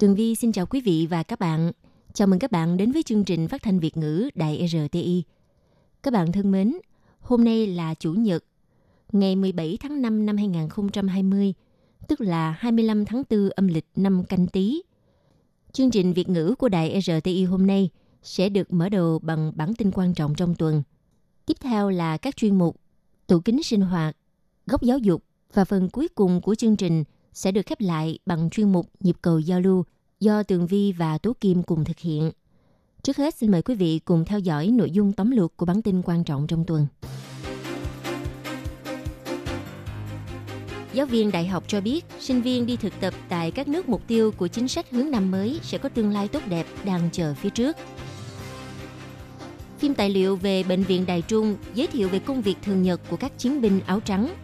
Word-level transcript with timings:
Tường 0.00 0.14
Vi 0.14 0.34
xin 0.34 0.52
chào 0.52 0.66
quý 0.66 0.80
vị 0.80 1.06
và 1.10 1.22
các 1.22 1.38
bạn. 1.38 1.72
Chào 2.12 2.28
mừng 2.28 2.38
các 2.38 2.50
bạn 2.50 2.76
đến 2.76 2.92
với 2.92 3.02
chương 3.02 3.24
trình 3.24 3.48
phát 3.48 3.62
thanh 3.62 3.80
Việt 3.80 3.96
ngữ 3.96 4.30
Đài 4.34 4.68
RTI. 4.68 5.22
Các 6.02 6.12
bạn 6.12 6.32
thân 6.32 6.50
mến, 6.50 6.72
hôm 7.20 7.44
nay 7.44 7.66
là 7.66 7.94
Chủ 7.94 8.12
nhật, 8.12 8.44
ngày 9.12 9.36
17 9.36 9.78
tháng 9.80 10.02
5 10.02 10.26
năm 10.26 10.36
2020, 10.36 11.54
tức 12.08 12.20
là 12.20 12.50
25 12.58 13.04
tháng 13.04 13.22
4 13.30 13.50
âm 13.50 13.68
lịch 13.68 13.86
năm 13.96 14.24
canh 14.24 14.46
tí. 14.46 14.82
Chương 15.72 15.90
trình 15.90 16.12
Việt 16.12 16.28
ngữ 16.28 16.54
của 16.58 16.68
Đài 16.68 17.00
RTI 17.00 17.44
hôm 17.44 17.66
nay 17.66 17.90
sẽ 18.22 18.48
được 18.48 18.72
mở 18.72 18.88
đầu 18.88 19.18
bằng 19.18 19.52
bản 19.54 19.74
tin 19.74 19.90
quan 19.90 20.14
trọng 20.14 20.34
trong 20.34 20.54
tuần. 20.54 20.82
Tiếp 21.46 21.56
theo 21.60 21.90
là 21.90 22.16
các 22.16 22.36
chuyên 22.36 22.58
mục 22.58 22.76
tủ 23.26 23.40
kính 23.40 23.62
sinh 23.62 23.80
hoạt, 23.80 24.16
góc 24.66 24.82
giáo 24.82 24.98
dục 24.98 25.24
và 25.54 25.64
phần 25.64 25.88
cuối 25.88 26.08
cùng 26.08 26.40
của 26.40 26.54
chương 26.54 26.76
trình 26.76 27.04
sẽ 27.32 27.52
được 27.52 27.66
khép 27.66 27.80
lại 27.80 28.18
bằng 28.26 28.50
chuyên 28.50 28.72
mục 28.72 28.90
nhịp 29.00 29.16
cầu 29.22 29.38
giao 29.38 29.60
lưu 29.60 29.84
do 30.20 30.42
Tường 30.42 30.66
Vi 30.66 30.92
và 30.92 31.18
Tố 31.18 31.32
Kim 31.40 31.62
cùng 31.62 31.84
thực 31.84 31.98
hiện. 31.98 32.30
Trước 33.02 33.16
hết 33.16 33.34
xin 33.34 33.50
mời 33.50 33.62
quý 33.62 33.74
vị 33.74 33.98
cùng 34.04 34.24
theo 34.24 34.38
dõi 34.38 34.66
nội 34.66 34.90
dung 34.90 35.12
tóm 35.12 35.30
lược 35.30 35.56
của 35.56 35.66
bản 35.66 35.82
tin 35.82 36.02
quan 36.02 36.24
trọng 36.24 36.46
trong 36.46 36.64
tuần. 36.64 36.86
Giáo 40.92 41.06
viên 41.06 41.30
đại 41.32 41.46
học 41.46 41.64
cho 41.66 41.80
biết, 41.80 42.04
sinh 42.20 42.42
viên 42.42 42.66
đi 42.66 42.76
thực 42.76 42.92
tập 43.00 43.14
tại 43.28 43.50
các 43.50 43.68
nước 43.68 43.88
mục 43.88 44.02
tiêu 44.06 44.30
của 44.36 44.48
chính 44.48 44.68
sách 44.68 44.90
hướng 44.90 45.10
năm 45.10 45.30
mới 45.30 45.60
sẽ 45.62 45.78
có 45.78 45.88
tương 45.88 46.10
lai 46.10 46.28
tốt 46.28 46.42
đẹp 46.48 46.66
đang 46.84 47.08
chờ 47.12 47.34
phía 47.34 47.50
trước. 47.50 47.76
Phim 49.78 49.94
tài 49.94 50.10
liệu 50.10 50.36
về 50.36 50.62
Bệnh 50.62 50.82
viện 50.82 51.06
Đài 51.06 51.22
Trung 51.22 51.56
giới 51.74 51.86
thiệu 51.86 52.08
về 52.08 52.18
công 52.18 52.42
việc 52.42 52.56
thường 52.62 52.82
nhật 52.82 53.00
của 53.10 53.16
các 53.16 53.38
chiến 53.38 53.60
binh 53.60 53.80
áo 53.86 54.00
trắng. 54.00 54.34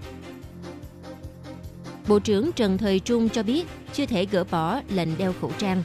Bộ 2.08 2.18
trưởng 2.18 2.52
Trần 2.52 2.78
Thời 2.78 3.00
Trung 3.00 3.28
cho 3.28 3.42
biết 3.42 3.66
chưa 3.92 4.06
thể 4.06 4.26
gỡ 4.26 4.44
bỏ 4.50 4.80
lệnh 4.88 5.18
đeo 5.18 5.34
khẩu 5.40 5.50
trang. 5.58 5.82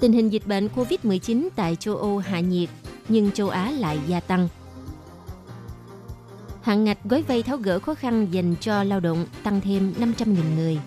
Tình 0.00 0.12
hình 0.12 0.32
dịch 0.32 0.46
bệnh 0.46 0.68
COVID-19 0.76 1.48
tại 1.56 1.76
châu 1.76 1.96
Âu 1.96 2.18
hạ 2.18 2.40
nhiệt, 2.40 2.68
nhưng 3.08 3.30
châu 3.30 3.48
Á 3.48 3.70
lại 3.70 3.98
gia 4.06 4.20
tăng. 4.20 4.48
Hạn 6.62 6.84
ngạch 6.84 6.98
gói 7.04 7.22
vay 7.22 7.42
tháo 7.42 7.56
gỡ 7.56 7.78
khó 7.78 7.94
khăn 7.94 8.26
dành 8.30 8.54
cho 8.60 8.82
lao 8.82 9.00
động 9.00 9.26
tăng 9.42 9.60
thêm 9.60 9.94
500.000 9.98 10.34
người. 10.56 10.78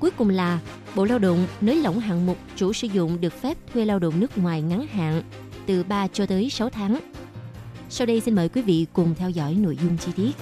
Cuối 0.00 0.10
cùng 0.10 0.28
là 0.28 0.58
Bộ 0.94 1.04
Lao 1.04 1.18
động 1.18 1.46
nới 1.60 1.76
lỏng 1.76 2.00
hạng 2.00 2.26
mục 2.26 2.36
chủ 2.56 2.72
sử 2.72 2.86
dụng 2.86 3.20
được 3.20 3.32
phép 3.32 3.58
thuê 3.72 3.84
lao 3.84 3.98
động 3.98 4.20
nước 4.20 4.38
ngoài 4.38 4.62
ngắn 4.62 4.86
hạn 4.86 5.22
từ 5.66 5.82
3 5.82 6.08
cho 6.08 6.26
tới 6.26 6.50
6 6.50 6.70
tháng. 6.70 7.00
Sau 7.90 8.06
đây 8.06 8.20
xin 8.20 8.34
mời 8.34 8.48
quý 8.48 8.62
vị 8.62 8.86
cùng 8.92 9.14
theo 9.14 9.30
dõi 9.30 9.54
nội 9.54 9.76
dung 9.82 9.96
chi 9.98 10.12
tiết. 10.16 10.32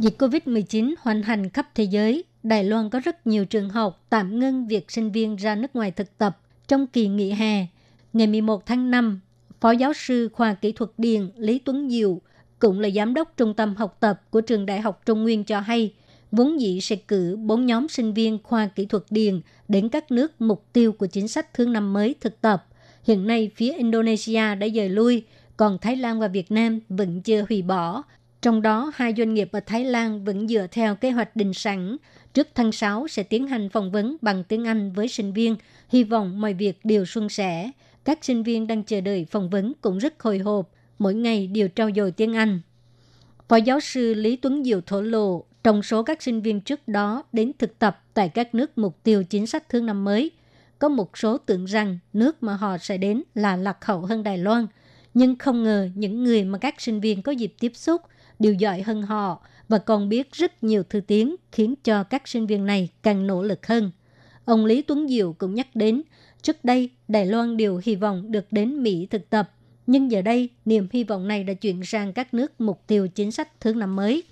Dịch 0.00 0.14
COVID-19 0.18 0.94
hoành 0.98 1.22
hành 1.22 1.50
khắp 1.50 1.70
thế 1.74 1.84
giới, 1.84 2.24
Đài 2.42 2.64
Loan 2.64 2.90
có 2.90 3.00
rất 3.00 3.26
nhiều 3.26 3.44
trường 3.44 3.70
học 3.70 4.06
tạm 4.10 4.38
ngưng 4.38 4.66
việc 4.66 4.90
sinh 4.90 5.12
viên 5.12 5.36
ra 5.36 5.54
nước 5.54 5.76
ngoài 5.76 5.90
thực 5.90 6.18
tập 6.18 6.38
trong 6.68 6.86
kỳ 6.86 7.08
nghỉ 7.08 7.30
hè. 7.32 7.66
Ngày 8.12 8.26
11 8.26 8.66
tháng 8.66 8.90
5, 8.90 9.20
Phó 9.60 9.70
giáo 9.70 9.92
sư 9.92 10.28
khoa 10.32 10.54
kỹ 10.54 10.72
thuật 10.72 10.90
điện 10.98 11.30
Lý 11.36 11.58
Tuấn 11.58 11.90
Diệu, 11.90 12.20
cũng 12.58 12.80
là 12.80 12.90
giám 12.90 13.14
đốc 13.14 13.32
trung 13.36 13.54
tâm 13.54 13.76
học 13.76 13.96
tập 14.00 14.22
của 14.30 14.40
trường 14.40 14.66
Đại 14.66 14.80
học 14.80 15.02
Trung 15.06 15.22
Nguyên 15.22 15.44
cho 15.44 15.60
hay, 15.60 15.94
vốn 16.32 16.60
dĩ 16.60 16.80
sẽ 16.80 16.96
cử 16.96 17.36
4 17.36 17.66
nhóm 17.66 17.88
sinh 17.88 18.14
viên 18.14 18.38
khoa 18.42 18.66
kỹ 18.66 18.86
thuật 18.86 19.04
điện 19.10 19.40
đến 19.68 19.88
các 19.88 20.10
nước 20.10 20.40
mục 20.40 20.64
tiêu 20.72 20.92
của 20.92 21.06
chính 21.06 21.28
sách 21.28 21.54
thương 21.54 21.72
năm 21.72 21.92
mới 21.92 22.14
thực 22.20 22.40
tập. 22.40 22.66
Hiện 23.04 23.26
nay, 23.26 23.50
phía 23.56 23.72
Indonesia 23.72 24.54
đã 24.54 24.68
dời 24.74 24.88
lui, 24.88 25.24
còn 25.56 25.78
Thái 25.78 25.96
Lan 25.96 26.20
và 26.20 26.28
Việt 26.28 26.50
Nam 26.50 26.80
vẫn 26.88 27.20
chưa 27.22 27.44
hủy 27.48 27.62
bỏ. 27.62 28.02
Trong 28.42 28.62
đó, 28.62 28.92
hai 28.94 29.14
doanh 29.16 29.34
nghiệp 29.34 29.48
ở 29.52 29.60
Thái 29.60 29.84
Lan 29.84 30.24
vẫn 30.24 30.48
dựa 30.48 30.66
theo 30.70 30.94
kế 30.94 31.10
hoạch 31.10 31.36
định 31.36 31.54
sẵn. 31.54 31.96
Trước 32.34 32.48
tháng 32.54 32.72
6 32.72 33.08
sẽ 33.08 33.22
tiến 33.22 33.46
hành 33.46 33.68
phỏng 33.68 33.90
vấn 33.90 34.16
bằng 34.22 34.44
tiếng 34.44 34.66
Anh 34.66 34.92
với 34.92 35.08
sinh 35.08 35.32
viên, 35.32 35.56
hy 35.88 36.04
vọng 36.04 36.40
mọi 36.40 36.54
việc 36.54 36.78
đều 36.84 37.04
suôn 37.04 37.28
sẻ. 37.28 37.70
Các 38.04 38.24
sinh 38.24 38.42
viên 38.42 38.66
đang 38.66 38.84
chờ 38.84 39.00
đợi 39.00 39.26
phỏng 39.30 39.50
vấn 39.50 39.72
cũng 39.80 39.98
rất 39.98 40.22
hồi 40.22 40.38
hộp, 40.38 40.70
mỗi 40.98 41.14
ngày 41.14 41.46
đều 41.46 41.68
trao 41.68 41.90
dồi 41.96 42.12
tiếng 42.12 42.36
Anh. 42.36 42.60
Phó 43.48 43.56
giáo 43.56 43.80
sư 43.80 44.14
Lý 44.14 44.36
Tuấn 44.36 44.64
Diệu 44.64 44.80
thổ 44.80 45.00
lộ, 45.00 45.44
trong 45.64 45.82
số 45.82 46.02
các 46.02 46.22
sinh 46.22 46.42
viên 46.42 46.60
trước 46.60 46.88
đó 46.88 47.22
đến 47.32 47.52
thực 47.58 47.78
tập 47.78 48.04
tại 48.14 48.28
các 48.28 48.54
nước 48.54 48.78
mục 48.78 48.98
tiêu 49.02 49.24
chính 49.24 49.46
sách 49.46 49.68
thương 49.68 49.86
năm 49.86 50.04
mới, 50.04 50.30
có 50.78 50.88
một 50.88 51.18
số 51.18 51.38
tưởng 51.38 51.64
rằng 51.64 51.98
nước 52.12 52.42
mà 52.42 52.54
họ 52.54 52.78
sẽ 52.78 52.98
đến 52.98 53.22
là 53.34 53.56
lạc 53.56 53.84
hậu 53.84 54.00
hơn 54.00 54.22
Đài 54.22 54.38
Loan, 54.38 54.66
nhưng 55.14 55.36
không 55.38 55.62
ngờ 55.62 55.88
những 55.94 56.24
người 56.24 56.44
mà 56.44 56.58
các 56.58 56.80
sinh 56.80 57.00
viên 57.00 57.22
có 57.22 57.32
dịp 57.32 57.54
tiếp 57.60 57.72
xúc 57.74 58.02
đều 58.40 58.54
giỏi 58.54 58.82
hơn 58.82 59.02
họ 59.02 59.40
và 59.68 59.78
còn 59.78 60.08
biết 60.08 60.32
rất 60.32 60.64
nhiều 60.64 60.82
thứ 60.82 61.00
tiếng 61.00 61.36
khiến 61.52 61.74
cho 61.84 62.04
các 62.04 62.28
sinh 62.28 62.46
viên 62.46 62.66
này 62.66 62.88
càng 63.02 63.26
nỗ 63.26 63.42
lực 63.42 63.66
hơn. 63.66 63.90
Ông 64.44 64.64
Lý 64.64 64.82
Tuấn 64.82 65.08
Diệu 65.08 65.32
cũng 65.32 65.54
nhắc 65.54 65.76
đến, 65.76 66.02
trước 66.42 66.64
đây 66.64 66.90
Đài 67.08 67.26
Loan 67.26 67.56
đều 67.56 67.80
hy 67.84 67.94
vọng 67.94 68.32
được 68.32 68.46
đến 68.50 68.82
Mỹ 68.82 69.06
thực 69.10 69.30
tập, 69.30 69.50
nhưng 69.86 70.10
giờ 70.10 70.22
đây 70.22 70.48
niềm 70.64 70.88
hy 70.92 71.04
vọng 71.04 71.28
này 71.28 71.44
đã 71.44 71.54
chuyển 71.54 71.84
sang 71.84 72.12
các 72.12 72.34
nước 72.34 72.60
mục 72.60 72.82
tiêu 72.86 73.08
chính 73.08 73.30
sách 73.30 73.60
thứ 73.60 73.74
năm 73.74 73.96
mới. 73.96 74.22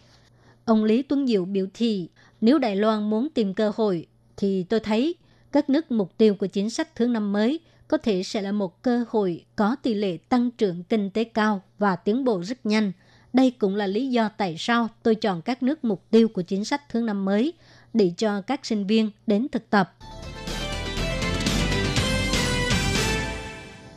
Ông 0.65 0.85
Lý 0.85 1.03
Tuấn 1.03 1.27
Diệu 1.27 1.45
biểu 1.45 1.67
thị, 1.75 2.09
nếu 2.41 2.59
Đài 2.59 2.77
Loan 2.77 3.11
muốn 3.11 3.29
tìm 3.35 3.55
cơ 3.55 3.73
hội, 3.77 4.07
thì 4.37 4.63
tôi 4.63 4.81
thấy 4.81 5.15
các 5.53 5.71
nước 5.71 5.91
mục 5.91 6.19
tiêu 6.19 6.35
của 6.35 6.47
chính 6.47 6.71
sách 6.71 6.95
thứ 6.95 7.07
năm 7.07 7.33
mới 7.33 7.61
có 7.89 7.99
thể 7.99 8.23
sẽ 8.23 8.43
là 8.43 8.53
một 8.53 8.83
cơ 8.83 9.05
hội 9.09 9.45
có 9.57 9.77
tỷ 9.83 9.95
lệ 9.95 10.17
tăng 10.17 10.51
trưởng 10.51 10.83
kinh 10.83 11.11
tế 11.11 11.25
cao 11.25 11.63
và 11.79 11.97
tiến 11.97 12.25
bộ 12.25 12.43
rất 12.43 12.67
nhanh. 12.67 12.93
Đây 13.33 13.51
cũng 13.51 13.77
là 13.77 13.87
lý 13.87 14.09
do 14.09 14.29
tại 14.29 14.57
sao 14.59 14.89
tôi 15.03 15.15
chọn 15.15 15.43
các 15.43 15.63
nước 15.63 15.85
mục 15.85 16.05
tiêu 16.11 16.29
của 16.29 16.43
chính 16.43 16.65
sách 16.65 16.83
thứ 16.89 17.01
năm 17.01 17.25
mới 17.25 17.53
để 17.95 18.13
cho 18.17 18.41
các 18.41 18.67
sinh 18.67 18.87
viên 18.87 19.11
đến 19.27 19.47
thực 19.53 19.71
tập. 19.71 19.97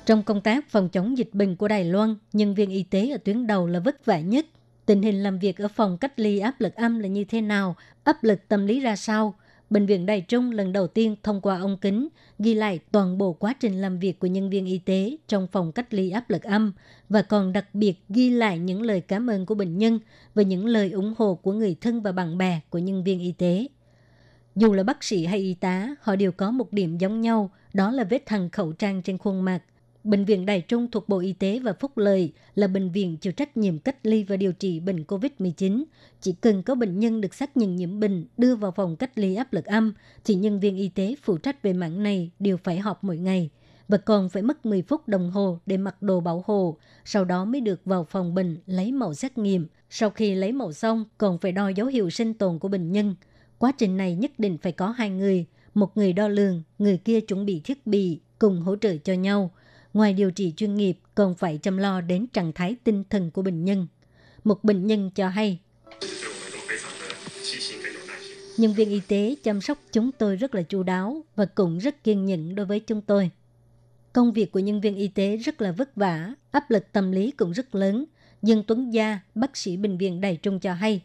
Trong 0.05 0.23
công 0.23 0.41
tác 0.41 0.69
phòng 0.69 0.89
chống 0.89 1.17
dịch 1.17 1.29
bệnh 1.33 1.55
của 1.55 1.67
Đài 1.67 1.85
Loan, 1.85 2.15
nhân 2.33 2.55
viên 2.55 2.69
y 2.69 2.83
tế 2.83 3.09
ở 3.09 3.17
tuyến 3.17 3.47
đầu 3.47 3.67
là 3.67 3.79
vất 3.79 4.05
vả 4.05 4.19
nhất. 4.19 4.45
Tình 4.85 5.01
hình 5.01 5.23
làm 5.23 5.39
việc 5.39 5.57
ở 5.57 5.67
phòng 5.67 5.97
cách 5.97 6.19
ly 6.19 6.39
áp 6.39 6.61
lực 6.61 6.75
âm 6.75 6.99
là 6.99 7.07
như 7.07 7.23
thế 7.23 7.41
nào? 7.41 7.75
Áp 8.03 8.23
lực 8.23 8.47
tâm 8.47 8.67
lý 8.67 8.79
ra 8.79 8.95
sao? 8.95 9.35
Bệnh 9.71 9.85
viện 9.85 10.05
Đài 10.05 10.21
Trung 10.21 10.51
lần 10.51 10.73
đầu 10.73 10.87
tiên 10.87 11.15
thông 11.23 11.41
qua 11.41 11.59
ống 11.59 11.77
kính 11.77 12.07
ghi 12.39 12.53
lại 12.53 12.79
toàn 12.91 13.17
bộ 13.17 13.33
quá 13.33 13.53
trình 13.59 13.81
làm 13.81 13.99
việc 13.99 14.19
của 14.19 14.27
nhân 14.27 14.49
viên 14.49 14.65
y 14.65 14.77
tế 14.77 15.17
trong 15.27 15.47
phòng 15.51 15.71
cách 15.71 15.93
ly 15.93 16.09
áp 16.09 16.29
lực 16.29 16.43
âm 16.43 16.73
và 17.09 17.21
còn 17.21 17.53
đặc 17.53 17.75
biệt 17.75 17.93
ghi 18.09 18.29
lại 18.29 18.59
những 18.59 18.81
lời 18.81 19.01
cảm 19.01 19.29
ơn 19.29 19.45
của 19.45 19.55
bệnh 19.55 19.77
nhân 19.77 19.99
và 20.35 20.43
những 20.43 20.65
lời 20.65 20.91
ủng 20.91 21.13
hộ 21.17 21.35
của 21.35 21.53
người 21.53 21.75
thân 21.81 22.01
và 22.01 22.11
bạn 22.11 22.37
bè 22.37 22.59
của 22.69 22.77
nhân 22.77 23.03
viên 23.03 23.19
y 23.19 23.31
tế. 23.31 23.67
Dù 24.55 24.73
là 24.73 24.83
bác 24.83 25.03
sĩ 25.03 25.25
hay 25.25 25.39
y 25.39 25.53
tá, 25.53 25.95
họ 26.01 26.15
đều 26.15 26.31
có 26.31 26.51
một 26.51 26.73
điểm 26.73 26.97
giống 26.97 27.21
nhau, 27.21 27.51
đó 27.73 27.91
là 27.91 28.03
vết 28.03 28.25
thằng 28.25 28.49
khẩu 28.49 28.71
trang 28.71 29.01
trên 29.01 29.17
khuôn 29.17 29.41
mặt. 29.41 29.59
Bệnh 30.03 30.25
viện 30.25 30.45
Đài 30.45 30.61
Trung 30.61 30.91
thuộc 30.91 31.09
Bộ 31.09 31.19
Y 31.19 31.33
tế 31.33 31.59
và 31.59 31.73
Phúc 31.73 31.97
Lợi 31.97 32.33
là 32.55 32.67
bệnh 32.67 32.91
viện 32.91 33.17
chịu 33.17 33.33
trách 33.33 33.57
nhiệm 33.57 33.79
cách 33.79 33.97
ly 34.03 34.23
và 34.23 34.37
điều 34.37 34.53
trị 34.53 34.79
bệnh 34.79 35.03
COVID-19. 35.03 35.83
Chỉ 36.21 36.33
cần 36.41 36.63
có 36.63 36.75
bệnh 36.75 36.99
nhân 36.99 37.21
được 37.21 37.33
xác 37.33 37.57
nhận 37.57 37.75
nhiễm 37.75 37.99
bệnh 37.99 38.25
đưa 38.37 38.55
vào 38.55 38.71
phòng 38.71 38.95
cách 38.95 39.11
ly 39.15 39.35
áp 39.35 39.53
lực 39.53 39.65
âm, 39.65 39.93
thì 40.23 40.35
nhân 40.35 40.59
viên 40.59 40.77
y 40.77 40.89
tế 40.89 41.15
phụ 41.21 41.37
trách 41.37 41.61
về 41.61 41.73
mảng 41.73 42.03
này 42.03 42.31
đều 42.39 42.57
phải 42.57 42.79
họp 42.79 43.03
mỗi 43.03 43.17
ngày 43.17 43.49
và 43.87 43.97
còn 43.97 44.29
phải 44.29 44.43
mất 44.43 44.65
10 44.65 44.81
phút 44.81 45.07
đồng 45.07 45.31
hồ 45.31 45.59
để 45.65 45.77
mặc 45.77 46.01
đồ 46.01 46.19
bảo 46.19 46.43
hộ, 46.47 46.77
sau 47.05 47.25
đó 47.25 47.45
mới 47.45 47.61
được 47.61 47.81
vào 47.85 48.03
phòng 48.03 48.33
bệnh 48.33 48.57
lấy 48.65 48.91
mẫu 48.91 49.13
xét 49.13 49.37
nghiệm. 49.37 49.67
Sau 49.89 50.09
khi 50.09 50.35
lấy 50.35 50.51
mẫu 50.51 50.73
xong, 50.73 51.05
còn 51.17 51.37
phải 51.37 51.51
đo 51.51 51.67
dấu 51.67 51.87
hiệu 51.87 52.09
sinh 52.09 52.33
tồn 52.33 52.59
của 52.59 52.67
bệnh 52.67 52.91
nhân. 52.91 53.15
Quá 53.57 53.71
trình 53.77 53.97
này 53.97 54.15
nhất 54.15 54.31
định 54.37 54.57
phải 54.57 54.71
có 54.71 54.89
hai 54.89 55.09
người, 55.09 55.45
một 55.73 55.97
người 55.97 56.13
đo 56.13 56.27
lường, 56.27 56.63
người 56.79 56.97
kia 56.97 57.21
chuẩn 57.21 57.45
bị 57.45 57.61
thiết 57.63 57.87
bị, 57.87 58.19
cùng 58.39 58.61
hỗ 58.61 58.75
trợ 58.75 58.97
cho 58.97 59.13
nhau– 59.13 59.51
ngoài 59.93 60.13
điều 60.13 60.31
trị 60.31 60.53
chuyên 60.57 60.75
nghiệp 60.75 60.97
còn 61.15 61.35
phải 61.35 61.57
chăm 61.57 61.77
lo 61.77 62.01
đến 62.01 62.27
trạng 62.27 62.53
thái 62.53 62.75
tinh 62.83 63.03
thần 63.09 63.31
của 63.31 63.41
bệnh 63.41 63.65
nhân. 63.65 63.87
Một 64.43 64.63
bệnh 64.63 64.87
nhân 64.87 65.11
cho 65.15 65.29
hay, 65.29 65.59
nhân 68.57 68.73
viên 68.73 68.89
y 68.89 68.99
tế 69.07 69.35
chăm 69.43 69.61
sóc 69.61 69.77
chúng 69.91 70.11
tôi 70.11 70.35
rất 70.35 70.55
là 70.55 70.61
chu 70.61 70.83
đáo 70.83 71.25
và 71.35 71.45
cũng 71.45 71.77
rất 71.77 72.03
kiên 72.03 72.25
nhẫn 72.25 72.55
đối 72.55 72.65
với 72.65 72.79
chúng 72.79 73.01
tôi. 73.01 73.31
Công 74.13 74.33
việc 74.33 74.51
của 74.51 74.59
nhân 74.59 74.81
viên 74.81 74.95
y 74.95 75.07
tế 75.07 75.37
rất 75.37 75.61
là 75.61 75.71
vất 75.71 75.95
vả, 75.95 76.33
áp 76.51 76.71
lực 76.71 76.91
tâm 76.91 77.11
lý 77.11 77.31
cũng 77.31 77.51
rất 77.51 77.75
lớn. 77.75 78.05
Dương 78.41 78.63
Tuấn 78.67 78.93
Gia, 78.93 79.19
bác 79.35 79.57
sĩ 79.57 79.77
bệnh 79.77 79.97
viện 79.97 80.21
Đài 80.21 80.35
Trung 80.35 80.59
cho 80.59 80.73
hay. 80.73 81.01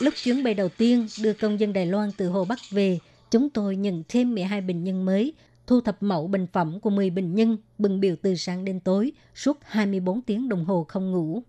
Lúc 0.00 0.14
chuyến 0.22 0.44
bay 0.44 0.54
đầu 0.54 0.68
tiên 0.68 1.08
đưa 1.22 1.32
công 1.32 1.60
dân 1.60 1.72
Đài 1.72 1.86
Loan 1.86 2.12
từ 2.12 2.28
Hồ 2.28 2.44
Bắc 2.44 2.58
về, 2.70 2.98
chúng 3.32 3.50
tôi 3.50 3.76
nhận 3.76 4.02
thêm 4.08 4.34
12 4.34 4.60
bệnh 4.60 4.84
nhân 4.84 5.04
mới, 5.04 5.32
thu 5.66 5.80
thập 5.80 6.02
mẫu 6.02 6.26
bệnh 6.26 6.46
phẩm 6.46 6.80
của 6.80 6.90
10 6.90 7.10
bệnh 7.10 7.34
nhân, 7.34 7.56
bừng 7.78 8.00
biểu 8.00 8.14
từ 8.22 8.34
sáng 8.34 8.64
đến 8.64 8.80
tối, 8.80 9.12
suốt 9.34 9.58
24 9.62 10.20
tiếng 10.22 10.48
đồng 10.48 10.64
hồ 10.64 10.86
không 10.88 11.10
ngủ. 11.10 11.42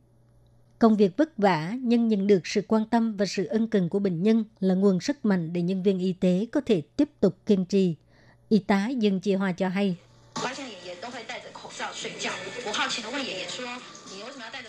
Công 0.80 0.97
việc 0.97 1.18
vất 1.18 1.38
vả 1.38 1.74
nhưng 1.81 2.07
nhận 2.07 2.27
được 2.27 2.47
sự 2.47 2.62
quan 2.68 2.85
tâm 2.85 3.18
và 3.18 3.25
sự 3.25 3.45
ân 3.45 3.68
cần 3.68 3.89
của 3.89 4.00
bệnh 4.00 4.24
nhân 4.24 4.44
là 4.59 4.75
nguồn 4.75 5.00
sức 5.00 5.25
mạnh 5.25 5.53
để 5.53 5.62
nhân 5.62 5.83
viên 5.83 6.00
y 6.00 6.13
tế 6.13 6.47
có 6.51 6.62
thể 6.65 6.81
tiếp 6.81 7.09
tục 7.19 7.38
kiên 7.45 7.65
trì. 7.65 7.95
Y 8.50 8.59
tá 8.59 8.88
Dương 8.88 9.19
Chi 9.19 9.33
Hoa 9.33 9.51
cho 9.51 9.69
hay. 9.69 9.95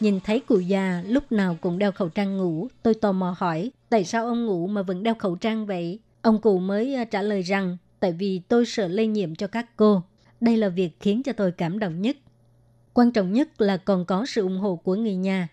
Nhìn 0.00 0.20
thấy 0.20 0.40
cụ 0.40 0.58
già 0.58 1.02
lúc 1.06 1.32
nào 1.32 1.58
cũng 1.60 1.78
đeo 1.78 1.93
khẩu 1.93 2.08
trang 2.08 2.37
ngủ, 2.37 2.69
tôi 2.82 2.94
tò 2.94 3.12
mò 3.12 3.34
hỏi, 3.38 3.70
tại 3.88 4.05
sao 4.05 4.26
ông 4.26 4.46
ngủ 4.46 4.67
mà 4.67 4.82
vẫn 4.82 5.02
đeo 5.02 5.14
khẩu 5.14 5.37
trang 5.37 5.67
vậy? 5.67 5.99
Ông 6.25 6.41
cụ 6.41 6.59
mới 6.59 6.94
à, 6.94 7.05
trả 7.05 7.23
lời 7.23 7.43
rằng, 7.43 7.76
tại 8.00 8.12
vì 8.12 8.41
tôi 8.49 8.67
sợ 8.67 8.88
lây 8.88 9.06
nhiễm 9.06 9.35
cho 9.35 9.47
các 9.47 9.76
cô. 9.76 10.03
Đây 10.41 10.56
là 10.56 10.69
việc 10.69 10.91
khiến 11.00 11.23
cho 11.23 11.32
tôi 11.32 11.53
cảm 11.53 11.79
động 11.79 12.03
nhất. 12.03 12.17
Quan 12.94 13.12
trọng 13.12 13.32
nhất 13.32 13.61
là 13.61 13.76
còn 13.76 14.06
có 14.06 14.26
sự 14.26 14.43
ủng 14.43 14.59
hộ 14.59 14.76
của 14.76 14.94
người 14.94 15.15
nhà. 15.15 15.49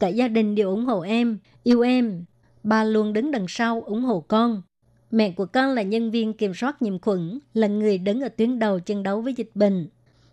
Cả 0.00 0.08
gia 0.08 0.28
đình 0.28 0.54
đều 0.54 0.70
ủng 0.70 0.86
hộ 0.86 1.00
em, 1.00 1.38
yêu 1.62 1.80
em. 1.80 2.24
Ba 2.62 2.84
luôn 2.84 3.12
đứng 3.12 3.30
đằng 3.30 3.46
sau 3.48 3.82
ủng 3.86 4.02
hộ 4.02 4.20
con. 4.20 4.62
Mẹ 5.10 5.30
của 5.30 5.46
con 5.46 5.74
là 5.74 5.82
nhân 5.82 6.10
viên 6.10 6.32
kiểm 6.32 6.54
soát 6.54 6.82
nhiễm 6.82 6.98
khuẩn, 6.98 7.38
là 7.54 7.66
người 7.66 7.98
đứng 7.98 8.20
ở 8.20 8.28
tuyến 8.28 8.58
đầu 8.58 8.80
chiến 8.80 9.02
đấu 9.02 9.20
với 9.20 9.34
dịch 9.34 9.50
bệnh. 9.54 9.88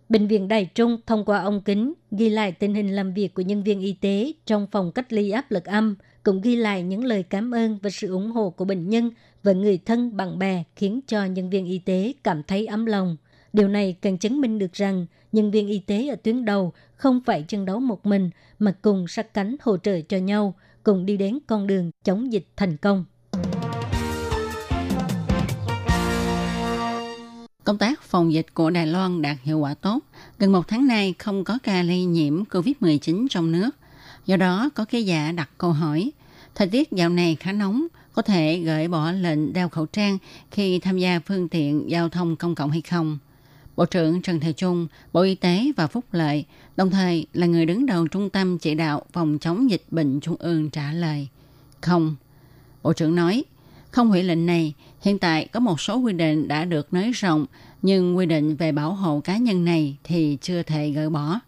Bệnh 0.10 0.28
viện 0.28 0.48
Đài 0.48 0.66
Trung 0.66 0.98
thông 1.06 1.26
qua 1.26 1.40
ống 1.42 1.62
kính 1.62 1.94
ghi 2.12 2.30
lại 2.30 2.52
tình 2.52 2.74
hình 2.74 2.96
làm 2.96 3.14
việc 3.14 3.34
của 3.34 3.42
nhân 3.42 3.64
viên 3.64 3.80
y 3.82 3.94
tế 3.94 4.34
trong 4.46 4.68
phòng 4.72 4.92
cách 4.92 5.14
ly 5.14 5.32
áp 5.32 5.52
lực 5.52 5.66
âm, 5.66 5.96
cũng 6.24 6.42
ghi 6.42 6.56
lại 6.56 6.84
những 6.84 7.04
lời 7.04 7.24
cảm 7.24 7.52
ơn 7.52 7.80
và 7.84 7.90
sự 7.90 8.12
ủng 8.12 8.32
hộ 8.32 8.50
của 8.50 8.66
bệnh 8.66 8.90
nhân 8.90 9.12
và 9.44 9.52
người 9.52 9.80
thân 9.86 10.18
bạn 10.18 10.40
bè 10.40 10.64
khiến 10.76 11.00
cho 11.08 11.26
nhân 11.26 11.50
viên 11.50 11.66
y 11.66 11.78
tế 11.78 12.14
cảm 12.24 12.44
thấy 12.44 12.66
ấm 12.66 12.86
lòng. 12.86 13.18
Điều 13.54 13.68
này 13.68 13.96
càng 14.02 14.18
chứng 14.18 14.42
minh 14.42 14.60
được 14.60 14.74
rằng 14.74 15.06
nhân 15.32 15.52
viên 15.52 15.68
y 15.68 15.80
tế 15.80 16.08
ở 16.08 16.16
tuyến 16.16 16.46
đầu 16.46 16.74
không 16.96 17.22
phải 17.26 17.44
chiến 17.44 17.66
đấu 17.66 17.80
một 17.80 18.06
mình 18.06 18.30
mà 18.60 18.72
cùng 18.82 19.08
sát 19.08 19.34
cánh 19.34 19.56
hỗ 19.62 19.78
trợ 19.78 20.02
cho 20.02 20.18
nhau, 20.18 20.56
cùng 20.84 21.06
đi 21.06 21.18
đến 21.18 21.40
con 21.48 21.68
đường 21.68 21.92
chống 22.04 22.34
dịch 22.34 22.48
thành 22.56 22.78
công. 22.78 23.06
Công 27.64 27.78
tác 27.78 28.02
phòng 28.02 28.34
dịch 28.34 28.54
của 28.54 28.70
Đài 28.70 28.88
Loan 28.88 29.22
đạt 29.22 29.38
hiệu 29.44 29.60
quả 29.60 29.74
tốt. 29.74 30.00
Gần 30.40 30.52
một 30.52 30.68
tháng 30.68 30.88
nay 30.88 31.14
không 31.20 31.44
có 31.44 31.58
ca 31.64 31.84
lây 31.84 32.06
nhiễm 32.06 32.44
COVID-19 32.44 33.28
trong 33.30 33.52
nước. 33.52 33.70
Do 34.26 34.38
đó, 34.38 34.70
có 34.76 34.86
ký 34.86 35.04
giả 35.04 35.32
đặt 35.32 35.50
câu 35.58 35.72
hỏi, 35.72 36.12
thời 36.56 36.68
tiết 36.68 36.92
dạo 36.92 37.10
này 37.10 37.38
khá 37.40 37.52
nóng, 37.52 37.88
có 38.14 38.22
thể 38.22 38.60
gửi 38.60 38.88
bỏ 38.88 39.12
lệnh 39.12 39.54
đeo 39.54 39.70
khẩu 39.70 39.86
trang 39.86 40.18
khi 40.52 40.80
tham 40.80 40.98
gia 40.98 41.20
phương 41.20 41.50
tiện 41.50 41.90
giao 41.90 42.10
thông 42.10 42.36
công 42.36 42.56
cộng 42.56 42.72
hay 42.72 42.82
không? 42.82 43.18
Bộ 43.76 43.86
trưởng 43.86 44.22
Trần 44.22 44.40
Thời 44.40 44.54
Trung, 44.54 44.88
Bộ 45.14 45.22
Y 45.22 45.36
tế 45.36 45.72
và 45.78 45.88
Phúc 45.88 46.06
Lợi, 46.12 46.46
đồng 46.76 46.92
thời 46.92 47.26
là 47.34 47.48
người 47.48 47.66
đứng 47.66 47.86
đầu 47.86 48.08
Trung 48.08 48.30
tâm 48.30 48.58
Chỉ 48.58 48.76
đạo 48.76 49.06
phòng 49.14 49.38
chống 49.40 49.70
dịch 49.70 49.84
bệnh 49.92 50.20
Trung 50.20 50.36
ương 50.40 50.70
trả 50.70 50.92
lời. 50.92 51.28
Không. 51.82 52.16
Bộ 52.84 52.94
trưởng 52.94 53.16
nói, 53.16 53.44
không 53.92 54.10
hủy 54.10 54.24
lệnh 54.24 54.46
này, 54.46 54.74
hiện 55.02 55.20
tại 55.20 55.48
có 55.52 55.60
một 55.60 55.82
số 55.82 55.98
quy 55.98 56.14
định 56.14 56.48
đã 56.48 56.66
được 56.66 56.94
nới 56.94 57.12
rộng, 57.12 57.46
nhưng 57.82 58.18
quy 58.18 58.26
định 58.26 58.56
về 58.56 58.72
bảo 58.72 58.94
hộ 58.94 59.20
cá 59.20 59.38
nhân 59.38 59.66
này 59.66 59.98
thì 60.04 60.38
chưa 60.42 60.64
thể 60.64 60.90
gỡ 60.90 61.10
bỏ. 61.10 61.40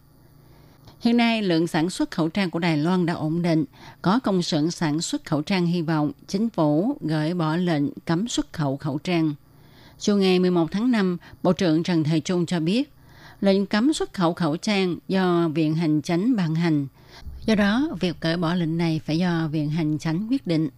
Hiện 1.02 1.18
nay, 1.18 1.42
lượng 1.42 1.68
sản 1.68 1.90
xuất 1.90 2.12
khẩu 2.12 2.30
trang 2.30 2.50
của 2.50 2.60
Đài 2.60 2.78
Loan 2.78 3.06
đã 3.06 3.14
ổn 3.14 3.42
định. 3.42 3.66
Có 4.02 4.20
công 4.20 4.42
xưởng 4.42 4.72
sản 4.72 5.02
xuất 5.02 5.26
khẩu 5.26 5.42
trang 5.42 5.66
hy 5.66 5.82
vọng 5.82 6.12
chính 6.28 6.50
phủ 6.50 6.98
gửi 7.02 7.34
bỏ 7.34 7.56
lệnh 7.56 7.84
cấm 8.06 8.28
xuất 8.28 8.54
khẩu 8.54 8.78
khẩu 8.78 8.98
trang. 8.98 9.34
Chiều 10.00 10.18
ngày 10.18 10.40
11 10.40 10.72
tháng 10.72 10.92
5, 10.92 11.18
Bộ 11.44 11.54
trưởng 11.54 11.84
Trần 11.84 12.04
Thời 12.04 12.20
Trung 12.20 12.46
cho 12.46 12.60
biết, 12.60 12.94
lệnh 13.42 13.66
cấm 13.66 13.94
xuất 13.94 14.14
khẩu 14.14 14.34
khẩu 14.34 14.58
trang 14.58 14.98
do 15.08 15.50
Viện 15.54 15.76
Hành 15.76 16.02
Chánh 16.02 16.36
ban 16.36 16.56
hành. 16.56 16.88
Do 17.46 17.56
đó, 17.56 17.88
việc 18.00 18.16
cởi 18.20 18.38
bỏ 18.38 18.54
lệnh 18.54 18.78
này 18.78 19.02
phải 19.06 19.18
do 19.18 19.48
Viện 19.52 19.70
Hành 19.70 20.00
Chánh 20.00 20.28
quyết 20.30 20.48
định. 20.48 20.70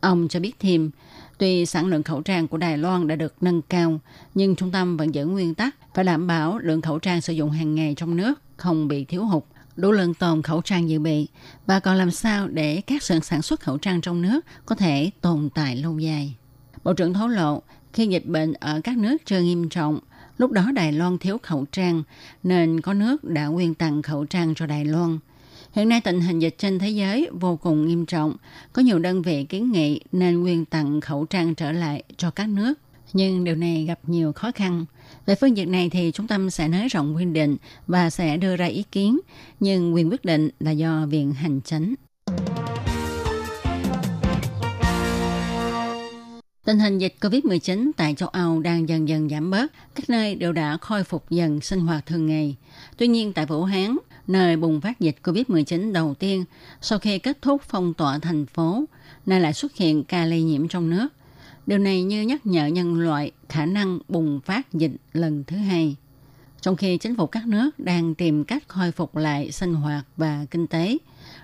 Ông 0.00 0.28
cho 0.28 0.40
biết 0.40 0.52
thêm, 0.58 0.90
tuy 1.38 1.66
sản 1.66 1.86
lượng 1.86 2.02
khẩu 2.02 2.22
trang 2.22 2.48
của 2.48 2.56
Đài 2.56 2.78
Loan 2.78 3.08
đã 3.08 3.16
được 3.16 3.34
nâng 3.40 3.62
cao, 3.62 4.00
nhưng 4.34 4.56
trung 4.56 4.70
tâm 4.70 4.96
vẫn 4.96 5.14
giữ 5.14 5.26
nguyên 5.26 5.54
tắc 5.54 5.76
phải 5.94 6.04
đảm 6.04 6.26
bảo 6.26 6.58
lượng 6.58 6.80
khẩu 6.80 6.98
trang 6.98 7.20
sử 7.20 7.32
dụng 7.32 7.50
hàng 7.50 7.74
ngày 7.74 7.94
trong 7.96 8.16
nước 8.16 8.34
không 8.56 8.88
bị 8.88 9.04
thiếu 9.04 9.24
hụt, 9.24 9.44
đủ 9.76 9.92
lượng 9.92 10.14
tồn 10.14 10.42
khẩu 10.42 10.62
trang 10.62 10.88
dự 10.88 10.98
bị 10.98 11.28
và 11.66 11.80
còn 11.80 11.96
làm 11.96 12.10
sao 12.10 12.48
để 12.48 12.80
các 12.80 13.02
xưởng 13.02 13.20
sản 13.20 13.42
xuất 13.42 13.60
khẩu 13.60 13.78
trang 13.78 14.00
trong 14.00 14.22
nước 14.22 14.40
có 14.66 14.74
thể 14.74 15.10
tồn 15.20 15.48
tại 15.54 15.76
lâu 15.76 15.98
dài. 15.98 16.34
Bộ 16.84 16.92
trưởng 16.92 17.14
thấu 17.14 17.28
lộ, 17.28 17.62
khi 17.92 18.06
dịch 18.06 18.26
bệnh 18.26 18.52
ở 18.52 18.80
các 18.84 18.96
nước 18.96 19.16
chưa 19.24 19.40
nghiêm 19.40 19.68
trọng, 19.68 19.98
lúc 20.38 20.52
đó 20.52 20.70
Đài 20.74 20.92
Loan 20.92 21.18
thiếu 21.18 21.38
khẩu 21.42 21.64
trang 21.72 22.02
nên 22.42 22.80
có 22.80 22.94
nước 22.94 23.24
đã 23.24 23.50
quyên 23.54 23.74
tặng 23.74 24.02
khẩu 24.02 24.24
trang 24.24 24.54
cho 24.54 24.66
Đài 24.66 24.84
Loan. 24.84 25.18
Hiện 25.72 25.88
nay 25.88 26.00
tình 26.00 26.20
hình 26.20 26.38
dịch 26.38 26.54
trên 26.58 26.78
thế 26.78 26.88
giới 26.88 27.28
vô 27.32 27.56
cùng 27.56 27.88
nghiêm 27.88 28.06
trọng, 28.06 28.36
có 28.72 28.82
nhiều 28.82 28.98
đơn 28.98 29.22
vị 29.22 29.44
kiến 29.44 29.72
nghị 29.72 30.00
nên 30.12 30.42
quyên 30.42 30.64
tặng 30.64 31.00
khẩu 31.00 31.24
trang 31.24 31.54
trở 31.54 31.72
lại 31.72 32.02
cho 32.16 32.30
các 32.30 32.48
nước. 32.48 32.74
Nhưng 33.12 33.44
điều 33.44 33.54
này 33.54 33.84
gặp 33.84 33.98
nhiều 34.06 34.32
khó 34.32 34.50
khăn. 34.54 34.84
Về 35.26 35.34
phương 35.34 35.56
diện 35.56 35.72
này 35.72 35.90
thì 35.90 36.10
trung 36.14 36.26
tâm 36.26 36.50
sẽ 36.50 36.68
nới 36.68 36.88
rộng 36.88 37.16
quy 37.16 37.24
định 37.24 37.56
và 37.86 38.10
sẽ 38.10 38.36
đưa 38.36 38.56
ra 38.56 38.66
ý 38.66 38.84
kiến, 38.92 39.18
nhưng 39.60 39.94
quyền 39.94 40.10
quyết 40.10 40.24
định 40.24 40.50
là 40.60 40.70
do 40.70 41.06
Viện 41.06 41.32
Hành 41.32 41.60
Chánh. 41.64 41.94
Tình 46.64 46.78
hình 46.78 46.98
dịch 46.98 47.14
COVID-19 47.20 47.90
tại 47.96 48.14
châu 48.14 48.28
Âu 48.28 48.60
đang 48.60 48.88
dần 48.88 49.08
dần 49.08 49.28
giảm 49.28 49.50
bớt, 49.50 49.72
các 49.94 50.10
nơi 50.10 50.34
đều 50.34 50.52
đã 50.52 50.78
khôi 50.80 51.04
phục 51.04 51.30
dần 51.30 51.60
sinh 51.60 51.80
hoạt 51.80 52.06
thường 52.06 52.26
ngày. 52.26 52.56
Tuy 52.96 53.06
nhiên 53.06 53.32
tại 53.32 53.46
Vũ 53.46 53.64
Hán, 53.64 53.96
nơi 54.28 54.56
bùng 54.56 54.80
phát 54.80 55.00
dịch 55.00 55.16
COVID-19 55.22 55.92
đầu 55.92 56.14
tiên 56.14 56.44
sau 56.80 56.98
khi 56.98 57.18
kết 57.18 57.42
thúc 57.42 57.62
phong 57.68 57.94
tỏa 57.94 58.18
thành 58.18 58.46
phố, 58.46 58.84
nay 59.26 59.40
lại 59.40 59.52
xuất 59.52 59.76
hiện 59.76 60.04
ca 60.04 60.24
lây 60.24 60.42
nhiễm 60.42 60.68
trong 60.68 60.90
nước. 60.90 61.08
Điều 61.66 61.78
này 61.78 62.02
như 62.02 62.22
nhắc 62.22 62.46
nhở 62.46 62.66
nhân 62.66 63.00
loại 63.00 63.30
khả 63.48 63.66
năng 63.66 63.98
bùng 64.08 64.40
phát 64.40 64.72
dịch 64.72 64.92
lần 65.12 65.44
thứ 65.44 65.56
hai. 65.56 65.96
Trong 66.60 66.76
khi 66.76 66.98
chính 66.98 67.16
phủ 67.16 67.26
các 67.26 67.46
nước 67.46 67.78
đang 67.78 68.14
tìm 68.14 68.44
cách 68.44 68.62
khôi 68.68 68.92
phục 68.92 69.16
lại 69.16 69.52
sinh 69.52 69.74
hoạt 69.74 70.04
và 70.16 70.46
kinh 70.50 70.66
tế, 70.66 70.98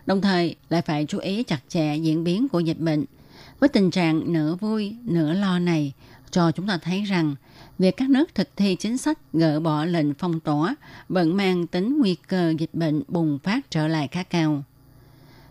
đồng 0.07 0.21
thời 0.21 0.57
lại 0.69 0.83
phải 0.83 1.07
chú 1.09 1.19
ý 1.19 1.43
chặt 1.43 1.61
chẽ 1.69 1.97
diễn 1.97 2.25
biến 2.25 2.49
của 2.49 2.61
dịch 2.61 2.79
bệnh. 2.79 3.05
Với 3.61 3.69
tình 3.69 3.91
trạng 3.91 4.33
nửa 4.33 4.55
vui, 4.55 4.97
nửa 5.05 5.33
lo 5.33 5.59
này, 5.59 5.93
cho 6.31 6.53
chúng 6.53 6.67
ta 6.67 6.79
thấy 6.79 7.03
rằng 7.03 7.35
việc 7.79 7.97
các 7.97 8.11
nước 8.11 8.35
thực 8.35 8.49
thi 8.57 8.77
chính 8.81 8.99
sách 8.99 9.19
gỡ 9.33 9.61
bỏ 9.61 9.85
lệnh 9.85 10.15
phong 10.15 10.41
tỏa 10.41 10.75
vẫn 11.09 11.37
mang 11.37 11.67
tính 11.67 11.99
nguy 11.99 12.17
cơ 12.29 12.55
dịch 12.59 12.75
bệnh 12.75 13.03
bùng 13.09 13.39
phát 13.39 13.71
trở 13.71 13.89
lại 13.89 14.09
khá 14.09 14.23
cao. 14.23 14.63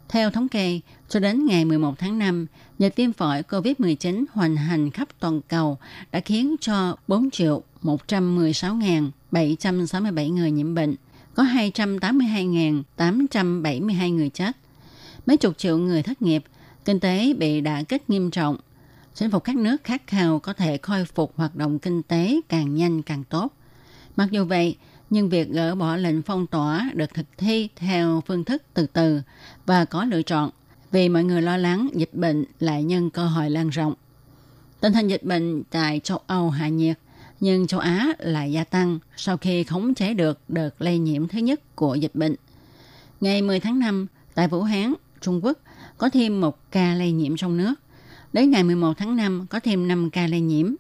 Theo 0.10 0.32
thống 0.32 0.50
kê, 0.50 0.80
cho 1.10 1.20
đến 1.20 1.46
ngày 1.46 1.66
11 1.66 2.00
tháng 2.00 2.20
5, 2.20 2.46
dịch 2.80 2.96
viêm 2.96 3.14
phổi 3.14 3.42
COVID-19 3.42 4.26
hoành 4.32 4.56
hành 4.56 4.92
khắp 4.92 5.08
toàn 5.20 5.42
cầu 5.48 5.78
đã 6.12 6.20
khiến 6.20 6.56
cho 6.62 6.96
4 7.08 7.32
triệu 7.32 7.64
116.767 7.84 10.34
người 10.34 10.52
nhiễm 10.52 10.76
bệnh, 10.76 10.96
có 11.36 11.44
282.872 11.44 14.16
người 14.16 14.30
chết. 14.30 14.52
Mấy 15.26 15.38
chục 15.38 15.58
triệu 15.58 15.78
người 15.78 16.04
thất 16.04 16.22
nghiệp, 16.22 16.44
kinh 16.86 17.00
tế 17.00 17.34
bị 17.34 17.62
đả 17.62 17.84
kích 17.84 18.10
nghiêm 18.10 18.32
trọng. 18.32 18.58
Chính 19.16 19.32
phủ 19.32 19.40
các 19.40 19.56
nước 19.56 19.84
khát 19.84 20.08
khao 20.08 20.40
có 20.40 20.54
thể 20.54 20.78
khôi 20.78 21.06
phục 21.06 21.34
hoạt 21.36 21.56
động 21.56 21.80
kinh 21.80 22.04
tế 22.04 22.42
càng 22.50 22.76
nhanh 22.76 23.02
càng 23.02 23.24
tốt. 23.24 23.54
Mặc 24.16 24.32
dù 24.32 24.46
vậy, 24.46 24.78
nhưng 25.10 25.30
việc 25.30 25.50
gỡ 25.50 25.76
bỏ 25.76 25.96
lệnh 25.96 26.22
phong 26.22 26.48
tỏa 26.48 26.90
được 26.94 27.14
thực 27.14 27.26
thi 27.38 27.70
theo 27.76 28.22
phương 28.28 28.44
thức 28.44 28.64
từ 28.74 28.88
từ 28.94 29.22
và 29.66 29.86
có 29.86 30.06
lựa 30.06 30.22
chọn 30.22 30.50
vì 30.92 31.10
mọi 31.10 31.24
người 31.24 31.42
lo 31.42 31.58
lắng 31.58 31.90
dịch 31.94 32.14
bệnh 32.14 32.46
lại 32.60 32.84
nhân 32.84 33.10
cơ 33.10 33.26
hội 33.26 33.50
lan 33.50 33.70
rộng. 33.70 33.94
Tình 34.80 34.94
hình 34.94 35.08
dịch 35.08 35.24
bệnh 35.24 35.64
tại 35.64 36.00
châu 36.04 36.20
Âu 36.28 36.50
hạ 36.50 36.68
nhiệt, 36.68 37.00
nhưng 37.40 37.68
châu 37.68 37.80
Á 37.80 38.14
lại 38.20 38.52
gia 38.52 38.64
tăng 38.64 39.00
sau 39.16 39.38
khi 39.38 39.64
khống 39.64 39.94
chế 39.94 40.14
được 40.14 40.40
đợt 40.48 40.82
lây 40.82 40.98
nhiễm 40.98 41.28
thứ 41.28 41.40
nhất 41.40 41.76
của 41.76 41.96
dịch 41.96 42.16
bệnh. 42.16 42.36
Ngày 43.22 43.42
10 43.42 43.60
tháng 43.60 43.80
5, 43.80 44.08
tại 44.34 44.48
Vũ 44.48 44.62
Hán, 44.64 44.94
Trung 45.22 45.46
Quốc, 45.46 45.58
có 45.98 46.10
thêm 46.10 46.42
một 46.42 46.72
ca 46.72 46.94
lây 46.94 47.12
nhiễm 47.12 47.38
trong 47.38 47.58
nước. 47.58 47.74
Đến 48.34 48.52
ngày 48.52 48.64
11 48.64 48.98
tháng 48.98 49.16
5, 49.16 49.46
có 49.50 49.60
thêm 49.60 49.88
5 49.88 50.10
ca 50.10 50.28
lây 50.28 50.42
nhiễm. 50.42 50.74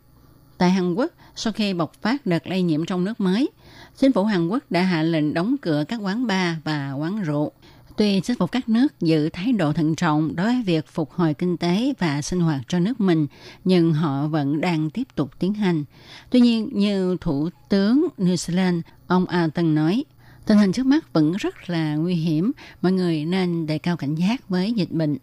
Tại 0.57 0.71
Hàn 0.71 0.93
Quốc, 0.93 1.11
sau 1.35 1.53
khi 1.53 1.73
bộc 1.73 1.93
phát 2.01 2.25
đợt 2.25 2.47
lây 2.47 2.61
nhiễm 2.61 2.85
trong 2.85 3.03
nước 3.03 3.19
mới, 3.19 3.49
chính 3.97 4.13
phủ 4.13 4.23
Hàn 4.23 4.47
Quốc 4.47 4.63
đã 4.69 4.81
hạ 4.81 5.03
lệnh 5.03 5.33
đóng 5.33 5.55
cửa 5.61 5.83
các 5.87 5.97
quán 5.97 6.27
bar 6.27 6.55
và 6.63 6.93
quán 6.93 7.23
rượu. 7.23 7.51
Tuy 7.97 8.21
chính 8.21 8.37
phủ 8.37 8.47
các 8.47 8.69
nước 8.69 8.99
giữ 8.99 9.29
thái 9.29 9.53
độ 9.53 9.73
thận 9.73 9.95
trọng 9.95 10.35
đối 10.35 10.45
với 10.45 10.63
việc 10.65 10.87
phục 10.87 11.11
hồi 11.11 11.33
kinh 11.33 11.57
tế 11.57 11.93
và 11.99 12.21
sinh 12.21 12.39
hoạt 12.39 12.61
cho 12.67 12.79
nước 12.79 12.99
mình, 13.01 13.27
nhưng 13.63 13.93
họ 13.93 14.27
vẫn 14.27 14.61
đang 14.61 14.89
tiếp 14.89 15.07
tục 15.15 15.31
tiến 15.39 15.53
hành. 15.53 15.83
Tuy 16.29 16.39
nhiên, 16.39 16.69
như 16.73 17.17
Thủ 17.21 17.49
tướng 17.69 18.07
New 18.17 18.35
Zealand, 18.35 18.81
ông 19.07 19.25
Alton 19.25 19.75
nói, 19.75 20.05
tình 20.45 20.57
hình 20.57 20.71
trước 20.71 20.85
mắt 20.85 21.13
vẫn 21.13 21.33
rất 21.33 21.69
là 21.69 21.95
nguy 21.95 22.15
hiểm, 22.15 22.51
mọi 22.81 22.91
người 22.91 23.25
nên 23.25 23.65
đề 23.67 23.77
cao 23.77 23.97
cảnh 23.97 24.15
giác 24.15 24.49
với 24.49 24.71
dịch 24.71 24.91
bệnh. 24.91 25.17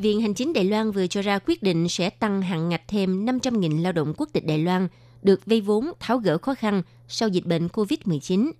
Viện 0.00 0.20
Hành 0.20 0.34
chính 0.34 0.52
Đài 0.52 0.64
Loan 0.64 0.90
vừa 0.90 1.06
cho 1.06 1.22
ra 1.22 1.38
quyết 1.46 1.62
định 1.62 1.88
sẽ 1.88 2.10
tăng 2.10 2.42
hạn 2.42 2.68
ngạch 2.68 2.88
thêm 2.88 3.26
500.000 3.26 3.82
lao 3.82 3.92
động 3.92 4.14
quốc 4.16 4.28
tịch 4.32 4.46
Đài 4.46 4.58
Loan 4.58 4.88
được 5.22 5.46
vay 5.46 5.60
vốn 5.60 5.92
tháo 6.00 6.18
gỡ 6.18 6.38
khó 6.38 6.54
khăn 6.54 6.82
sau 7.08 7.28
dịch 7.28 7.46
bệnh 7.46 7.66
COVID-19. 7.66 8.50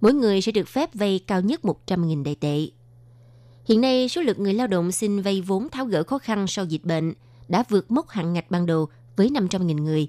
Mỗi 0.00 0.14
người 0.14 0.40
sẽ 0.40 0.52
được 0.52 0.68
phép 0.68 0.94
vay 0.94 1.20
cao 1.26 1.40
nhất 1.40 1.60
100.000 1.62 2.24
đại 2.24 2.34
tệ. 2.34 2.66
Hiện 3.64 3.80
nay, 3.80 4.08
số 4.08 4.22
lượng 4.22 4.42
người 4.42 4.54
lao 4.54 4.66
động 4.66 4.92
xin 4.92 5.20
vay 5.20 5.40
vốn 5.40 5.68
tháo 5.68 5.84
gỡ 5.84 6.02
khó 6.02 6.18
khăn 6.18 6.46
sau 6.46 6.64
dịch 6.64 6.84
bệnh 6.84 7.14
đã 7.48 7.64
vượt 7.68 7.90
mốc 7.90 8.08
hạn 8.08 8.32
ngạch 8.32 8.50
ban 8.50 8.66
đầu 8.66 8.88
với 9.16 9.28
500.000 9.28 9.82
người. 9.82 10.08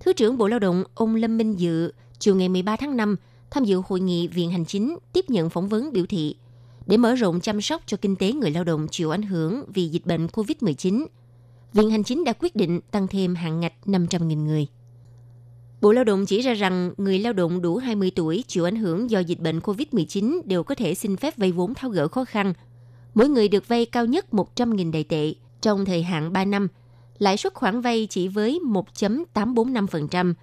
Thứ 0.00 0.12
trưởng 0.12 0.38
Bộ 0.38 0.48
Lao 0.48 0.58
động 0.58 0.84
ông 0.94 1.14
Lâm 1.14 1.38
Minh 1.38 1.54
Dự 1.54 1.92
chiều 2.18 2.36
ngày 2.36 2.48
13 2.48 2.76
tháng 2.76 2.96
5 2.96 3.16
tham 3.50 3.64
dự 3.64 3.82
hội 3.86 4.00
nghị 4.00 4.28
Viện 4.28 4.50
Hành 4.50 4.64
chính 4.64 4.96
tiếp 5.12 5.24
nhận 5.28 5.50
phỏng 5.50 5.68
vấn 5.68 5.92
biểu 5.92 6.06
thị 6.06 6.36
để 6.86 6.96
mở 6.96 7.14
rộng 7.14 7.40
chăm 7.40 7.60
sóc 7.60 7.82
cho 7.86 7.96
kinh 7.96 8.16
tế 8.16 8.32
người 8.32 8.50
lao 8.50 8.64
động 8.64 8.86
chịu 8.90 9.10
ảnh 9.10 9.22
hưởng 9.22 9.64
vì 9.74 9.88
dịch 9.88 10.06
bệnh 10.06 10.26
COVID-19. 10.26 11.06
Viện 11.72 11.90
Hành 11.90 12.04
chính 12.04 12.24
đã 12.24 12.32
quyết 12.32 12.56
định 12.56 12.80
tăng 12.90 13.06
thêm 13.08 13.34
hạn 13.34 13.60
ngạch 13.60 13.72
500.000 13.86 14.44
người. 14.44 14.66
Bộ 15.80 15.92
Lao 15.92 16.04
động 16.04 16.26
chỉ 16.26 16.40
ra 16.40 16.54
rằng 16.54 16.92
người 16.96 17.18
lao 17.18 17.32
động 17.32 17.62
đủ 17.62 17.76
20 17.76 18.10
tuổi 18.14 18.44
chịu 18.46 18.64
ảnh 18.64 18.76
hưởng 18.76 19.10
do 19.10 19.18
dịch 19.18 19.40
bệnh 19.40 19.58
COVID-19 19.58 20.40
đều 20.44 20.62
có 20.62 20.74
thể 20.74 20.94
xin 20.94 21.16
phép 21.16 21.36
vay 21.36 21.52
vốn 21.52 21.74
tháo 21.74 21.90
gỡ 21.90 22.08
khó 22.08 22.24
khăn. 22.24 22.52
Mỗi 23.14 23.28
người 23.28 23.48
được 23.48 23.68
vay 23.68 23.86
cao 23.86 24.06
nhất 24.06 24.26
100.000 24.32 24.92
đại 24.92 25.04
tệ 25.04 25.34
trong 25.60 25.84
thời 25.84 26.02
hạn 26.02 26.32
3 26.32 26.44
năm. 26.44 26.68
Lãi 27.18 27.36
suất 27.36 27.54
khoản 27.54 27.80
vay 27.80 28.06
chỉ 28.10 28.28
với 28.28 28.60
1.845%. 28.94 30.34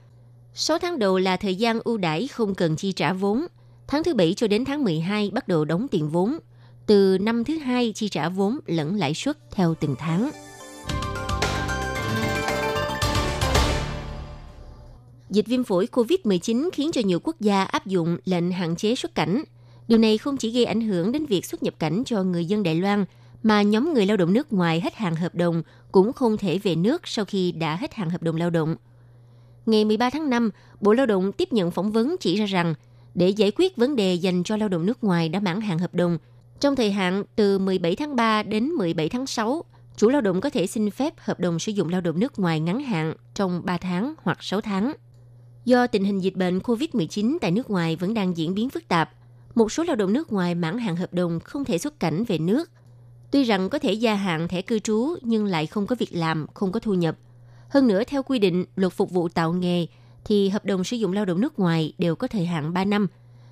6 0.53 0.77
tháng 0.77 0.99
đầu 0.99 1.17
là 1.17 1.37
thời 1.37 1.55
gian 1.55 1.79
ưu 1.83 1.97
đãi 1.97 2.27
không 2.27 2.55
cần 2.55 2.75
chi 2.75 2.91
trả 2.91 3.13
vốn. 3.13 3.45
Tháng 3.91 4.03
thứ 4.03 4.13
bảy 4.13 4.33
cho 4.33 4.47
đến 4.47 4.65
tháng 4.65 4.83
12 4.83 5.31
bắt 5.33 5.47
đầu 5.47 5.65
đóng 5.65 5.87
tiền 5.91 6.09
vốn. 6.09 6.37
Từ 6.85 7.17
năm 7.17 7.43
thứ 7.43 7.57
hai 7.57 7.91
chi 7.95 8.09
trả 8.09 8.29
vốn 8.29 8.59
lẫn 8.65 8.95
lãi 8.95 9.13
suất 9.13 9.37
theo 9.51 9.75
từng 9.79 9.95
tháng. 9.99 10.31
Dịch 15.29 15.47
viêm 15.47 15.63
phổi 15.63 15.87
COVID-19 15.91 16.69
khiến 16.73 16.91
cho 16.91 17.01
nhiều 17.05 17.19
quốc 17.23 17.35
gia 17.39 17.63
áp 17.63 17.85
dụng 17.85 18.17
lệnh 18.25 18.51
hạn 18.51 18.75
chế 18.75 18.95
xuất 18.95 19.15
cảnh. 19.15 19.43
Điều 19.87 19.99
này 19.99 20.17
không 20.17 20.37
chỉ 20.37 20.51
gây 20.51 20.65
ảnh 20.65 20.81
hưởng 20.81 21.11
đến 21.11 21.25
việc 21.25 21.45
xuất 21.45 21.63
nhập 21.63 21.73
cảnh 21.79 22.03
cho 22.05 22.23
người 22.23 22.45
dân 22.45 22.63
Đài 22.63 22.75
Loan, 22.75 23.05
mà 23.43 23.61
nhóm 23.61 23.93
người 23.93 24.05
lao 24.05 24.17
động 24.17 24.33
nước 24.33 24.53
ngoài 24.53 24.81
hết 24.81 24.95
hạn 24.95 25.15
hợp 25.15 25.35
đồng 25.35 25.63
cũng 25.91 26.13
không 26.13 26.37
thể 26.37 26.57
về 26.57 26.75
nước 26.75 27.01
sau 27.07 27.25
khi 27.25 27.51
đã 27.51 27.75
hết 27.75 27.93
hạn 27.93 28.09
hợp 28.09 28.23
đồng 28.23 28.35
lao 28.35 28.49
động. 28.49 28.75
Ngày 29.65 29.85
13 29.85 30.09
tháng 30.09 30.29
5, 30.29 30.49
Bộ 30.81 30.93
Lao 30.93 31.05
động 31.05 31.31
tiếp 31.31 31.53
nhận 31.53 31.71
phỏng 31.71 31.91
vấn 31.91 32.15
chỉ 32.19 32.35
ra 32.35 32.45
rằng 32.45 32.73
để 33.15 33.29
giải 33.29 33.51
quyết 33.55 33.77
vấn 33.77 33.95
đề 33.95 34.13
dành 34.13 34.43
cho 34.43 34.57
lao 34.57 34.69
động 34.69 34.85
nước 34.85 35.03
ngoài 35.03 35.29
đã 35.29 35.39
mãn 35.39 35.61
hạn 35.61 35.79
hợp 35.79 35.93
đồng, 35.93 36.17
trong 36.59 36.75
thời 36.75 36.91
hạn 36.91 37.23
từ 37.35 37.59
17 37.59 37.95
tháng 37.95 38.15
3 38.15 38.43
đến 38.43 38.65
17 38.65 39.09
tháng 39.09 39.27
6, 39.27 39.63
chủ 39.97 40.09
lao 40.09 40.21
động 40.21 40.41
có 40.41 40.49
thể 40.49 40.67
xin 40.67 40.91
phép 40.91 41.13
hợp 41.17 41.39
đồng 41.39 41.59
sử 41.59 41.71
dụng 41.71 41.89
lao 41.89 42.01
động 42.01 42.19
nước 42.19 42.39
ngoài 42.39 42.59
ngắn 42.59 42.79
hạn 42.79 43.13
trong 43.33 43.61
3 43.65 43.77
tháng 43.77 44.13
hoặc 44.23 44.43
6 44.43 44.61
tháng. 44.61 44.93
Do 45.65 45.87
tình 45.87 46.03
hình 46.03 46.19
dịch 46.19 46.35
bệnh 46.35 46.59
COVID-19 46.59 47.37
tại 47.41 47.51
nước 47.51 47.69
ngoài 47.69 47.95
vẫn 47.95 48.13
đang 48.13 48.37
diễn 48.37 48.53
biến 48.53 48.69
phức 48.69 48.87
tạp, 48.87 49.09
một 49.55 49.71
số 49.71 49.83
lao 49.83 49.95
động 49.95 50.13
nước 50.13 50.31
ngoài 50.31 50.55
mãn 50.55 50.77
hạn 50.77 50.95
hợp 50.95 51.13
đồng 51.13 51.39
không 51.39 51.65
thể 51.65 51.77
xuất 51.77 51.99
cảnh 51.99 52.23
về 52.23 52.37
nước. 52.37 52.69
Tuy 53.31 53.43
rằng 53.43 53.69
có 53.69 53.79
thể 53.79 53.93
gia 53.93 54.15
hạn 54.15 54.47
thẻ 54.47 54.61
cư 54.61 54.79
trú 54.79 55.15
nhưng 55.21 55.45
lại 55.45 55.67
không 55.67 55.87
có 55.87 55.95
việc 55.99 56.15
làm, 56.15 56.45
không 56.53 56.71
có 56.71 56.79
thu 56.79 56.93
nhập. 56.93 57.17
Hơn 57.69 57.87
nữa, 57.87 58.03
theo 58.07 58.23
quy 58.23 58.39
định 58.39 58.65
luật 58.75 58.93
phục 58.93 59.11
vụ 59.11 59.29
tạo 59.29 59.53
nghề, 59.53 59.87
thì 60.25 60.49
hợp 60.49 60.65
đồng 60.65 60.83
sử 60.83 60.97
dụng 60.97 61.13
lao 61.13 61.25
động 61.25 61.41
nước 61.41 61.59
ngoài 61.59 61.93
đều 61.97 62.15
có 62.15 62.27
thời 62.27 62.45
hạn 62.45 62.73
3 62.73 62.85
năm. 62.85 63.07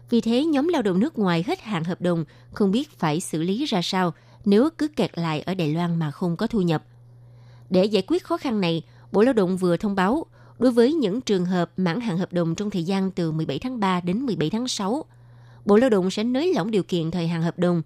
Vì 0.09 0.21
thế, 0.21 0.45
nhóm 0.45 0.67
lao 0.67 0.81
động 0.81 0.99
nước 0.99 1.19
ngoài 1.19 1.43
hết 1.47 1.61
hạn 1.61 1.83
hợp 1.83 2.01
đồng 2.01 2.25
không 2.51 2.71
biết 2.71 2.99
phải 2.99 3.19
xử 3.19 3.41
lý 3.41 3.65
ra 3.65 3.81
sao 3.83 4.13
nếu 4.45 4.69
cứ 4.77 4.87
kẹt 4.87 5.17
lại 5.17 5.41
ở 5.41 5.53
Đài 5.53 5.73
Loan 5.73 5.99
mà 5.99 6.11
không 6.11 6.37
có 6.37 6.47
thu 6.47 6.61
nhập. 6.61 6.83
Để 7.69 7.85
giải 7.85 8.03
quyết 8.07 8.23
khó 8.23 8.37
khăn 8.37 8.61
này, 8.61 8.81
Bộ 9.11 9.21
Lao 9.21 9.33
động 9.33 9.57
vừa 9.57 9.77
thông 9.77 9.95
báo 9.95 10.25
đối 10.59 10.71
với 10.71 10.93
những 10.93 11.21
trường 11.21 11.45
hợp 11.45 11.71
mãn 11.77 12.01
hạn 12.01 12.17
hợp 12.17 12.33
đồng 12.33 12.55
trong 12.55 12.69
thời 12.69 12.83
gian 12.83 13.11
từ 13.11 13.31
17 13.31 13.59
tháng 13.59 13.79
3 13.79 14.01
đến 14.01 14.25
17 14.25 14.49
tháng 14.49 14.67
6. 14.67 15.05
Bộ 15.65 15.77
Lao 15.77 15.89
động 15.89 16.11
sẽ 16.11 16.23
nới 16.23 16.53
lỏng 16.53 16.71
điều 16.71 16.83
kiện 16.83 17.11
thời 17.11 17.27
hạn 17.27 17.41
hợp 17.41 17.59
đồng. 17.59 17.81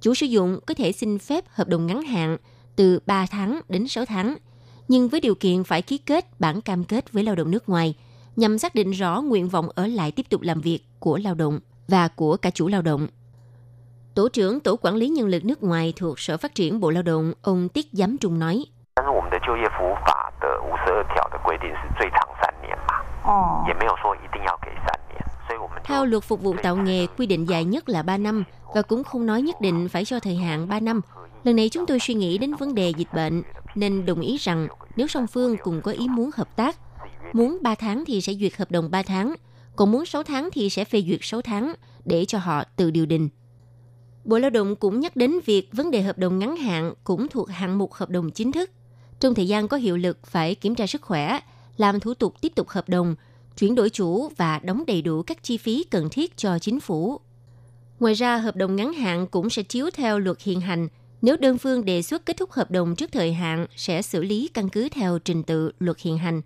Chủ 0.00 0.14
sử 0.14 0.26
dụng 0.26 0.60
có 0.66 0.74
thể 0.74 0.92
xin 0.92 1.18
phép 1.18 1.44
hợp 1.48 1.68
đồng 1.68 1.86
ngắn 1.86 2.02
hạn 2.02 2.36
từ 2.76 2.98
3 3.06 3.26
tháng 3.26 3.60
đến 3.68 3.88
6 3.88 4.04
tháng, 4.04 4.36
nhưng 4.88 5.08
với 5.08 5.20
điều 5.20 5.34
kiện 5.34 5.64
phải 5.64 5.82
ký 5.82 5.98
kết 5.98 6.40
bản 6.40 6.60
cam 6.60 6.84
kết 6.84 7.12
với 7.12 7.24
lao 7.24 7.34
động 7.34 7.50
nước 7.50 7.68
ngoài 7.68 7.94
nhằm 8.38 8.58
xác 8.58 8.74
định 8.74 8.90
rõ 8.90 9.20
nguyện 9.20 9.48
vọng 9.48 9.68
ở 9.74 9.86
lại 9.86 10.12
tiếp 10.12 10.26
tục 10.30 10.40
làm 10.42 10.60
việc 10.60 10.80
của 11.00 11.18
lao 11.24 11.34
động 11.34 11.60
và 11.88 12.08
của 12.08 12.36
cả 12.36 12.50
chủ 12.50 12.68
lao 12.68 12.82
động. 12.82 13.06
Tổ 14.14 14.28
trưởng 14.28 14.60
Tổ 14.60 14.76
quản 14.76 14.94
lý 14.94 15.08
nhân 15.08 15.26
lực 15.26 15.44
nước 15.44 15.62
ngoài 15.62 15.92
thuộc 15.96 16.20
Sở 16.20 16.36
Phát 16.36 16.54
triển 16.54 16.80
Bộ 16.80 16.90
Lao 16.90 17.02
động, 17.02 17.32
ông 17.42 17.68
Tiết 17.68 17.86
Giám 17.92 18.16
Trung 18.18 18.38
nói. 18.38 18.64
Ờ. 23.24 23.64
Theo 25.84 26.04
luật 26.04 26.24
phục 26.24 26.42
vụ 26.42 26.54
tạo 26.62 26.76
nghề, 26.76 27.06
quy 27.06 27.26
định 27.26 27.48
dài 27.48 27.64
nhất 27.64 27.88
là 27.88 28.02
3 28.02 28.16
năm 28.16 28.44
và 28.74 28.82
cũng 28.82 29.04
không 29.04 29.26
nói 29.26 29.42
nhất 29.42 29.60
định 29.60 29.88
phải 29.88 30.04
cho 30.04 30.20
thời 30.20 30.36
hạn 30.36 30.68
3 30.68 30.80
năm. 30.80 31.00
Lần 31.44 31.56
này 31.56 31.68
chúng 31.68 31.86
tôi 31.86 31.98
suy 31.98 32.14
nghĩ 32.14 32.38
đến 32.38 32.54
vấn 32.54 32.74
đề 32.74 32.92
dịch 32.96 33.12
bệnh 33.14 33.42
nên 33.74 34.06
đồng 34.06 34.20
ý 34.20 34.36
rằng 34.36 34.68
nếu 34.96 35.06
song 35.06 35.26
phương 35.26 35.56
cùng 35.62 35.80
có 35.82 35.92
ý 35.92 36.08
muốn 36.08 36.30
hợp 36.36 36.56
tác 36.56 36.76
muốn 37.32 37.58
3 37.62 37.74
tháng 37.74 38.04
thì 38.06 38.20
sẽ 38.20 38.34
duyệt 38.34 38.56
hợp 38.56 38.70
đồng 38.70 38.90
3 38.90 39.02
tháng, 39.02 39.34
còn 39.76 39.92
muốn 39.92 40.06
6 40.06 40.22
tháng 40.22 40.48
thì 40.52 40.70
sẽ 40.70 40.84
phê 40.84 41.02
duyệt 41.08 41.20
6 41.22 41.42
tháng 41.42 41.74
để 42.04 42.24
cho 42.24 42.38
họ 42.38 42.64
tự 42.64 42.90
điều 42.90 43.06
đình. 43.06 43.28
Bộ 44.24 44.38
Lao 44.38 44.50
động 44.50 44.76
cũng 44.76 45.00
nhắc 45.00 45.16
đến 45.16 45.34
việc 45.46 45.68
vấn 45.72 45.90
đề 45.90 46.02
hợp 46.02 46.18
đồng 46.18 46.38
ngắn 46.38 46.56
hạn 46.56 46.94
cũng 47.04 47.28
thuộc 47.28 47.48
hạng 47.48 47.78
mục 47.78 47.92
hợp 47.92 48.10
đồng 48.10 48.30
chính 48.30 48.52
thức 48.52 48.70
trong 49.20 49.34
thời 49.34 49.48
gian 49.48 49.68
có 49.68 49.76
hiệu 49.76 49.96
lực 49.96 50.26
phải 50.26 50.54
kiểm 50.54 50.74
tra 50.74 50.86
sức 50.86 51.02
khỏe, 51.02 51.40
làm 51.76 52.00
thủ 52.00 52.14
tục 52.14 52.34
tiếp 52.40 52.52
tục 52.54 52.68
hợp 52.68 52.88
đồng, 52.88 53.14
chuyển 53.58 53.74
đổi 53.74 53.90
chủ 53.90 54.28
và 54.36 54.58
đóng 54.58 54.84
đầy 54.86 55.02
đủ 55.02 55.22
các 55.22 55.42
chi 55.42 55.56
phí 55.56 55.84
cần 55.90 56.08
thiết 56.10 56.36
cho 56.36 56.58
chính 56.58 56.80
phủ. 56.80 57.20
Ngoài 58.00 58.14
ra, 58.14 58.36
hợp 58.36 58.56
đồng 58.56 58.76
ngắn 58.76 58.92
hạn 58.92 59.26
cũng 59.26 59.50
sẽ 59.50 59.62
chiếu 59.62 59.90
theo 59.94 60.18
luật 60.18 60.42
hiện 60.42 60.60
hành. 60.60 60.88
Nếu 61.22 61.36
đơn 61.36 61.58
phương 61.58 61.84
đề 61.84 62.02
xuất 62.02 62.26
kết 62.26 62.36
thúc 62.36 62.52
hợp 62.52 62.70
đồng 62.70 62.96
trước 62.96 63.12
thời 63.12 63.32
hạn, 63.32 63.66
sẽ 63.76 64.02
xử 64.02 64.22
lý 64.22 64.48
căn 64.54 64.68
cứ 64.68 64.88
theo 64.88 65.18
trình 65.18 65.42
tự 65.42 65.72
luật 65.78 66.00
hiện 66.00 66.18
hành. 66.18 66.42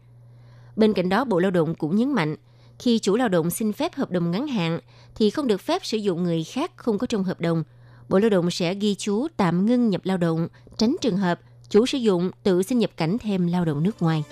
Bên 0.76 0.92
cạnh 0.92 1.08
đó, 1.08 1.24
Bộ 1.24 1.38
Lao 1.38 1.50
động 1.50 1.74
cũng 1.74 1.96
nhấn 1.96 2.12
mạnh, 2.12 2.36
khi 2.78 2.98
chủ 2.98 3.16
lao 3.16 3.28
động 3.28 3.50
xin 3.50 3.72
phép 3.72 3.94
hợp 3.94 4.10
đồng 4.10 4.30
ngắn 4.30 4.46
hạn 4.46 4.80
thì 5.14 5.30
không 5.30 5.46
được 5.46 5.60
phép 5.60 5.86
sử 5.86 5.96
dụng 5.96 6.22
người 6.22 6.44
khác 6.44 6.72
không 6.76 6.98
có 6.98 7.06
trong 7.06 7.24
hợp 7.24 7.40
đồng. 7.40 7.64
Bộ 8.08 8.18
Lao 8.18 8.30
động 8.30 8.50
sẽ 8.50 8.74
ghi 8.74 8.94
chú 8.94 9.26
tạm 9.36 9.66
ngưng 9.66 9.90
nhập 9.90 10.00
lao 10.04 10.16
động, 10.16 10.48
tránh 10.78 10.96
trường 11.00 11.16
hợp 11.16 11.40
chủ 11.68 11.86
sử 11.86 11.98
dụng 11.98 12.30
tự 12.42 12.62
xin 12.62 12.78
nhập 12.78 12.90
cảnh 12.96 13.16
thêm 13.18 13.46
lao 13.46 13.64
động 13.64 13.82
nước 13.82 14.02
ngoài. 14.02 14.24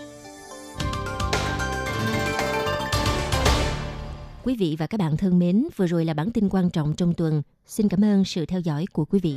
Quý 4.45 4.57
vị 4.57 4.77
và 4.79 4.87
các 4.87 5.01
bạn 5.01 5.17
thân 5.17 5.39
mến, 5.39 5.67
vừa 5.77 5.87
rồi 5.87 6.05
là 6.05 6.15
bản 6.15 6.33
tin 6.33 6.49
quan 6.49 6.71
trọng 6.71 6.95
trong 6.95 7.15
tuần. 7.15 7.43
Xin 7.67 7.89
cảm 7.89 8.05
ơn 8.05 8.25
sự 8.25 8.47
theo 8.47 8.61
dõi 8.61 8.85
của 8.93 9.05
quý 9.05 9.21
vị. 9.23 9.37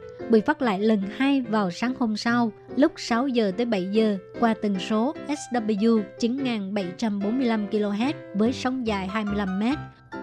bị 0.29 0.41
phát 0.41 0.61
lại 0.61 0.79
lần 0.79 1.01
hai 1.17 1.41
vào 1.41 1.71
sáng 1.71 1.93
hôm 1.99 2.17
sau 2.17 2.51
lúc 2.75 2.91
6 2.97 3.27
giờ 3.27 3.51
tới 3.57 3.65
7 3.65 3.87
giờ 3.91 4.17
qua 4.39 4.53
tần 4.61 4.79
số 4.79 5.15
SW 5.27 6.01
9745 6.19 7.67
kHz 7.67 8.13
với 8.35 8.53
sóng 8.53 8.87
dài 8.87 9.07
25 9.07 9.59
m 9.59 9.63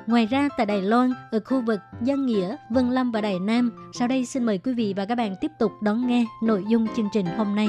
Ngoài 0.07 0.27
ra 0.27 0.49
tại 0.57 0.67
Đài 0.67 0.83
Loan, 0.83 1.13
ở 1.31 1.41
khu 1.45 1.61
vực 1.61 1.81
Dân 2.03 2.27
Nghĩa, 2.27 2.57
Vân 2.71 2.91
Lâm 2.91 3.13
và 3.13 3.21
Đài 3.21 3.39
Nam, 3.41 3.71
sau 3.93 4.09
đây 4.09 4.25
xin 4.25 4.45
mời 4.45 4.59
quý 4.59 4.73
vị 4.73 4.95
và 4.97 5.05
các 5.05 5.15
bạn 5.15 5.35
tiếp 5.41 5.51
tục 5.59 5.73
đón 5.83 6.07
nghe 6.07 6.25
nội 6.43 6.65
dung 6.69 6.87
chương 6.97 7.09
trình 7.13 7.27
hôm 7.27 7.57
nay. 7.57 7.69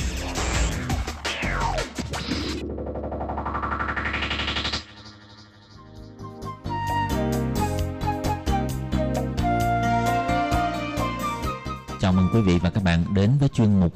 Quý 12.33 12.41
vị 12.41 12.59
và 12.61 12.69
các 12.69 12.83
bạn 12.83 13.03
đến 13.13 13.31
với 13.39 13.49
chuyên 13.49 13.79
mục 13.79 13.93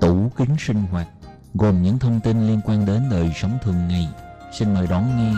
Tủ 0.00 0.30
kính 0.36 0.56
sinh 0.58 0.82
hoạt 0.82 1.08
gồm 1.54 1.82
những 1.82 1.98
thông 1.98 2.20
tin 2.24 2.46
liên 2.46 2.60
quan 2.64 2.86
đến 2.86 3.02
đời 3.10 3.32
sống 3.36 3.58
thường 3.62 3.88
ngày. 3.88 4.08
Xin 4.58 4.74
mời 4.74 4.86
đón 4.86 5.04
nghe. 5.16 5.32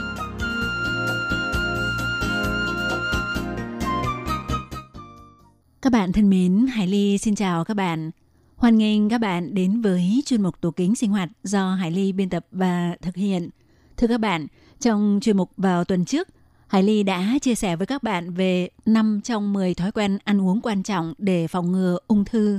Các 5.82 5.92
bạn 5.92 6.12
thân 6.12 6.30
mến, 6.30 6.66
Hải 6.66 6.86
Ly 6.86 7.18
xin 7.18 7.34
chào 7.34 7.64
các 7.64 7.74
bạn. 7.74 8.10
Hoan 8.56 8.78
nghênh 8.78 9.08
các 9.08 9.18
bạn 9.18 9.54
đến 9.54 9.80
với 9.80 10.22
chuyên 10.26 10.42
mục 10.42 10.60
tủ 10.60 10.70
kính 10.70 10.94
sinh 10.94 11.10
hoạt 11.10 11.28
do 11.42 11.74
Hải 11.74 11.90
Ly 11.90 12.12
biên 12.12 12.30
tập 12.30 12.46
và 12.52 12.96
thực 13.02 13.16
hiện. 13.16 13.50
Thưa 13.96 14.06
các 14.06 14.20
bạn, 14.20 14.46
trong 14.80 15.18
chuyên 15.22 15.36
mục 15.36 15.50
vào 15.56 15.84
tuần 15.84 16.04
trước, 16.04 16.28
Hải 16.70 16.82
Ly 16.82 17.02
đã 17.02 17.38
chia 17.42 17.54
sẻ 17.54 17.76
với 17.76 17.86
các 17.86 18.02
bạn 18.02 18.32
về 18.32 18.68
5 18.86 19.20
trong 19.24 19.52
10 19.52 19.74
thói 19.74 19.92
quen 19.92 20.18
ăn 20.24 20.40
uống 20.40 20.60
quan 20.60 20.82
trọng 20.82 21.14
để 21.18 21.48
phòng 21.48 21.72
ngừa 21.72 21.98
ung 22.06 22.24
thư. 22.24 22.58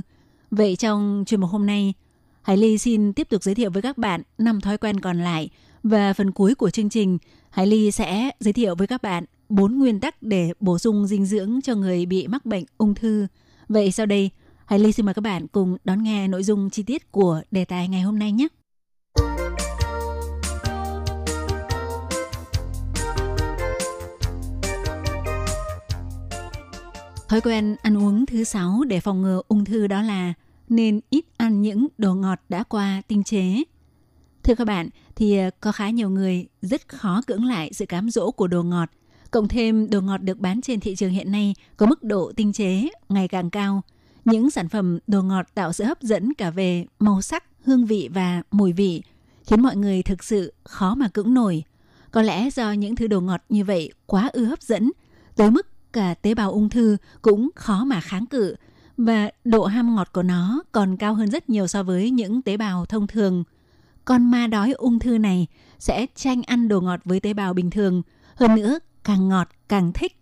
Vậy 0.50 0.76
trong 0.76 1.24
chuyên 1.26 1.40
mục 1.40 1.50
hôm 1.50 1.66
nay, 1.66 1.94
Hải 2.42 2.56
Ly 2.56 2.78
xin 2.78 3.12
tiếp 3.12 3.28
tục 3.28 3.42
giới 3.42 3.54
thiệu 3.54 3.70
với 3.70 3.82
các 3.82 3.98
bạn 3.98 4.22
5 4.38 4.60
thói 4.60 4.78
quen 4.78 5.00
còn 5.00 5.18
lại 5.18 5.50
và 5.82 6.12
phần 6.12 6.30
cuối 6.30 6.54
của 6.54 6.70
chương 6.70 6.88
trình, 6.88 7.18
Hải 7.50 7.66
Ly 7.66 7.90
sẽ 7.90 8.30
giới 8.40 8.52
thiệu 8.52 8.74
với 8.74 8.86
các 8.86 9.02
bạn 9.02 9.24
4 9.48 9.78
nguyên 9.78 10.00
tắc 10.00 10.22
để 10.22 10.52
bổ 10.60 10.78
sung 10.78 11.06
dinh 11.06 11.26
dưỡng 11.26 11.60
cho 11.62 11.74
người 11.74 12.06
bị 12.06 12.26
mắc 12.26 12.46
bệnh 12.46 12.64
ung 12.78 12.94
thư. 12.94 13.26
Vậy 13.68 13.92
sau 13.92 14.06
đây, 14.06 14.30
Hải 14.66 14.78
Ly 14.78 14.92
xin 14.92 15.06
mời 15.06 15.14
các 15.14 15.22
bạn 15.22 15.46
cùng 15.46 15.76
đón 15.84 16.02
nghe 16.02 16.28
nội 16.28 16.42
dung 16.42 16.70
chi 16.70 16.82
tiết 16.82 17.12
của 17.12 17.42
đề 17.50 17.64
tài 17.64 17.88
ngày 17.88 18.00
hôm 18.00 18.18
nay 18.18 18.32
nhé. 18.32 18.48
Thói 27.32 27.40
quen 27.40 27.76
ăn 27.82 27.98
uống 27.98 28.26
thứ 28.26 28.44
sáu 28.44 28.84
để 28.88 29.00
phòng 29.00 29.22
ngừa 29.22 29.42
ung 29.48 29.64
thư 29.64 29.86
đó 29.86 30.02
là 30.02 30.32
nên 30.68 31.00
ít 31.10 31.24
ăn 31.36 31.62
những 31.62 31.86
đồ 31.98 32.14
ngọt 32.14 32.40
đã 32.48 32.62
qua 32.62 33.02
tinh 33.08 33.24
chế. 33.24 33.62
Thưa 34.42 34.54
các 34.54 34.64
bạn, 34.64 34.88
thì 35.16 35.38
ờ, 35.38 35.50
có 35.60 35.72
khá 35.72 35.90
nhiều 35.90 36.10
người 36.10 36.46
rất 36.62 36.88
khó 36.88 37.22
cưỡng 37.26 37.44
lại 37.44 37.70
sự 37.72 37.86
cám 37.86 38.10
dỗ 38.10 38.30
của 38.30 38.46
đồ 38.46 38.62
ngọt. 38.62 38.90
Cộng 39.30 39.48
thêm 39.48 39.90
đồ 39.90 40.00
ngọt 40.00 40.18
được 40.18 40.38
bán 40.38 40.60
trên 40.62 40.80
thị 40.80 40.94
trường 40.96 41.10
hiện 41.10 41.32
nay 41.32 41.54
có 41.76 41.86
mức 41.86 42.02
độ 42.02 42.32
tinh 42.36 42.52
chế 42.52 42.88
ngày 43.08 43.28
càng 43.28 43.50
cao. 43.50 43.82
Những 44.24 44.50
sản 44.50 44.68
phẩm 44.68 44.98
đồ 45.06 45.22
ngọt 45.22 45.46
tạo 45.54 45.72
sự 45.72 45.84
hấp 45.84 46.02
dẫn 46.02 46.34
cả 46.34 46.50
về 46.50 46.86
màu 46.98 47.22
sắc, 47.22 47.44
hương 47.64 47.86
vị 47.86 48.08
và 48.14 48.42
mùi 48.50 48.72
vị, 48.72 49.02
khiến 49.44 49.62
mọi 49.62 49.76
người 49.76 50.02
thực 50.02 50.24
sự 50.24 50.52
khó 50.64 50.94
mà 50.94 51.08
cưỡng 51.08 51.34
nổi. 51.34 51.64
Có 52.10 52.22
lẽ 52.22 52.50
do 52.50 52.72
những 52.72 52.96
thứ 52.96 53.06
đồ 53.06 53.20
ngọt 53.20 53.40
như 53.48 53.64
vậy 53.64 53.92
quá 54.06 54.30
ư 54.32 54.44
hấp 54.44 54.62
dẫn, 54.62 54.90
tới 55.36 55.50
mức 55.50 55.66
cả 55.92 56.14
tế 56.22 56.34
bào 56.34 56.52
ung 56.52 56.68
thư 56.68 56.96
cũng 57.22 57.50
khó 57.54 57.84
mà 57.84 58.00
kháng 58.00 58.26
cự 58.26 58.56
và 58.96 59.30
độ 59.44 59.64
ham 59.64 59.94
ngọt 59.96 60.08
của 60.12 60.22
nó 60.22 60.62
còn 60.72 60.96
cao 60.96 61.14
hơn 61.14 61.30
rất 61.30 61.50
nhiều 61.50 61.66
so 61.66 61.82
với 61.82 62.10
những 62.10 62.42
tế 62.42 62.56
bào 62.56 62.86
thông 62.86 63.06
thường. 63.06 63.44
Con 64.04 64.30
ma 64.30 64.46
đói 64.46 64.72
ung 64.72 64.98
thư 64.98 65.18
này 65.18 65.46
sẽ 65.78 66.06
tranh 66.14 66.42
ăn 66.42 66.68
đồ 66.68 66.80
ngọt 66.80 67.00
với 67.04 67.20
tế 67.20 67.34
bào 67.34 67.54
bình 67.54 67.70
thường. 67.70 68.02
Hơn 68.34 68.54
nữa, 68.54 68.78
càng 69.04 69.28
ngọt 69.28 69.48
càng 69.68 69.92
thích. 69.92 70.16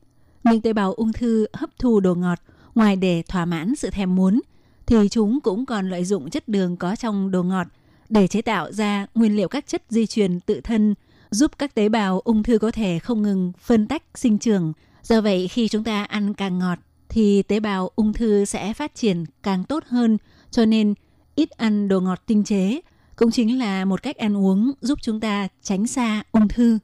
Nhưng 0.44 0.60
tế 0.60 0.72
bào 0.72 0.92
ung 0.92 1.12
thư 1.12 1.46
hấp 1.52 1.70
thu 1.78 2.00
đồ 2.00 2.14
ngọt 2.14 2.38
ngoài 2.74 2.96
để 2.96 3.22
thỏa 3.28 3.44
mãn 3.44 3.76
sự 3.76 3.90
thèm 3.90 4.14
muốn 4.14 4.40
thì 4.86 5.08
chúng 5.10 5.40
cũng 5.40 5.66
còn 5.66 5.90
lợi 5.90 6.04
dụng 6.04 6.30
chất 6.30 6.48
đường 6.48 6.76
có 6.76 6.96
trong 6.96 7.30
đồ 7.30 7.42
ngọt 7.42 7.66
để 8.08 8.26
chế 8.26 8.42
tạo 8.42 8.72
ra 8.72 9.06
nguyên 9.14 9.36
liệu 9.36 9.48
các 9.48 9.66
chất 9.66 9.82
di 9.88 10.06
truyền 10.06 10.40
tự 10.40 10.60
thân 10.60 10.94
giúp 11.30 11.58
các 11.58 11.74
tế 11.74 11.88
bào 11.88 12.20
ung 12.20 12.42
thư 12.42 12.58
có 12.58 12.70
thể 12.70 12.98
không 12.98 13.22
ngừng 13.22 13.52
phân 13.60 13.86
tách 13.86 14.02
sinh 14.14 14.38
trưởng. 14.38 14.72
Do 15.02 15.20
vậy 15.20 15.48
khi 15.48 15.68
chúng 15.68 15.84
ta 15.84 16.04
ăn 16.04 16.34
càng 16.34 16.58
ngọt 16.58 16.78
thì 17.08 17.42
tế 17.42 17.60
bào 17.60 17.90
ung 17.96 18.12
thư 18.12 18.44
sẽ 18.44 18.72
phát 18.72 18.94
triển 18.94 19.24
càng 19.42 19.64
tốt 19.64 19.84
hơn, 19.86 20.18
cho 20.50 20.64
nên 20.64 20.94
ít 21.34 21.50
ăn 21.50 21.88
đồ 21.88 22.00
ngọt 22.00 22.22
tinh 22.26 22.44
chế 22.44 22.80
cũng 23.16 23.30
chính 23.30 23.58
là 23.58 23.84
một 23.84 24.02
cách 24.02 24.16
ăn 24.16 24.36
uống 24.36 24.72
giúp 24.80 24.98
chúng 25.02 25.20
ta 25.20 25.48
tránh 25.62 25.86
xa 25.86 26.22
ung 26.32 26.48
thư. 26.48 26.78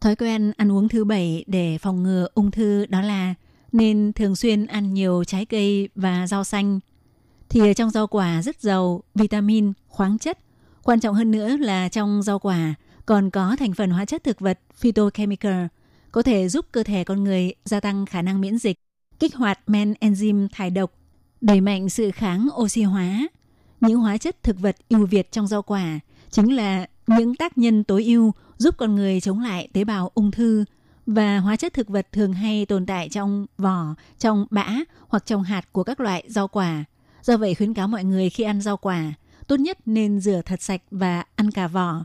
Thói 0.00 0.16
quen 0.16 0.52
ăn 0.56 0.72
uống 0.72 0.88
thứ 0.88 1.04
bảy 1.04 1.44
để 1.46 1.78
phòng 1.78 2.02
ngừa 2.02 2.26
ung 2.34 2.50
thư 2.50 2.86
đó 2.86 3.00
là 3.00 3.34
nên 3.72 4.12
thường 4.12 4.36
xuyên 4.36 4.66
ăn 4.66 4.94
nhiều 4.94 5.24
trái 5.24 5.44
cây 5.44 5.88
và 5.94 6.26
rau 6.26 6.44
xanh. 6.44 6.80
Thì 7.48 7.60
ở 7.60 7.72
trong 7.72 7.90
rau 7.90 8.06
quả 8.06 8.42
rất 8.42 8.60
giàu 8.60 9.02
vitamin, 9.14 9.72
khoáng 9.88 10.18
chất. 10.18 10.38
Quan 10.82 11.00
trọng 11.00 11.14
hơn 11.14 11.30
nữa 11.30 11.56
là 11.56 11.88
trong 11.88 12.22
rau 12.22 12.38
quả 12.38 12.74
còn 13.06 13.30
có 13.30 13.56
thành 13.58 13.74
phần 13.74 13.90
hóa 13.90 14.04
chất 14.04 14.24
thực 14.24 14.40
vật 14.40 14.60
phytochemical 14.74 15.66
có 16.14 16.22
thể 16.22 16.48
giúp 16.48 16.66
cơ 16.72 16.82
thể 16.82 17.04
con 17.04 17.24
người 17.24 17.54
gia 17.64 17.80
tăng 17.80 18.06
khả 18.06 18.22
năng 18.22 18.40
miễn 18.40 18.58
dịch, 18.58 18.76
kích 19.18 19.34
hoạt 19.34 19.60
men 19.66 19.94
enzyme 20.00 20.48
thải 20.52 20.70
độc, 20.70 20.92
đẩy 21.40 21.60
mạnh 21.60 21.88
sự 21.88 22.10
kháng 22.10 22.48
oxy 22.56 22.82
hóa. 22.82 23.28
Những 23.80 24.00
hóa 24.00 24.18
chất 24.18 24.42
thực 24.42 24.60
vật 24.60 24.76
ưu 24.88 25.06
việt 25.06 25.32
trong 25.32 25.46
rau 25.46 25.62
quả 25.62 26.00
chính 26.30 26.56
là 26.56 26.86
những 27.06 27.34
tác 27.34 27.58
nhân 27.58 27.84
tối 27.84 28.04
ưu 28.04 28.32
giúp 28.56 28.74
con 28.78 28.94
người 28.94 29.20
chống 29.20 29.40
lại 29.40 29.68
tế 29.72 29.84
bào 29.84 30.10
ung 30.14 30.30
thư 30.30 30.64
và 31.06 31.38
hóa 31.38 31.56
chất 31.56 31.72
thực 31.72 31.88
vật 31.88 32.06
thường 32.12 32.32
hay 32.32 32.66
tồn 32.66 32.86
tại 32.86 33.08
trong 33.08 33.46
vỏ, 33.58 33.94
trong 34.18 34.46
bã 34.50 34.68
hoặc 35.08 35.26
trong 35.26 35.42
hạt 35.42 35.72
của 35.72 35.84
các 35.84 36.00
loại 36.00 36.24
rau 36.28 36.48
quả. 36.48 36.84
Do 37.22 37.36
vậy 37.36 37.54
khuyến 37.54 37.74
cáo 37.74 37.88
mọi 37.88 38.04
người 38.04 38.30
khi 38.30 38.44
ăn 38.44 38.60
rau 38.60 38.76
quả, 38.76 39.12
tốt 39.46 39.56
nhất 39.56 39.78
nên 39.86 40.20
rửa 40.20 40.40
thật 40.44 40.62
sạch 40.62 40.82
và 40.90 41.24
ăn 41.36 41.50
cả 41.50 41.68
vỏ. 41.68 42.04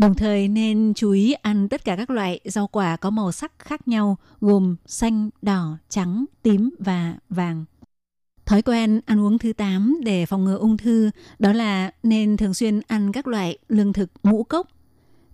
Đồng 0.00 0.14
thời 0.14 0.48
nên 0.48 0.92
chú 0.96 1.10
ý 1.10 1.32
ăn 1.32 1.68
tất 1.68 1.84
cả 1.84 1.96
các 1.96 2.10
loại 2.10 2.40
rau 2.44 2.66
quả 2.66 2.96
có 2.96 3.10
màu 3.10 3.32
sắc 3.32 3.52
khác 3.58 3.88
nhau 3.88 4.16
gồm 4.40 4.76
xanh, 4.86 5.30
đỏ, 5.42 5.76
trắng, 5.88 6.24
tím 6.42 6.70
và 6.78 7.14
vàng. 7.28 7.64
Thói 8.46 8.62
quen 8.62 9.00
ăn 9.06 9.20
uống 9.20 9.38
thứ 9.38 9.52
8 9.52 10.00
để 10.04 10.26
phòng 10.26 10.44
ngừa 10.44 10.56
ung 10.56 10.76
thư 10.76 11.10
đó 11.38 11.52
là 11.52 11.90
nên 12.02 12.36
thường 12.36 12.54
xuyên 12.54 12.80
ăn 12.86 13.12
các 13.12 13.26
loại 13.26 13.58
lương 13.68 13.92
thực 13.92 14.10
ngũ 14.22 14.42
cốc. 14.42 14.68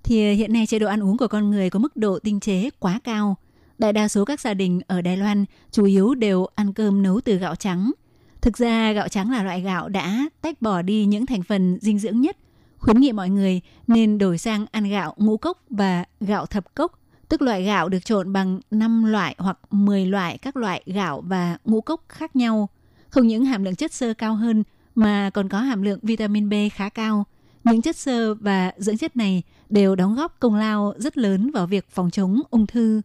Thì 0.03 0.29
ờ, 0.29 0.35
hiện 0.35 0.53
nay 0.53 0.67
chế 0.67 0.79
độ 0.79 0.87
ăn 0.87 1.03
uống 1.03 1.17
của 1.17 1.29
con 1.29 1.51
người 1.51 1.71
có 1.71 1.79
mức 1.79 1.97
độ 1.97 2.19
tinh 2.19 2.41
chế 2.41 2.71
quá 2.79 3.01
cao. 3.05 3.37
Đại 3.79 3.93
đa 3.93 4.09
số 4.09 4.25
các 4.25 4.41
gia 4.41 4.55
đình 4.55 4.81
ở 4.87 5.01
Đài 5.01 5.17
Loan 5.17 5.45
chủ 5.71 5.85
yếu 5.85 6.15
đều 6.15 6.47
ăn 6.55 6.73
cơm 6.73 7.03
nấu 7.03 7.21
từ 7.21 7.37
gạo 7.37 7.55
trắng. 7.55 7.93
Thực 8.41 8.57
ra 8.57 8.93
gạo 8.93 9.09
trắng 9.09 9.31
là 9.31 9.43
loại 9.43 9.61
gạo 9.61 9.89
đã 9.89 10.29
tách 10.41 10.63
bỏ 10.63 10.83
đi 10.83 11.05
những 11.05 11.27
thành 11.27 11.43
phần 11.43 11.79
dinh 11.81 11.99
dưỡng 11.99 12.21
nhất. 12.21 12.37
Khuyến 12.79 13.01
nghị 13.01 13.13
mọi 13.13 13.31
người 13.31 13.61
nên 13.87 14.19
đổi 14.19 14.39
sang 14.39 14.67
ăn 14.71 14.85
gạo 14.85 15.15
ngũ 15.17 15.37
cốc 15.37 15.63
và 15.71 16.05
gạo 16.21 16.47
thập 16.47 16.75
cốc, 16.75 17.01
tức 17.29 17.43
loại 17.43 17.65
gạo 17.65 17.89
được 17.89 18.05
trộn 18.05 18.33
bằng 18.33 18.61
5 18.71 19.05
loại 19.05 19.35
hoặc 19.39 19.59
10 19.71 20.07
loại 20.07 20.39
các 20.39 20.57
loại 20.57 20.83
gạo 20.87 21.21
và 21.27 21.59
ngũ 21.65 21.81
cốc 21.81 22.05
khác 22.09 22.37
nhau. 22.37 22.69
Không 23.09 23.27
những 23.27 23.45
hàm 23.45 23.65
lượng 23.65 23.77
chất 23.77 23.93
xơ 23.93 24.15
cao 24.15 24.35
hơn 24.35 24.63
mà 24.95 25.31
còn 25.35 25.49
có 25.49 25.61
hàm 25.61 25.83
lượng 25.83 25.99
vitamin 26.03 26.49
B 26.49 26.55
khá 26.73 26.89
cao. 26.89 27.25
Những 27.65 27.83
chất 27.83 27.97
xơ 27.97 28.35
và 28.35 28.73
dưỡng 28.79 28.97
chất 28.97 29.17
này 29.17 29.43
đều 29.69 29.97
đóng 29.97 30.15
góp 30.15 30.41
công 30.41 30.55
lao 30.55 30.95
rất 30.99 31.19
lớn 31.19 31.51
vào 31.51 31.67
việc 31.67 31.87
phòng 31.91 32.11
chống 32.11 32.41
ung 32.51 32.67
thư. 32.67 33.01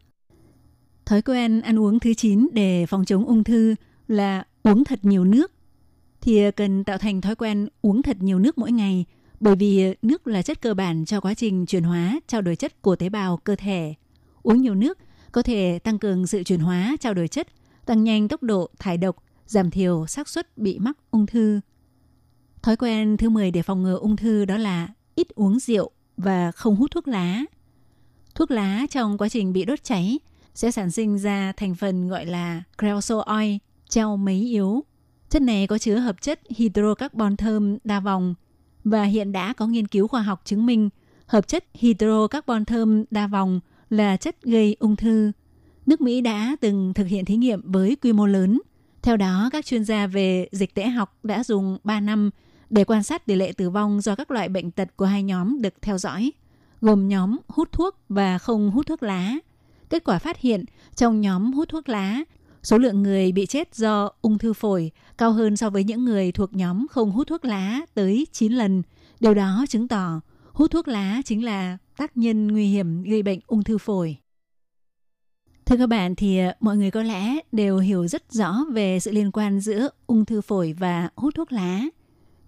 Thói 1.06 1.22
quen 1.22 1.62
ăn 1.62 1.80
uống 1.80 2.00
thứ 2.00 2.14
9 2.14 2.50
để 2.54 2.86
phòng 2.86 3.06
chống 3.06 3.26
ung 3.26 3.44
thư 3.44 3.76
là 4.08 4.44
uống 4.64 4.84
thật 4.84 5.00
nhiều 5.02 5.26
nước. 5.26 5.52
Thì 6.22 6.52
cần 6.52 6.84
tạo 6.84 6.98
thành 6.98 7.22
thói 7.22 7.36
quen 7.36 7.68
uống 7.82 8.02
thật 8.02 8.18
nhiều 8.20 8.40
nước 8.40 8.58
mỗi 8.58 8.72
ngày 8.72 9.06
bởi 9.42 9.56
vì 9.56 9.96
nước 10.02 10.28
là 10.28 10.42
chất 10.42 10.62
cơ 10.62 10.74
bản 10.74 11.06
cho 11.06 11.22
quá 11.22 11.34
trình 11.34 11.66
chuyển 11.66 11.84
hóa, 11.84 12.20
trao 12.28 12.42
đổi 12.42 12.56
chất 12.56 12.82
của 12.82 12.96
tế 12.96 13.10
bào 13.10 13.38
cơ 13.38 13.56
thể. 13.56 13.94
Uống 14.44 14.62
nhiều 14.62 14.76
nước 14.76 14.98
có 15.32 15.42
thể 15.42 15.80
tăng 15.80 16.00
cường 16.00 16.28
sự 16.28 16.44
chuyển 16.44 16.60
hóa, 16.60 16.96
trao 17.00 17.14
đổi 17.14 17.28
chất, 17.28 17.48
tăng 17.86 18.04
nhanh 18.04 18.28
tốc 18.28 18.44
độ 18.44 18.70
thải 18.80 18.98
độc, 18.98 19.24
giảm 19.46 19.72
thiểu 19.72 20.06
xác 20.08 20.30
suất 20.30 20.58
bị 20.58 20.80
mắc 20.80 20.98
ung 21.12 21.26
thư. 21.26 21.60
Thói 22.62 22.76
quen 22.76 23.18
thứ 23.18 23.30
10 23.30 23.52
để 23.52 23.62
phòng 23.62 23.84
ngừa 23.84 23.96
ung 23.96 24.16
thư 24.16 24.46
đó 24.46 24.58
là 24.58 24.88
ít 25.16 25.28
uống 25.36 25.60
rượu 25.60 25.92
và 26.18 26.52
không 26.52 26.76
hút 26.76 26.92
thuốc 26.92 27.08
lá. 27.08 27.42
Thuốc 28.36 28.52
lá 28.52 28.86
trong 28.90 29.18
quá 29.18 29.30
trình 29.30 29.54
bị 29.54 29.66
đốt 29.66 29.84
cháy 29.84 30.20
sẽ 30.54 30.72
sản 30.72 30.92
sinh 30.92 31.18
ra 31.18 31.54
thành 31.58 31.76
phần 31.76 32.08
gọi 32.08 32.26
là 32.26 32.64
creosote 32.78 33.32
oil, 33.32 33.56
treo 33.90 34.18
mấy 34.18 34.40
yếu. 34.40 34.84
Chất 35.30 35.42
này 35.42 35.68
có 35.68 35.78
chứa 35.78 35.96
hợp 35.96 36.22
chất 36.22 36.40
hydrocarbon 36.50 37.38
thơm 37.38 37.78
đa 37.84 38.00
vòng 38.00 38.36
và 38.84 39.04
hiện 39.04 39.32
đã 39.32 39.54
có 39.54 39.68
nghiên 39.68 39.88
cứu 39.88 40.08
khoa 40.08 40.22
học 40.22 40.42
chứng 40.46 40.66
minh 40.66 40.90
hợp 41.28 41.48
chất 41.48 41.66
hydrocarbon 41.74 42.66
thơm 42.66 43.04
đa 43.12 43.28
vòng 43.28 43.60
là 43.90 44.18
chất 44.18 44.44
gây 44.44 44.76
ung 44.80 44.96
thư. 44.96 45.32
Nước 45.86 46.02
Mỹ 46.02 46.22
đã 46.22 46.56
từng 46.62 46.94
thực 46.94 47.08
hiện 47.08 47.26
thí 47.26 47.36
nghiệm 47.36 47.72
với 47.72 47.96
quy 47.96 48.14
mô 48.14 48.26
lớn. 48.26 48.62
Theo 49.02 49.18
đó, 49.18 49.50
các 49.52 49.66
chuyên 49.66 49.84
gia 49.84 50.08
về 50.08 50.48
dịch 50.52 50.74
tễ 50.74 50.88
học 50.88 51.20
đã 51.24 51.44
dùng 51.44 51.78
3 51.84 52.00
năm 52.00 52.30
để 52.70 52.84
quan 52.84 53.04
sát 53.04 53.26
tỷ 53.26 53.36
lệ 53.36 53.52
tử 53.58 53.70
vong 53.70 54.02
do 54.02 54.16
các 54.16 54.32
loại 54.32 54.50
bệnh 54.50 54.72
tật 54.72 54.98
của 54.98 55.06
hai 55.06 55.24
nhóm 55.24 55.62
được 55.62 55.74
theo 55.82 55.98
dõi, 55.98 56.32
gồm 56.82 57.08
nhóm 57.08 57.38
hút 57.48 57.72
thuốc 57.72 57.96
và 58.10 58.38
không 58.38 58.72
hút 58.72 58.88
thuốc 58.88 59.04
lá. 59.04 59.36
Kết 59.90 60.04
quả 60.04 60.20
phát 60.20 60.38
hiện 60.38 60.66
trong 60.96 61.22
nhóm 61.22 61.54
hút 61.54 61.70
thuốc 61.70 61.90
lá, 61.90 62.24
số 62.64 62.78
lượng 62.78 63.04
người 63.04 63.32
bị 63.32 63.46
chết 63.46 63.76
do 63.76 64.12
ung 64.22 64.38
thư 64.38 64.54
phổi 64.54 64.92
cao 65.18 65.32
hơn 65.32 65.58
so 65.58 65.70
với 65.70 65.84
những 65.84 66.06
người 66.06 66.32
thuộc 66.32 66.54
nhóm 66.54 66.88
không 66.88 67.12
hút 67.12 67.28
thuốc 67.28 67.46
lá 67.46 67.82
tới 67.94 68.28
9 68.32 68.54
lần. 68.54 68.82
Điều 69.20 69.34
đó 69.34 69.66
chứng 69.70 69.88
tỏ 69.88 70.22
hút 70.54 70.72
thuốc 70.72 70.88
lá 70.88 71.22
chính 71.26 71.46
là 71.46 71.78
tác 71.98 72.18
nhân 72.18 72.48
nguy 72.48 72.66
hiểm 72.66 73.04
gây 73.04 73.24
bệnh 73.24 73.40
ung 73.48 73.64
thư 73.64 73.78
phổi. 73.78 74.18
Thưa 75.66 75.78
các 75.78 75.88
bạn, 75.88 76.16
thì 76.16 76.40
ờ, 76.40 76.54
mọi 76.60 76.78
người 76.78 76.92
có 76.92 77.04
lẽ 77.04 77.40
đều 77.52 77.78
hiểu 77.78 78.08
rất 78.08 78.32
rõ 78.32 78.66
về 78.72 79.00
sự 79.00 79.12
liên 79.12 79.32
quan 79.32 79.60
giữa 79.60 79.90
ung 80.08 80.26
thư 80.26 80.42
phổi 80.42 80.74
và 80.74 81.10
hút 81.16 81.36
thuốc 81.36 81.52
lá. 81.52 81.82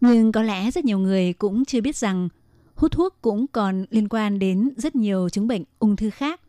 Nhưng 0.02 0.32
có 0.32 0.42
lẽ 0.42 0.72
rất 0.72 0.86
nhiều 0.86 1.00
người 1.00 1.34
cũng 1.34 1.66
chưa 1.66 1.82
biết 1.82 1.96
rằng 1.96 2.30
hút 2.76 2.92
thuốc 2.92 3.18
cũng 3.22 3.48
còn 3.48 3.86
liên 3.90 4.08
quan 4.10 4.40
đến 4.40 4.70
rất 4.78 4.96
nhiều 4.96 5.30
chứng 5.30 5.48
bệnh 5.48 5.64
ung 5.80 5.96
thư 5.96 6.10
khác. 6.10 6.42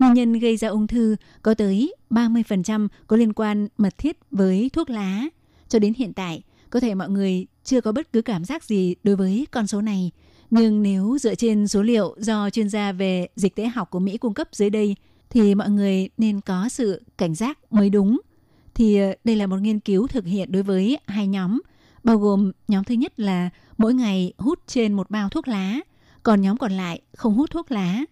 Nguyên 0.00 0.14
nhân 0.14 0.32
gây 0.32 0.56
ra 0.56 0.68
ung 0.68 0.86
thư 0.86 1.16
có 1.42 1.54
tới 1.54 1.94
30% 2.10 2.88
có 3.06 3.16
liên 3.16 3.32
quan 3.32 3.68
mật 3.78 3.98
thiết 3.98 4.16
với 4.30 4.70
thuốc 4.72 4.90
lá. 4.90 5.24
Cho 5.68 5.78
đến 5.78 5.94
hiện 5.96 6.12
tại, 6.12 6.42
có 6.70 6.80
thể 6.80 6.94
mọi 6.94 7.10
người 7.10 7.46
chưa 7.64 7.80
có 7.80 7.92
bất 7.92 8.12
cứ 8.12 8.22
cảm 8.22 8.44
giác 8.44 8.64
gì 8.64 8.94
đối 9.02 9.16
với 9.16 9.46
con 9.50 9.66
số 9.66 9.80
này. 9.80 10.10
Nhưng 10.50 10.82
nếu 10.82 11.18
dựa 11.20 11.34
trên 11.34 11.68
số 11.68 11.82
liệu 11.82 12.14
do 12.18 12.50
chuyên 12.50 12.68
gia 12.68 12.92
về 12.92 13.28
dịch 13.36 13.56
tễ 13.56 13.66
học 13.66 13.90
của 13.90 13.98
Mỹ 13.98 14.18
cung 14.18 14.34
cấp 14.34 14.48
dưới 14.52 14.70
đây, 14.70 14.96
thì 15.30 15.54
mọi 15.54 15.70
người 15.70 16.08
nên 16.18 16.40
có 16.40 16.68
sự 16.68 17.02
cảnh 17.18 17.34
giác 17.34 17.58
mới 17.72 17.90
đúng. 17.90 18.20
Thì 18.74 18.98
ờ, 18.98 19.14
đây 19.24 19.36
là 19.36 19.46
một 19.46 19.56
nghiên 19.60 19.80
cứu 19.80 20.06
thực 20.06 20.24
hiện 20.24 20.52
đối 20.52 20.62
với 20.62 20.98
hai 21.06 21.26
nhóm, 21.26 21.60
bao 22.04 22.18
gồm 22.18 22.52
nhóm 22.68 22.84
thứ 22.84 22.94
nhất 22.94 23.20
là 23.20 23.50
mỗi 23.78 23.94
ngày 23.94 24.32
hút 24.38 24.58
trên 24.66 24.92
một 24.92 25.10
bao 25.10 25.28
thuốc 25.28 25.48
lá, 25.48 25.80
còn 26.22 26.40
nhóm 26.40 26.56
còn 26.56 26.72
lại 26.72 27.00
không 27.16 27.34
hút 27.34 27.50
thuốc 27.50 27.70
lá. 27.70 28.04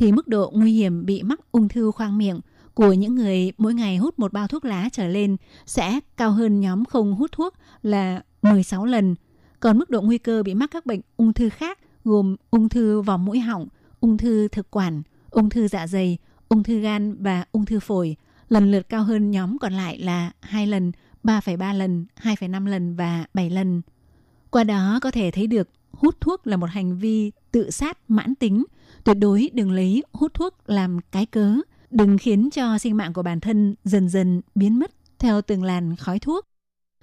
Thì 0.00 0.12
mức 0.12 0.28
độ 0.28 0.50
nguy 0.54 0.72
hiểm 0.72 1.06
bị 1.06 1.22
mắc 1.22 1.40
ung 1.52 1.68
thư 1.68 1.90
khoang 1.90 2.18
miệng 2.18 2.40
của 2.74 2.92
những 2.92 3.14
người 3.14 3.52
mỗi 3.58 3.74
ngày 3.74 3.96
hút 3.96 4.18
một 4.18 4.32
bao 4.32 4.48
thuốc 4.48 4.64
lá 4.64 4.88
trở 4.92 5.08
lên 5.08 5.36
sẽ 5.66 6.00
cao 6.16 6.32
hơn 6.32 6.60
nhóm 6.60 6.84
không 6.84 7.14
hút 7.14 7.32
thuốc 7.32 7.54
là 7.82 8.22
16 8.42 8.84
lần. 8.86 9.14
Còn 9.60 9.78
mức 9.78 9.90
độ 9.90 10.00
nguy 10.00 10.18
cơ 10.18 10.42
bị 10.42 10.54
mắc 10.54 10.70
các 10.70 10.86
bệnh 10.86 11.00
ung 11.16 11.32
thư 11.32 11.48
khác 11.48 11.78
gồm 12.04 12.36
ung 12.50 12.68
thư 12.68 13.00
vòng 13.00 13.24
mũi 13.24 13.40
họng, 13.40 13.68
ung 14.00 14.16
thư 14.16 14.48
thực 14.48 14.70
quản, 14.70 15.02
ung 15.30 15.50
thư 15.50 15.68
dạ 15.68 15.86
dày, 15.86 16.18
ung 16.48 16.62
thư 16.62 16.78
gan 16.78 17.22
và 17.22 17.44
ung 17.52 17.64
thư 17.64 17.80
phổi 17.80 18.16
lần 18.48 18.70
lượt 18.70 18.88
cao 18.88 19.04
hơn 19.04 19.30
nhóm 19.30 19.58
còn 19.58 19.72
lại 19.72 19.98
là 19.98 20.32
2 20.40 20.66
lần, 20.66 20.92
3,3 21.24 21.74
lần, 21.74 22.06
2,5 22.22 22.66
lần 22.66 22.96
và 22.96 23.24
7 23.34 23.50
lần. 23.50 23.82
Qua 24.50 24.64
đó 24.64 24.98
có 25.02 25.10
thể 25.10 25.30
thấy 25.30 25.46
được 25.46 25.68
hút 25.92 26.20
thuốc 26.20 26.46
là 26.46 26.56
một 26.56 26.70
hành 26.70 26.98
vi 26.98 27.32
tự 27.52 27.70
sát 27.70 27.98
mãn 28.08 28.34
tính. 28.34 28.64
Tuyệt 29.04 29.16
đối 29.20 29.50
đừng 29.52 29.72
lấy 29.72 30.02
hút 30.12 30.34
thuốc 30.34 30.54
làm 30.66 30.98
cái 31.12 31.26
cớ. 31.26 31.54
Đừng 31.90 32.18
khiến 32.18 32.48
cho 32.52 32.78
sinh 32.78 32.96
mạng 32.96 33.12
của 33.12 33.22
bản 33.22 33.40
thân 33.40 33.74
dần 33.84 34.08
dần 34.08 34.40
biến 34.54 34.78
mất 34.78 34.90
theo 35.18 35.42
từng 35.42 35.62
làn 35.62 35.96
khói 35.96 36.18
thuốc. 36.18 36.44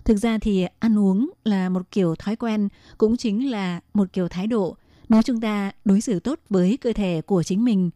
Thực 0.05 0.17
ra 0.17 0.37
thì 0.37 0.65
ăn 0.79 0.99
uống 0.99 1.29
là 1.43 1.69
một 1.69 1.91
kiểu 1.91 2.15
thói 2.15 2.35
quen, 2.35 2.69
cũng 2.97 3.17
chính 3.17 3.51
là 3.51 3.79
một 3.93 4.13
kiểu 4.13 4.27
thái 4.27 4.47
độ. 4.47 4.77
Nếu 5.09 5.21
chúng 5.21 5.41
ta 5.41 5.71
đối 5.85 6.01
xử 6.01 6.19
tốt 6.19 6.39
với 6.49 6.77
cơ 6.77 6.93
thể 6.93 7.21
của 7.21 7.43
chính 7.43 7.65
mình, 7.65 7.89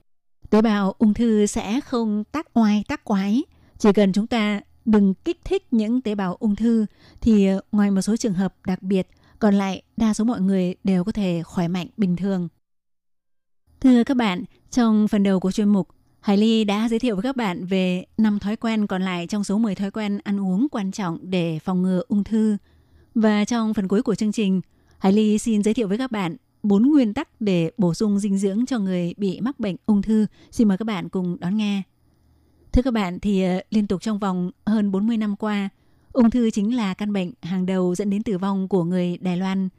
tế 0.50 0.62
bào 0.62 0.96
ung 0.98 1.14
thư 1.14 1.46
sẽ 1.46 1.82
không 1.82 2.24
tác 2.32 2.48
oai 2.58 2.84
tác 2.88 3.04
quái. 3.04 3.44
Chỉ 3.78 3.94
cần 3.94 4.14
chúng 4.14 4.28
ta 4.28 4.62
đừng 4.86 5.14
kích 5.14 5.40
thích 5.46 5.68
những 5.72 6.02
tế 6.02 6.16
bào 6.16 6.36
ung 6.36 6.56
thư 6.56 6.86
thì 7.22 7.50
ngoài 7.72 7.92
một 7.92 8.02
số 8.02 8.18
trường 8.18 8.34
hợp 8.34 8.56
đặc 8.66 8.84
biệt, 8.84 9.08
còn 9.40 9.54
lại 9.54 9.82
đa 9.98 10.14
số 10.14 10.24
mọi 10.24 10.42
người 10.42 10.76
đều 10.84 11.04
có 11.04 11.12
thể 11.12 11.44
khỏe 11.44 11.68
mạnh 11.68 11.88
bình 11.98 12.16
thường. 12.16 12.48
Thưa 13.82 14.04
các 14.04 14.18
bạn, 14.18 14.44
trong 14.72 15.08
phần 15.08 15.24
đầu 15.24 15.40
của 15.40 15.52
chuyên 15.52 15.70
mục, 15.70 15.88
Hải 16.20 16.38
Ly 16.38 16.64
đã 16.64 16.90
giới 16.90 17.00
thiệu 17.00 17.16
với 17.16 17.24
các 17.24 17.36
bạn 17.36 17.66
về 17.66 18.06
5 18.18 18.40
thói 18.40 18.56
quen 18.56 18.88
còn 18.88 19.02
lại 19.02 19.28
trong 19.28 19.44
số 19.44 19.58
10 19.58 19.76
thói 19.76 19.92
quen 19.92 20.20
ăn 20.24 20.40
uống 20.40 20.68
quan 20.72 20.92
trọng 20.92 21.18
để 21.22 21.60
phòng 21.60 21.82
ngừa 21.82 22.02
ung 22.08 22.24
thư. 22.24 22.58
Và 23.16 23.46
trong 23.46 23.74
phần 23.74 23.88
cuối 23.88 24.02
của 24.02 24.16
chương 24.16 24.32
trình, 24.32 24.62
Hải 24.98 25.14
Ly 25.14 25.38
xin 25.38 25.64
giới 25.64 25.74
thiệu 25.74 25.88
với 25.88 25.98
các 25.98 26.12
bạn 26.12 26.36
4 26.64 26.92
nguyên 26.92 27.14
tắc 27.14 27.42
để 27.42 27.72
bổ 27.78 27.94
sung 27.94 28.20
dinh 28.20 28.38
dưỡng 28.38 28.66
cho 28.66 28.80
người 28.80 29.14
bị 29.18 29.42
mắc 29.42 29.60
bệnh 29.60 29.76
ung 29.86 30.02
thư. 30.02 30.26
Xin 30.52 30.68
mời 30.68 30.78
các 30.78 30.86
bạn 30.86 31.10
cùng 31.10 31.38
đón 31.40 31.58
nghe. 31.58 31.82
Thưa 32.72 32.82
các 32.82 32.94
bạn, 32.94 33.20
thì 33.20 33.44
ờ, 33.44 33.62
liên 33.70 33.88
tục 33.88 34.02
trong 34.02 34.20
vòng 34.20 34.52
hơn 34.66 34.92
40 34.92 35.18
năm 35.18 35.36
qua, 35.36 35.70
ung 36.14 36.30
thư 36.30 36.50
chính 36.50 36.76
là 36.76 36.94
căn 36.94 37.14
bệnh 37.14 37.32
hàng 37.42 37.66
đầu 37.66 37.96
dẫn 37.96 38.10
đến 38.10 38.24
tử 38.24 38.38
vong 38.38 38.68
của 38.68 38.84
người 38.84 39.18
Đài 39.18 39.38
Loan. 39.38 39.70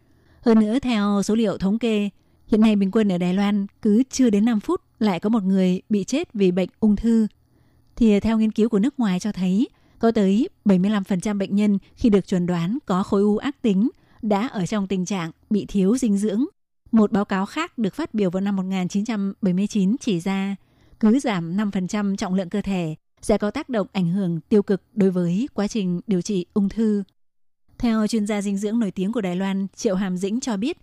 Hơn 0.41 0.61
nữa, 0.61 0.79
theo 0.79 1.23
số 1.23 1.35
liệu 1.35 1.59
thống 1.59 1.79
kê, 1.79 2.11
hiện 2.53 2.61
nay 2.61 2.77
bình 2.77 2.91
quân 2.91 3.12
ở 3.12 3.19
Đài 3.19 3.35
Loan 3.35 3.67
cứ 3.83 4.03
chưa 4.11 4.31
đến 4.31 4.45
5 4.45 4.61
phút 4.61 4.81
lại 4.99 5.21
có 5.21 5.29
một 5.29 5.43
người 5.43 5.83
bị 5.88 6.05
chết 6.05 6.33
vì 6.35 6.51
bệnh 6.51 6.69
ung 6.81 6.97
thư. 6.97 7.27
Thì 7.97 8.21
theo 8.21 8.38
nghiên 8.38 8.53
cứu 8.53 8.69
của 8.69 8.79
nước 8.79 9.01
ngoài 9.01 9.21
cho 9.21 9.33
thấy, 9.33 9.69
có 9.99 10.11
tới 10.11 10.49
75% 10.65 11.38
bệnh 11.38 11.57
nhân 11.57 11.79
khi 11.97 12.11
được 12.11 12.27
chuẩn 12.27 12.47
đoán 12.47 12.79
có 12.87 13.03
khối 13.03 13.23
u 13.23 13.37
ác 13.37 13.62
tính 13.62 13.88
đã 14.23 14.47
ở 14.47 14.67
trong 14.67 14.87
tình 14.87 15.05
trạng 15.05 15.31
bị 15.51 15.67
thiếu 15.69 15.97
dinh 15.97 16.19
dưỡng. 16.19 16.45
Một 16.93 17.12
báo 17.12 17.25
cáo 17.25 17.47
khác 17.47 17.79
được 17.79 17.95
phát 17.95 18.15
biểu 18.15 18.31
vào 18.31 18.41
năm 18.41 18.57
1979 18.57 19.97
chỉ 20.01 20.21
ra 20.21 20.57
cứ 21.01 21.19
giảm 21.19 21.57
5% 21.57 22.17
trọng 22.17 22.35
lượng 22.35 22.49
cơ 22.49 22.62
thể 22.62 22.95
sẽ 23.23 23.38
có 23.38 23.51
tác 23.51 23.69
động 23.69 23.87
ảnh 23.93 24.07
hưởng 24.07 24.41
tiêu 24.49 24.62
cực 24.62 24.83
đối 24.95 25.11
với 25.11 25.49
quá 25.55 25.69
trình 25.69 26.01
điều 26.07 26.23
trị 26.23 26.47
ung 26.55 26.69
thư. 26.69 27.03
Theo 27.79 28.07
chuyên 28.07 28.27
gia 28.27 28.43
dinh 28.43 28.59
dưỡng 28.59 28.79
nổi 28.79 28.91
tiếng 28.91 29.12
của 29.12 29.21
Đài 29.21 29.37
Loan 29.37 29.67
Triệu 29.77 29.95
Hàm 29.95 30.17
Dĩnh 30.17 30.41
cho 30.41 30.57
biết, 30.57 30.79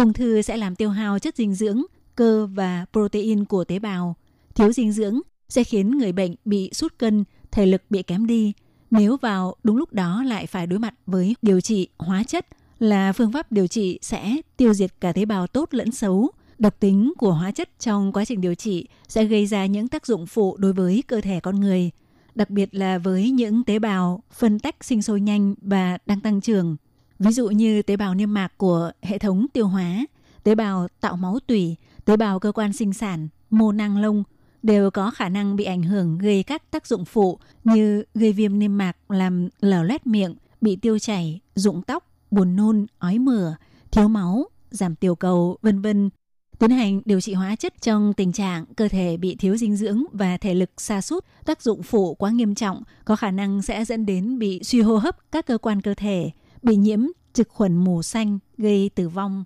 ung 0.00 0.12
thư 0.12 0.42
sẽ 0.42 0.56
làm 0.56 0.76
tiêu 0.76 0.90
hao 0.90 1.18
chất 1.18 1.36
dinh 1.36 1.54
dưỡng, 1.54 1.82
cơ 2.16 2.46
và 2.46 2.84
protein 2.92 3.44
của 3.44 3.64
tế 3.64 3.78
bào. 3.78 4.16
Thiếu 4.54 4.72
dinh 4.72 4.92
dưỡng 4.92 5.20
sẽ 5.48 5.64
khiến 5.64 5.98
người 5.98 6.12
bệnh 6.12 6.34
bị 6.44 6.70
sút 6.72 6.98
cân, 6.98 7.24
thể 7.50 7.66
lực 7.66 7.82
bị 7.90 8.02
kém 8.02 8.26
đi. 8.26 8.52
Nếu 8.90 9.16
vào 9.16 9.54
đúng 9.62 9.76
lúc 9.76 9.92
đó 9.92 10.22
lại 10.22 10.46
phải 10.46 10.66
đối 10.66 10.78
mặt 10.78 10.94
với 11.06 11.36
điều 11.42 11.60
trị 11.60 11.88
hóa 11.98 12.22
chất 12.24 12.46
là 12.78 13.12
phương 13.12 13.32
pháp 13.32 13.52
điều 13.52 13.66
trị 13.66 13.98
sẽ 14.02 14.36
tiêu 14.56 14.74
diệt 14.74 14.90
cả 15.00 15.12
tế 15.12 15.24
bào 15.24 15.46
tốt 15.46 15.68
lẫn 15.74 15.90
xấu. 15.90 16.30
Độc 16.58 16.80
tính 16.80 17.12
của 17.18 17.32
hóa 17.32 17.50
chất 17.50 17.70
trong 17.78 18.12
quá 18.12 18.24
trình 18.24 18.40
điều 18.40 18.54
trị 18.54 18.86
sẽ 19.08 19.24
gây 19.24 19.46
ra 19.46 19.66
những 19.66 19.88
tác 19.88 20.06
dụng 20.06 20.26
phụ 20.26 20.56
đối 20.56 20.72
với 20.72 21.02
cơ 21.06 21.20
thể 21.20 21.40
con 21.40 21.60
người, 21.60 21.90
đặc 22.34 22.50
biệt 22.50 22.74
là 22.74 22.98
với 22.98 23.30
những 23.30 23.64
tế 23.64 23.78
bào 23.78 24.22
phân 24.32 24.58
tách 24.58 24.84
sinh 24.84 25.02
sôi 25.02 25.20
nhanh 25.20 25.54
và 25.62 25.98
đang 26.06 26.20
tăng 26.20 26.40
trưởng. 26.40 26.76
Ví 27.20 27.32
dụ 27.32 27.48
như 27.48 27.82
tế 27.82 27.96
bào 27.96 28.14
niêm 28.14 28.34
mạc 28.34 28.58
của 28.58 28.90
hệ 29.02 29.18
thống 29.18 29.46
tiêu 29.52 29.66
hóa, 29.66 30.06
tế 30.42 30.54
bào 30.54 30.88
tạo 31.00 31.16
máu 31.16 31.38
tủy, 31.46 31.76
tế 32.04 32.16
bào 32.16 32.38
cơ 32.38 32.52
quan 32.52 32.72
sinh 32.72 32.92
sản, 32.92 33.28
mô 33.50 33.72
năng 33.72 33.96
lông 33.96 34.24
đều 34.62 34.90
có 34.90 35.10
khả 35.10 35.28
năng 35.28 35.56
bị 35.56 35.64
ảnh 35.64 35.82
hưởng 35.82 36.18
gây 36.18 36.42
các 36.42 36.70
tác 36.70 36.86
dụng 36.86 37.04
phụ 37.04 37.38
như 37.64 38.04
gây 38.14 38.32
viêm 38.32 38.58
niêm 38.58 38.78
mạc 38.78 38.96
làm 39.08 39.48
lở 39.60 39.82
loét 39.82 40.06
miệng, 40.06 40.34
bị 40.60 40.76
tiêu 40.76 40.98
chảy, 40.98 41.40
rụng 41.54 41.82
tóc, 41.82 42.04
buồn 42.30 42.56
nôn, 42.56 42.86
ói 42.98 43.18
mửa, 43.18 43.56
thiếu 43.90 44.08
máu, 44.08 44.44
giảm 44.70 44.96
tiểu 44.96 45.14
cầu, 45.14 45.58
vân 45.62 45.80
vân. 45.80 46.10
Tiến 46.58 46.70
hành 46.70 47.02
điều 47.04 47.20
trị 47.20 47.34
hóa 47.34 47.56
chất 47.56 47.82
trong 47.82 48.12
tình 48.12 48.32
trạng 48.32 48.64
cơ 48.76 48.88
thể 48.88 49.16
bị 49.16 49.36
thiếu 49.36 49.56
dinh 49.56 49.76
dưỡng 49.76 50.04
và 50.12 50.36
thể 50.36 50.54
lực 50.54 50.70
sa 50.76 51.00
sút, 51.00 51.24
tác 51.44 51.62
dụng 51.62 51.82
phụ 51.82 52.14
quá 52.14 52.30
nghiêm 52.30 52.54
trọng, 52.54 52.82
có 53.04 53.16
khả 53.16 53.30
năng 53.30 53.62
sẽ 53.62 53.84
dẫn 53.84 54.06
đến 54.06 54.38
bị 54.38 54.60
suy 54.62 54.80
hô 54.80 54.96
hấp 54.96 55.32
các 55.32 55.46
cơ 55.46 55.58
quan 55.58 55.82
cơ 55.82 55.94
thể, 55.94 56.30
bị 56.62 56.76
nhiễm 56.76 57.00
trực 57.32 57.48
khuẩn 57.48 57.76
mù 57.76 58.02
xanh, 58.02 58.38
gây 58.58 58.90
tử 58.94 59.08
vong. 59.08 59.44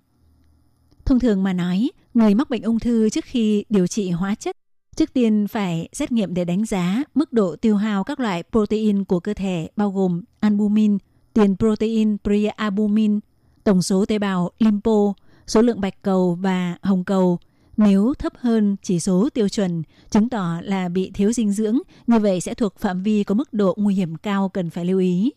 Thông 1.05 1.19
thường 1.19 1.43
mà 1.43 1.53
nói, 1.53 1.89
người 2.13 2.35
mắc 2.35 2.49
bệnh 2.49 2.61
ung 2.61 2.79
thư 2.79 3.09
trước 3.09 3.25
khi 3.25 3.65
điều 3.69 3.87
trị 3.87 4.11
hóa 4.11 4.35
chất 4.35 4.57
Trước 4.95 5.13
tiên 5.13 5.47
phải 5.47 5.89
xét 5.93 6.11
nghiệm 6.11 6.33
để 6.33 6.45
đánh 6.45 6.65
giá 6.65 7.03
mức 7.15 7.33
độ 7.33 7.55
tiêu 7.55 7.75
hao 7.75 8.03
các 8.03 8.19
loại 8.19 8.43
protein 8.51 9.03
của 9.03 9.19
cơ 9.19 9.33
thể 9.33 9.69
bao 9.75 9.91
gồm 9.91 10.21
albumin, 10.39 10.97
tiền 11.33 11.55
protein 11.59 12.17
prealbumin, 12.23 13.19
tổng 13.63 13.81
số 13.81 14.05
tế 14.05 14.19
bào 14.19 14.51
lympho, 14.59 15.13
số 15.47 15.61
lượng 15.61 15.81
bạch 15.81 16.01
cầu 16.01 16.37
và 16.41 16.77
hồng 16.81 17.03
cầu. 17.03 17.39
Nếu 17.77 18.13
thấp 18.19 18.33
hơn 18.37 18.75
chỉ 18.81 18.99
số 18.99 19.29
tiêu 19.33 19.49
chuẩn, 19.49 19.83
chứng 20.09 20.29
tỏ 20.29 20.59
là 20.63 20.89
bị 20.89 21.11
thiếu 21.13 21.33
dinh 21.33 21.51
dưỡng, 21.51 21.77
như 22.07 22.19
vậy 22.19 22.41
sẽ 22.41 22.53
thuộc 22.53 22.77
phạm 22.77 23.03
vi 23.03 23.23
có 23.23 23.35
mức 23.35 23.53
độ 23.53 23.73
nguy 23.77 23.95
hiểm 23.95 24.15
cao 24.15 24.49
cần 24.49 24.69
phải 24.69 24.85
lưu 24.85 24.99
ý. 24.99 25.31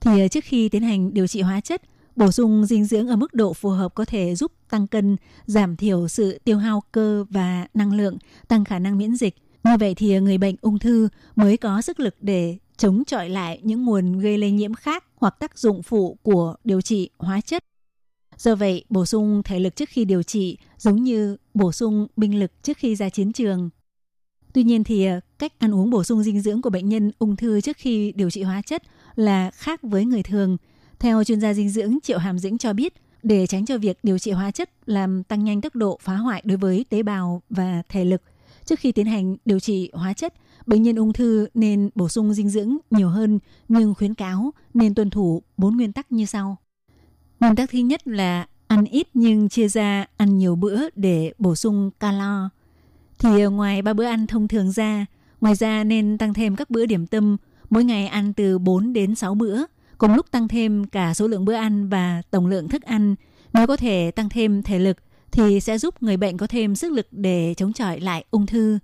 Thì 0.00 0.20
ờ, 0.20 0.28
trước 0.28 0.44
khi 0.44 0.68
tiến 0.68 0.82
hành 0.82 1.14
điều 1.14 1.26
trị 1.26 1.40
hóa 1.40 1.60
chất, 1.60 1.82
bổ 2.16 2.32
sung 2.32 2.66
dinh 2.66 2.84
dưỡng 2.84 3.08
ở 3.08 3.16
mức 3.16 3.34
độ 3.34 3.52
phù 3.52 3.68
hợp 3.68 3.94
có 3.94 4.04
thể 4.04 4.34
giúp 4.34 4.52
tăng 4.70 4.86
cân, 4.86 5.16
giảm 5.46 5.76
thiểu 5.76 6.08
sự 6.08 6.38
tiêu 6.44 6.58
hao 6.58 6.82
cơ 6.92 7.24
và 7.30 7.66
năng 7.74 7.92
lượng, 7.92 8.18
tăng 8.48 8.64
khả 8.64 8.78
năng 8.78 8.98
miễn 8.98 9.16
dịch. 9.16 9.34
Như 9.64 9.76
vậy 9.80 9.94
thì 9.94 10.14
ờ, 10.14 10.20
người 10.20 10.38
bệnh 10.38 10.56
ung 10.60 10.78
thư 10.78 11.08
mới 11.36 11.56
có 11.56 11.82
sức 11.82 12.00
lực 12.00 12.14
để 12.20 12.58
chống 12.76 13.04
chọi 13.06 13.28
lại 13.28 13.60
những 13.62 13.84
nguồn 13.84 14.18
gây 14.18 14.38
lây 14.38 14.50
nhiễm 14.50 14.74
khác 14.74 15.04
hoặc 15.16 15.34
tác 15.38 15.58
dụng 15.58 15.82
phụ 15.82 16.18
của 16.22 16.54
điều 16.64 16.80
trị 16.80 17.10
hóa 17.18 17.40
chất. 17.40 17.64
Do 18.36 18.54
vậy, 18.54 18.84
bổ 18.88 19.06
sung 19.06 19.42
thể 19.44 19.60
lực 19.60 19.76
trước 19.76 19.88
khi 19.88 20.04
điều 20.04 20.22
trị 20.22 20.58
giống 20.78 21.04
như 21.04 21.36
bổ 21.54 21.72
sung 21.72 22.06
binh 22.16 22.40
lực 22.40 22.52
trước 22.62 22.76
khi 22.76 22.96
ra 22.96 23.08
chiến 23.08 23.32
trường. 23.32 23.70
Tuy 24.52 24.62
nhiên 24.62 24.84
thì 24.84 25.06
ờ, 25.06 25.20
cách 25.38 25.52
ăn 25.58 25.74
uống 25.74 25.90
bổ 25.90 26.04
sung 26.04 26.22
dinh 26.22 26.40
dưỡng 26.40 26.62
của 26.62 26.70
bệnh 26.70 26.88
nhân 26.88 27.10
ung 27.18 27.36
thư 27.36 27.60
trước 27.60 27.76
khi 27.76 28.12
điều 28.12 28.30
trị 28.30 28.42
hóa 28.42 28.62
chất 28.62 28.82
là 29.20 29.50
khác 29.50 29.82
với 29.82 30.04
người 30.04 30.22
thường. 30.22 30.56
Theo 30.98 31.24
chuyên 31.24 31.40
gia 31.40 31.54
dinh 31.54 31.68
dưỡng 31.68 31.98
Triệu 32.02 32.18
Hàm 32.18 32.38
Dĩnh 32.38 32.58
cho 32.58 32.72
biết, 32.72 32.94
để 33.22 33.46
tránh 33.46 33.66
cho 33.66 33.78
việc 33.78 33.98
điều 34.02 34.18
trị 34.18 34.30
hóa 34.30 34.50
chất 34.50 34.70
làm 34.86 35.22
tăng 35.22 35.44
nhanh 35.44 35.60
tốc 35.60 35.74
độ 35.76 35.98
phá 36.02 36.16
hoại 36.16 36.42
đối 36.44 36.56
với 36.56 36.84
tế 36.88 37.02
bào 37.02 37.42
và 37.50 37.82
thể 37.88 38.04
lực, 38.04 38.22
trước 38.64 38.78
khi 38.78 38.92
tiến 38.92 39.06
hành 39.06 39.36
điều 39.44 39.60
trị 39.60 39.90
hóa 39.92 40.12
chất, 40.12 40.34
bệnh 40.66 40.82
nhân 40.82 40.96
ung 40.96 41.12
thư 41.12 41.48
nên 41.54 41.90
bổ 41.94 42.08
sung 42.08 42.34
dinh 42.34 42.48
dưỡng 42.48 42.76
nhiều 42.90 43.08
hơn 43.08 43.38
nhưng 43.68 43.94
khuyến 43.94 44.14
cáo 44.14 44.50
nên 44.74 44.94
tuân 44.94 45.10
thủ 45.10 45.42
bốn 45.56 45.76
nguyên 45.76 45.92
tắc 45.92 46.12
như 46.12 46.24
sau. 46.24 46.56
Nguyên 47.40 47.56
tắc 47.56 47.70
thứ 47.70 47.78
nhất 47.78 48.08
là 48.08 48.46
ăn 48.66 48.84
ít 48.84 49.08
nhưng 49.14 49.48
chia 49.48 49.68
ra 49.68 50.06
ăn 50.16 50.38
nhiều 50.38 50.56
bữa 50.56 50.80
để 50.94 51.32
bổ 51.38 51.54
sung 51.54 51.90
calo. 52.00 52.48
Thì 53.18 53.44
ngoài 53.44 53.82
ba 53.82 53.92
bữa 53.92 54.04
ăn 54.04 54.26
thông 54.26 54.48
thường 54.48 54.72
ra, 54.72 55.06
ngoài 55.40 55.54
ra 55.54 55.84
nên 55.84 56.18
tăng 56.18 56.34
thêm 56.34 56.56
các 56.56 56.70
bữa 56.70 56.86
điểm 56.86 57.06
tâm, 57.06 57.36
mỗi 57.70 57.84
ngày 57.84 58.06
ăn 58.06 58.32
từ 58.32 58.58
4 58.58 58.92
đến 58.92 59.14
6 59.14 59.34
bữa, 59.34 59.62
cùng 59.98 60.14
lúc 60.14 60.30
tăng 60.30 60.48
thêm 60.48 60.86
cả 60.86 61.14
số 61.14 61.28
lượng 61.28 61.44
bữa 61.44 61.52
ăn 61.52 61.88
và 61.88 62.22
tổng 62.30 62.46
lượng 62.46 62.68
thức 62.68 62.82
ăn. 62.82 63.14
Nếu 63.52 63.66
có 63.66 63.76
thể 63.76 64.10
tăng 64.10 64.28
thêm 64.28 64.62
thể 64.62 64.78
lực 64.78 64.96
thì 65.32 65.60
sẽ 65.60 65.78
giúp 65.78 66.02
người 66.02 66.16
bệnh 66.16 66.36
có 66.36 66.46
thêm 66.46 66.76
sức 66.76 66.92
lực 66.92 67.06
để 67.10 67.54
chống 67.56 67.72
chọi 67.72 68.00
lại 68.00 68.24
ung 68.30 68.46
thư. 68.46 68.78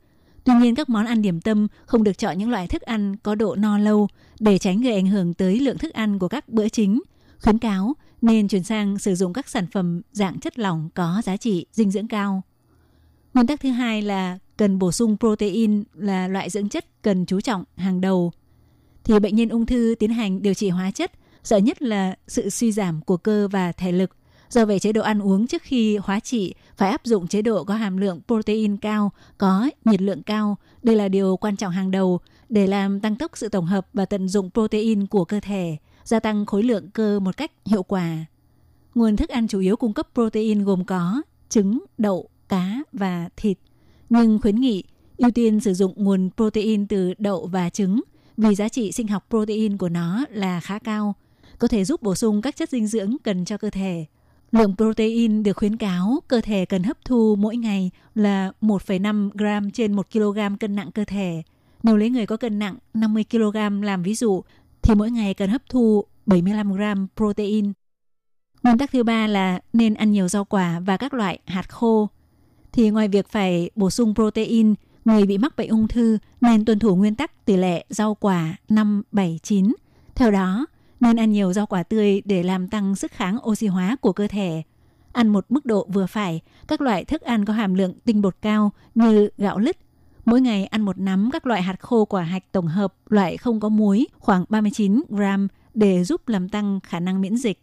Tuy 0.44 0.54
nhiên 0.54 0.74
các 0.74 0.88
món 0.88 1.06
ăn 1.06 1.22
điểm 1.22 1.40
tâm 1.40 1.66
không 1.86 2.04
được 2.04 2.18
chọn 2.18 2.38
những 2.38 2.50
loại 2.50 2.66
thức 2.66 2.82
ăn 2.82 3.16
có 3.16 3.34
độ 3.34 3.56
no 3.56 3.78
lâu 3.78 4.08
để 4.40 4.58
tránh 4.58 4.80
gây 4.80 4.94
ảnh 4.94 5.06
hưởng 5.06 5.34
tới 5.34 5.60
lượng 5.60 5.78
thức 5.78 5.92
ăn 5.92 6.18
của 6.18 6.28
các 6.28 6.48
bữa 6.48 6.68
chính. 6.68 7.02
Khuyến 7.42 7.58
cáo 7.58 7.94
nên 8.22 8.48
chuyển 8.48 8.62
sang 8.62 8.98
sử 8.98 9.14
dụng 9.14 9.32
các 9.32 9.48
sản 9.48 9.66
phẩm 9.72 10.02
dạng 10.12 10.38
chất 10.38 10.58
lỏng 10.58 10.88
có 10.94 11.22
giá 11.24 11.36
trị 11.36 11.66
dinh 11.72 11.90
dưỡng 11.90 12.08
cao. 12.08 12.42
Nguyên 13.34 13.46
tắc 13.46 13.60
thứ 13.60 13.70
hai 13.70 14.02
là 14.02 14.38
cần 14.56 14.78
bổ 14.78 14.92
sung 14.92 15.16
protein 15.20 15.84
là 15.94 16.28
loại 16.28 16.50
dưỡng 16.50 16.68
chất 16.68 17.02
cần 17.02 17.26
chú 17.26 17.40
trọng 17.40 17.64
hàng 17.76 18.00
đầu. 18.00 18.32
Thì 19.06 19.18
bệnh 19.18 19.36
nhân 19.36 19.48
ung 19.48 19.66
thư 19.66 19.94
tiến 19.98 20.10
hành 20.10 20.42
điều 20.42 20.54
trị 20.54 20.68
hóa 20.68 20.90
chất, 20.90 21.12
sợ 21.44 21.56
nhất 21.56 21.82
là 21.82 22.16
sự 22.28 22.50
suy 22.50 22.72
giảm 22.72 23.00
của 23.00 23.16
cơ 23.16 23.48
và 23.48 23.72
thể 23.72 23.92
lực. 23.92 24.10
Do 24.50 24.66
vậy 24.66 24.78
chế 24.78 24.92
độ 24.92 25.02
ăn 25.02 25.20
uống 25.20 25.46
trước 25.46 25.62
khi 25.62 25.96
hóa 25.96 26.20
trị 26.20 26.54
phải 26.76 26.90
áp 26.90 27.00
dụng 27.04 27.28
chế 27.28 27.42
độ 27.42 27.64
có 27.64 27.74
hàm 27.74 27.96
lượng 27.96 28.20
protein 28.26 28.76
cao, 28.76 29.12
có 29.38 29.70
nhiệt 29.84 30.02
lượng 30.02 30.22
cao. 30.22 30.56
Đây 30.82 30.96
là 30.96 31.08
điều 31.08 31.36
quan 31.36 31.56
trọng 31.56 31.72
hàng 31.72 31.90
đầu 31.90 32.20
để 32.48 32.66
làm 32.66 33.00
tăng 33.00 33.16
tốc 33.16 33.30
sự 33.34 33.48
tổng 33.48 33.66
hợp 33.66 33.86
và 33.92 34.04
tận 34.04 34.28
dụng 34.28 34.50
protein 34.54 35.06
của 35.06 35.24
cơ 35.24 35.40
thể 35.40 35.76
gia 36.04 36.20
tăng 36.20 36.46
khối 36.46 36.62
lượng 36.62 36.90
cơ 36.90 37.20
một 37.20 37.36
cách 37.36 37.52
hiệu 37.66 37.82
quả. 37.82 38.24
Nguồn 38.94 39.16
thức 39.16 39.28
ăn 39.28 39.48
chủ 39.48 39.60
yếu 39.60 39.76
cung 39.76 39.92
cấp 39.92 40.08
protein 40.14 40.64
gồm 40.64 40.84
có 40.84 41.22
trứng, 41.48 41.84
đậu, 41.98 42.28
cá 42.48 42.82
và 42.92 43.28
thịt. 43.36 43.58
Nhưng 44.08 44.38
khuyến 44.42 44.56
nghị 44.56 44.84
ưu 45.16 45.30
tiên 45.30 45.60
sử 45.60 45.74
dụng 45.74 45.92
nguồn 45.96 46.30
protein 46.36 46.86
từ 46.86 47.14
đậu 47.18 47.46
và 47.46 47.70
trứng 47.70 48.00
vì 48.36 48.54
giá 48.54 48.68
trị 48.68 48.92
sinh 48.92 49.08
học 49.08 49.26
protein 49.30 49.76
của 49.76 49.88
nó 49.88 50.24
là 50.30 50.60
khá 50.60 50.78
cao, 50.78 51.14
có 51.58 51.68
thể 51.68 51.84
giúp 51.84 52.02
bổ 52.02 52.14
sung 52.14 52.42
các 52.42 52.56
chất 52.56 52.70
dinh 52.70 52.86
dưỡng 52.86 53.16
cần 53.24 53.44
cho 53.44 53.58
cơ 53.58 53.70
thể. 53.70 54.04
Lượng 54.52 54.76
protein 54.76 55.42
được 55.42 55.56
khuyến 55.56 55.76
cáo 55.76 56.18
cơ 56.28 56.40
thể 56.40 56.64
cần 56.64 56.82
hấp 56.82 57.04
thu 57.04 57.36
mỗi 57.38 57.56
ngày 57.56 57.90
là 58.14 58.52
1,5 58.60 59.30
gram 59.34 59.70
trên 59.70 59.92
1 59.92 60.06
kg 60.12 60.38
cân 60.60 60.76
nặng 60.76 60.90
cơ 60.92 61.04
thể. 61.04 61.42
Nếu 61.82 61.96
lấy 61.96 62.10
người 62.10 62.26
có 62.26 62.36
cân 62.36 62.58
nặng 62.58 62.76
50 62.94 63.24
kg 63.30 63.82
làm 63.82 64.02
ví 64.02 64.14
dụ 64.14 64.42
thì 64.82 64.94
mỗi 64.94 65.10
ngày 65.10 65.34
cần 65.34 65.50
hấp 65.50 65.62
thu 65.68 66.04
75 66.26 66.74
gram 66.74 67.06
protein. 67.16 67.72
Nguyên 68.62 68.78
tắc 68.78 68.90
thứ 68.92 69.02
ba 69.02 69.26
là 69.26 69.60
nên 69.72 69.94
ăn 69.94 70.12
nhiều 70.12 70.28
rau 70.28 70.44
quả 70.44 70.80
và 70.80 70.96
các 70.96 71.14
loại 71.14 71.38
hạt 71.46 71.68
khô. 71.68 72.08
Thì 72.72 72.90
ngoài 72.90 73.08
việc 73.08 73.28
phải 73.28 73.70
bổ 73.76 73.90
sung 73.90 74.14
protein, 74.14 74.74
người 75.06 75.26
bị 75.26 75.38
mắc 75.38 75.56
bệnh 75.56 75.68
ung 75.68 75.88
thư 75.88 76.18
nên 76.40 76.64
tuân 76.64 76.78
thủ 76.78 76.96
nguyên 76.96 77.14
tắc 77.14 77.44
tỷ 77.44 77.56
lệ 77.56 77.84
rau 77.88 78.14
quả 78.14 78.56
5, 78.68 79.02
7, 79.12 79.40
9. 79.42 79.74
Theo 80.14 80.30
đó, 80.30 80.66
nên 81.00 81.16
ăn 81.16 81.32
nhiều 81.32 81.52
rau 81.52 81.66
quả 81.66 81.82
tươi 81.82 82.22
để 82.24 82.42
làm 82.42 82.68
tăng 82.68 82.96
sức 82.96 83.12
kháng 83.12 83.38
oxy 83.48 83.66
hóa 83.66 83.96
của 84.00 84.12
cơ 84.12 84.28
thể. 84.28 84.62
Ăn 85.12 85.28
một 85.28 85.46
mức 85.48 85.66
độ 85.66 85.86
vừa 85.92 86.06
phải, 86.06 86.40
các 86.68 86.80
loại 86.80 87.04
thức 87.04 87.20
ăn 87.22 87.44
có 87.44 87.52
hàm 87.52 87.74
lượng 87.74 87.94
tinh 88.04 88.22
bột 88.22 88.36
cao 88.42 88.72
như 88.94 89.28
gạo 89.38 89.58
lứt, 89.58 89.76
Mỗi 90.26 90.40
ngày 90.40 90.66
ăn 90.66 90.82
một 90.82 90.98
nắm 90.98 91.30
các 91.32 91.46
loại 91.46 91.62
hạt 91.62 91.80
khô 91.80 92.04
quả 92.04 92.22
hạch 92.22 92.52
tổng 92.52 92.66
hợp 92.66 92.94
loại 93.08 93.36
không 93.36 93.60
có 93.60 93.68
muối 93.68 94.06
khoảng 94.18 94.44
39 94.48 95.02
gram 95.08 95.48
để 95.74 96.04
giúp 96.04 96.28
làm 96.28 96.48
tăng 96.48 96.80
khả 96.82 97.00
năng 97.00 97.20
miễn 97.20 97.36
dịch. 97.36 97.62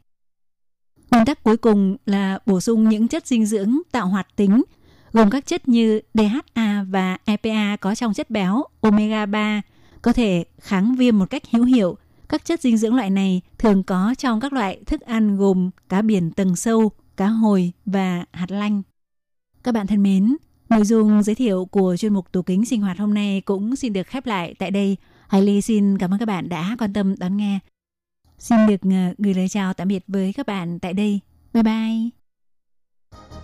Nguyên 1.11 1.25
tắc 1.25 1.43
cuối 1.43 1.57
cùng 1.57 1.97
là 2.05 2.39
bổ 2.45 2.61
sung 2.61 2.89
những 2.89 3.07
chất 3.07 3.27
dinh 3.27 3.45
dưỡng 3.45 3.77
tạo 3.91 4.07
hoạt 4.07 4.27
tính, 4.35 4.63
gồm 5.13 5.29
các 5.29 5.45
chất 5.45 5.67
như 5.67 6.01
DHA 6.13 6.83
và 6.89 7.17
EPA 7.25 7.75
có 7.75 7.95
trong 7.95 8.13
chất 8.13 8.29
béo 8.29 8.63
omega 8.81 9.25
3, 9.25 9.61
có 10.01 10.13
thể 10.13 10.45
kháng 10.59 10.95
viêm 10.95 11.19
một 11.19 11.29
cách 11.29 11.43
hữu 11.51 11.63
hiệu. 11.63 11.97
Các 12.29 12.45
chất 12.45 12.61
dinh 12.61 12.77
dưỡng 12.77 12.95
loại 12.95 13.09
này 13.09 13.41
thường 13.57 13.83
có 13.83 14.15
trong 14.17 14.39
các 14.39 14.53
loại 14.53 14.81
thức 14.85 15.01
ăn 15.01 15.37
gồm 15.37 15.69
cá 15.89 16.01
biển 16.01 16.31
tầng 16.31 16.55
sâu, 16.55 16.91
cá 17.17 17.27
hồi 17.27 17.71
và 17.85 18.25
hạt 18.31 18.51
lanh. 18.51 18.81
Các 19.63 19.73
bạn 19.73 19.87
thân 19.87 20.03
mến, 20.03 20.35
Nội 20.73 20.85
dung 20.85 21.23
giới 21.23 21.35
thiệu 21.35 21.65
của 21.65 21.95
chuyên 21.97 22.13
mục 22.13 22.31
tủ 22.31 22.41
kính 22.41 22.65
sinh 22.65 22.81
hoạt 22.81 22.97
hôm 22.97 23.13
nay 23.13 23.41
cũng 23.45 23.75
xin 23.75 23.93
được 23.93 24.07
khép 24.07 24.25
lại 24.25 24.55
tại 24.59 24.71
đây. 24.71 24.97
Hải 25.27 25.41
Ly 25.41 25.61
xin 25.61 25.97
cảm 25.97 26.13
ơn 26.13 26.19
các 26.19 26.25
bạn 26.25 26.49
đã 26.49 26.75
quan 26.79 26.93
tâm 26.93 27.15
đón 27.17 27.37
nghe. 27.37 27.59
Xin 28.37 28.57
được 28.67 28.81
ờ, 28.81 29.13
gửi 29.17 29.33
lời 29.33 29.49
chào 29.49 29.73
tạm 29.73 29.87
biệt 29.87 30.03
với 30.07 30.33
các 30.33 30.47
bạn 30.47 30.79
tại 30.79 30.93
đây. 30.93 31.19
Bye 31.53 31.63
bye. 31.63 32.22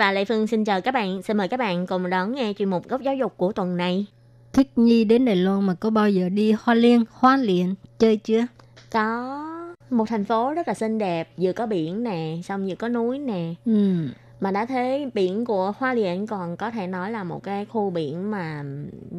Và 0.00 0.12
Lệ 0.12 0.24
Phương 0.24 0.46
xin 0.46 0.64
chào 0.64 0.80
các 0.80 0.94
bạn. 0.94 1.22
Xin 1.22 1.36
mời 1.36 1.48
các 1.48 1.56
bạn 1.56 1.86
cùng 1.86 2.10
đón 2.10 2.34
nghe 2.34 2.52
chuyên 2.58 2.70
mục 2.70 2.88
góc 2.88 3.02
giáo 3.02 3.16
dục 3.16 3.36
của 3.36 3.52
tuần 3.52 3.76
này. 3.76 4.06
Thích 4.52 4.70
Nhi 4.76 5.04
đến 5.04 5.24
Đài 5.24 5.36
Loan 5.36 5.66
mà 5.66 5.74
có 5.74 5.90
bao 5.90 6.10
giờ 6.10 6.28
đi 6.28 6.52
Hoa 6.52 6.74
Liên, 6.74 7.04
Hoa 7.10 7.36
Liên 7.36 7.74
chơi 7.98 8.16
chưa? 8.16 8.46
Có 8.90 9.38
một 9.90 10.04
thành 10.08 10.24
phố 10.24 10.54
rất 10.54 10.68
là 10.68 10.74
xinh 10.74 10.98
đẹp, 10.98 11.28
vừa 11.36 11.52
có 11.52 11.66
biển 11.66 12.02
nè, 12.02 12.36
xong 12.44 12.66
vừa 12.68 12.74
có 12.74 12.88
núi 12.88 13.18
nè. 13.18 13.54
Ừ. 13.64 14.08
Mà 14.40 14.50
đã 14.50 14.66
thế 14.66 15.10
biển 15.14 15.44
của 15.44 15.72
Hoa 15.78 15.94
Liên 15.94 16.26
còn 16.26 16.56
có 16.56 16.70
thể 16.70 16.86
nói 16.86 17.12
là 17.12 17.24
một 17.24 17.42
cái 17.42 17.64
khu 17.64 17.90
biển 17.90 18.30
mà 18.30 18.64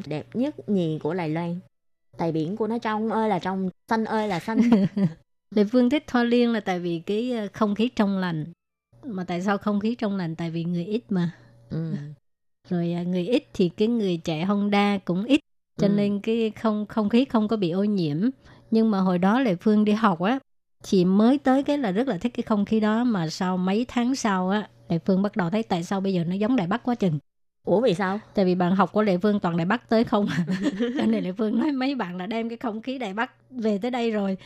đẹp 0.06 0.26
nhất 0.34 0.70
nhì 0.70 1.00
của 1.04 1.14
Đài 1.14 1.30
Loan. 1.30 1.60
Tại 2.18 2.32
biển 2.32 2.58
của 2.58 2.68
nó 2.68 2.78
trong 2.78 3.12
ơi 3.12 3.30
là 3.30 3.40
trong, 3.40 3.70
xanh 3.90 4.06
ơi 4.06 4.28
là 4.28 4.40
xanh. 4.40 4.60
Lệ 5.56 5.64
Phương 5.72 5.90
thích 5.90 6.12
Hoa 6.12 6.24
Liên 6.24 6.54
là 6.54 6.60
tại 6.60 6.80
vì 6.80 7.00
cái 7.06 7.32
ờ, 7.32 7.48
không 7.54 7.76
khí 7.76 7.90
trong 7.96 8.18
lành. 8.18 8.46
Mà 9.06 9.24
tại 9.24 9.42
sao 9.42 9.58
không 9.58 9.80
khí 9.80 9.96
trong 9.96 10.18
lành? 10.18 10.36
Tại 10.36 10.52
vì 10.52 10.64
người 10.64 10.86
ít 10.86 11.04
mà. 11.10 11.32
ừ. 11.70 11.96
Rồi 12.70 12.94
à, 12.94 13.04
người 13.04 13.28
ít 13.28 13.44
thì 13.54 13.70
cái 13.70 13.88
người 13.88 14.18
chạy 14.24 14.46
Honda 14.46 14.98
cũng 15.06 15.24
ít. 15.26 15.40
Cho 15.78 15.88
Ừ. 15.88 15.94
nên 15.94 16.20
cái 16.22 16.52
không 16.52 16.86
không 16.86 17.10
khí 17.10 17.26
không 17.26 17.48
có 17.48 17.58
bị 17.58 17.72
ô 17.72 17.84
nhiễm. 17.84 18.30
Nhưng 18.72 18.92
mà 18.92 19.00
hồi 19.00 19.18
đó 19.18 19.40
Lệ 19.40 19.56
Phương 19.56 19.86
đi 19.86 19.92
học 19.92 20.22
á, 20.22 20.40
chị 20.84 21.06
mới 21.06 21.38
tới 21.38 21.64
cái 21.64 21.78
là 21.78 21.92
rất 21.92 22.08
là 22.08 22.18
thích 22.18 22.32
cái 22.36 22.44
không 22.44 22.66
khí 22.66 22.80
đó 22.80 23.04
mà 23.04 23.30
sau 23.30 23.58
mấy 23.58 23.86
tháng 23.88 24.16
sau 24.16 24.50
á, 24.50 24.70
Lệ 24.90 25.00
Phương 25.06 25.22
bắt 25.22 25.36
đầu 25.36 25.50
thấy 25.50 25.64
tại 25.64 25.84
sao 25.84 26.02
bây 26.02 26.14
giờ 26.14 26.24
nó 26.24 26.36
giống 26.36 26.56
Đài 26.56 26.68
Bắc 26.68 26.84
quá 26.84 26.96
chừng. 26.96 27.20
Ủa 27.64 27.82
vì 27.82 27.94
sao? 27.94 28.20
Tại 28.34 28.46
vì 28.46 28.56
bạn 28.56 28.76
học 28.76 28.92
của 28.92 29.02
Lệ 29.04 29.18
Phương 29.18 29.40
toàn 29.40 29.58
Đài 29.58 29.66
Bắc 29.66 29.90
tới 29.90 30.04
không 30.04 30.28
à. 30.28 30.38
Cho 30.98 31.06
nên 31.06 31.24
Lệ 31.24 31.32
Phương 31.38 31.60
nói 31.60 31.72
mấy 31.72 31.96
bạn 31.96 32.18
là 32.18 32.26
đem 32.28 32.50
cái 32.50 32.58
không 32.58 32.82
khí 32.82 32.98
Đài 32.98 33.14
Bắc 33.14 33.32
về 33.50 33.78
tới 33.82 33.92
đây 33.92 34.12
rồi. 34.12 34.38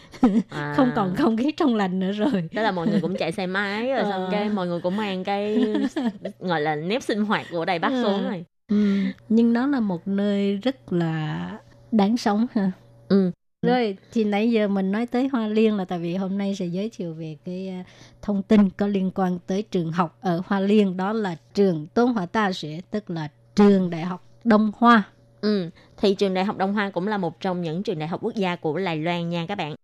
À. 0.50 0.74
Không 0.78 0.92
còn 0.96 1.16
không 1.16 1.38
khí 1.38 1.52
trong 1.52 1.76
lành 1.76 2.00
nữa 2.00 2.12
rồi. 2.12 2.50
Đó 2.54 2.62
là 2.62 2.72
mọi 2.72 2.88
người 2.88 3.02
cũng 3.02 3.16
chạy 3.18 3.32
xe 3.32 3.48
máy 3.48 3.88
rồi 3.94 4.04
xong 4.04 4.12
Ờ. 4.26 4.28
cái 4.32 4.50
mọi 4.50 4.68
người 4.68 4.80
cũng 4.82 4.98
mang 4.98 5.24
cái 5.24 5.66
gọi 6.40 6.62
là 6.62 6.76
nếp 6.76 7.04
sinh 7.04 7.26
hoạt 7.26 7.46
của 7.52 7.66
Đài 7.66 7.80
Bắc 7.80 7.90
Ờ. 7.92 8.04
xuống 8.04 8.24
rồi. 8.24 8.46
Ừ. 8.68 8.98
Nhưng 9.30 9.54
nó 9.54 9.68
là 9.68 9.80
một 9.80 10.08
nơi 10.08 10.56
rất 10.58 10.94
là 10.94 11.50
đáng 11.92 12.18
sống 12.18 12.48
ha. 12.54 12.72
Ừ. 13.10 13.32
Rồi, 13.66 13.98
thì 14.12 14.24
nãy 14.24 14.52
giờ 14.52 14.68
mình 14.68 14.92
nói 14.92 15.06
tới 15.06 15.28
Hoa 15.28 15.48
Liên 15.48 15.78
là 15.78 15.86
tại 15.86 16.00
vì 16.00 16.16
hôm 16.16 16.38
nay 16.38 16.56
sẽ 16.56 16.66
giới 16.66 16.90
thiệu 16.90 17.14
về 17.14 17.38
cái 17.46 17.68
à, 17.68 17.84
thông 18.22 18.44
tin 18.44 18.70
có 18.70 18.88
liên 18.88 19.12
quan 19.16 19.40
tới 19.48 19.62
trường 19.62 19.92
học 19.92 20.18
ở 20.22 20.42
Hoa 20.46 20.60
Liên 20.60 20.98
đó 20.98 21.14
là 21.14 21.36
trường 21.54 21.88
Tôn 21.88 22.14
Hoa 22.14 22.26
Ta 22.26 22.52
Sẽ 22.52 22.82
tức 22.92 23.10
là 23.10 23.28
trường 23.56 23.90
Đại 23.90 24.02
học 24.02 24.24
Đông 24.44 24.72
Hoa. 24.78 25.04
Ừ, 25.42 25.70
thì 25.98 26.16
trường 26.16 26.34
Đại 26.34 26.46
học 26.46 26.58
Đông 26.58 26.74
Hoa 26.74 26.90
cũng 26.90 27.08
là 27.08 27.18
một 27.18 27.42
trong 27.42 27.62
những 27.62 27.84
trường 27.84 28.00
đại 28.00 28.08
học 28.08 28.20
quốc 28.24 28.36
gia 28.36 28.56
của 28.56 28.78
Đài 28.78 28.98
Loan 28.98 29.30
nha 29.30 29.46
các 29.48 29.58
bạn. 29.58 29.76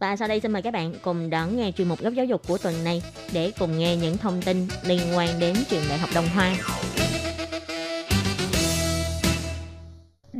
Và 0.00 0.16
sau 0.16 0.28
đây 0.28 0.40
xin 0.40 0.52
mời 0.52 0.62
các 0.62 0.74
bạn 0.74 0.94
cùng 1.02 1.30
đón 1.30 1.56
nghe 1.56 1.72
chuyên 1.72 1.88
mục 1.88 2.00
góc 2.00 2.14
giáo 2.14 2.26
dục 2.26 2.42
của 2.48 2.58
tuần 2.58 2.84
này 2.84 3.02
để 3.32 3.52
cùng 3.58 3.78
nghe 3.78 3.96
những 3.96 4.16
thông 4.16 4.42
tin 4.42 4.66
liên 4.84 5.00
quan 5.16 5.28
đến 5.40 5.56
trường 5.68 5.82
Đại 5.88 5.98
học 5.98 6.10
Đông 6.14 6.28
Hoa. 6.34 6.54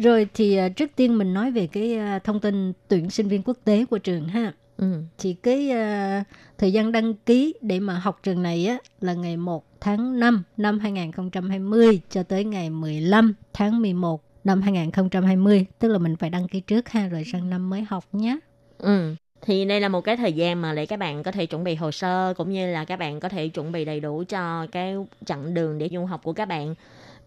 Rồi 0.02 0.26
thì 0.34 0.56
à, 0.56 0.68
trước 0.68 0.90
tiên 0.96 1.18
mình 1.18 1.34
nói 1.34 1.50
về 1.50 1.66
cái 1.66 1.94
à, 1.94 2.18
thông 2.18 2.40
tin 2.40 2.72
tuyển 2.88 3.10
sinh 3.10 3.28
viên 3.28 3.42
quốc 3.42 3.56
tế 3.64 3.84
của 3.90 3.98
trường 3.98 4.28
ha. 4.28 4.52
Ừ. 4.76 5.02
Thì 5.18 5.34
cái 5.42 5.70
à, 5.70 6.24
thời 6.58 6.72
gian 6.72 6.92
đăng 6.92 7.14
ký 7.14 7.54
để 7.60 7.80
mà 7.80 7.98
học 7.98 8.20
trường 8.22 8.42
này 8.42 8.66
á 8.66 8.78
là 9.00 9.14
ngày 9.14 9.36
1 9.36 9.64
tháng 9.80 10.20
5 10.20 10.42
năm 10.56 10.78
2020 10.78 12.00
cho 12.10 12.22
tới 12.22 12.44
ngày 12.44 12.70
15 12.70 13.34
tháng 13.52 13.82
11 13.82 14.22
năm 14.44 14.62
2020. 14.62 15.66
Tức 15.78 15.88
là 15.88 15.98
mình 15.98 16.16
phải 16.16 16.30
đăng 16.30 16.48
ký 16.48 16.60
trước 16.60 16.88
ha 16.88 17.08
rồi 17.08 17.24
sang 17.32 17.50
năm 17.50 17.70
mới 17.70 17.82
học 17.82 18.04
nhé. 18.12 18.38
Ừ. 18.78 19.14
Thì 19.42 19.64
đây 19.64 19.80
là 19.80 19.88
một 19.88 20.00
cái 20.00 20.16
thời 20.16 20.32
gian 20.32 20.62
mà 20.62 20.74
để 20.74 20.86
các 20.86 20.98
bạn 20.98 21.22
có 21.22 21.32
thể 21.32 21.46
chuẩn 21.46 21.64
bị 21.64 21.74
hồ 21.74 21.90
sơ 21.90 22.34
cũng 22.36 22.52
như 22.52 22.72
là 22.72 22.84
các 22.84 22.96
bạn 22.96 23.20
có 23.20 23.28
thể 23.28 23.48
chuẩn 23.48 23.72
bị 23.72 23.84
đầy 23.84 24.00
đủ 24.00 24.24
cho 24.28 24.66
cái 24.72 24.94
chặng 25.26 25.54
đường 25.54 25.78
để 25.78 25.88
du 25.92 26.04
học 26.04 26.20
của 26.22 26.32
các 26.32 26.44
bạn. 26.44 26.74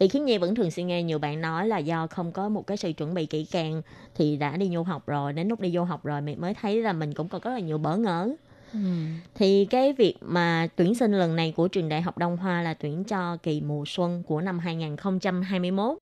Vì 0.01 0.07
khiến 0.07 0.25
Nhi 0.25 0.37
vẫn 0.37 0.55
thường 0.55 0.71
xuyên 0.71 0.87
nghe 0.87 1.03
nhiều 1.03 1.19
bạn 1.19 1.41
nói 1.41 1.67
là 1.67 1.77
do 1.77 2.07
không 2.07 2.31
có 2.31 2.49
một 2.49 2.67
cái 2.67 2.77
sự 2.77 2.91
chuẩn 2.91 3.13
bị 3.13 3.25
kỹ 3.25 3.45
càng 3.51 3.81
thì 4.15 4.37
đã 4.37 4.57
đi 4.57 4.69
du 4.73 4.83
học 4.83 5.07
rồi, 5.07 5.33
đến 5.33 5.47
lúc 5.47 5.59
đi 5.59 5.71
du 5.71 5.83
học 5.83 6.05
rồi 6.05 6.21
mình 6.21 6.41
mới 6.41 6.53
thấy 6.53 6.81
là 6.81 6.93
mình 6.93 7.13
cũng 7.13 7.29
còn 7.29 7.41
rất 7.41 7.51
là 7.51 7.59
nhiều 7.59 7.77
bỡ 7.77 7.97
ngỡ. 7.97 8.29
Thì 9.35 9.65
cái 9.65 9.93
việc 9.93 10.15
mà 10.21 10.67
tuyển 10.75 10.95
sinh 10.95 11.11
lần 11.11 11.35
này 11.35 11.53
của 11.55 11.67
trường 11.67 11.89
Đại 11.89 12.01
học 12.01 12.17
Đông 12.17 12.37
Hoa 12.37 12.61
là 12.61 12.73
tuyển 12.73 13.03
cho 13.03 13.37
kỳ 13.43 13.61
mùa 13.61 13.83
xuân 13.87 14.23
của 14.27 14.41
năm 14.41 14.59
2021. 14.59 15.97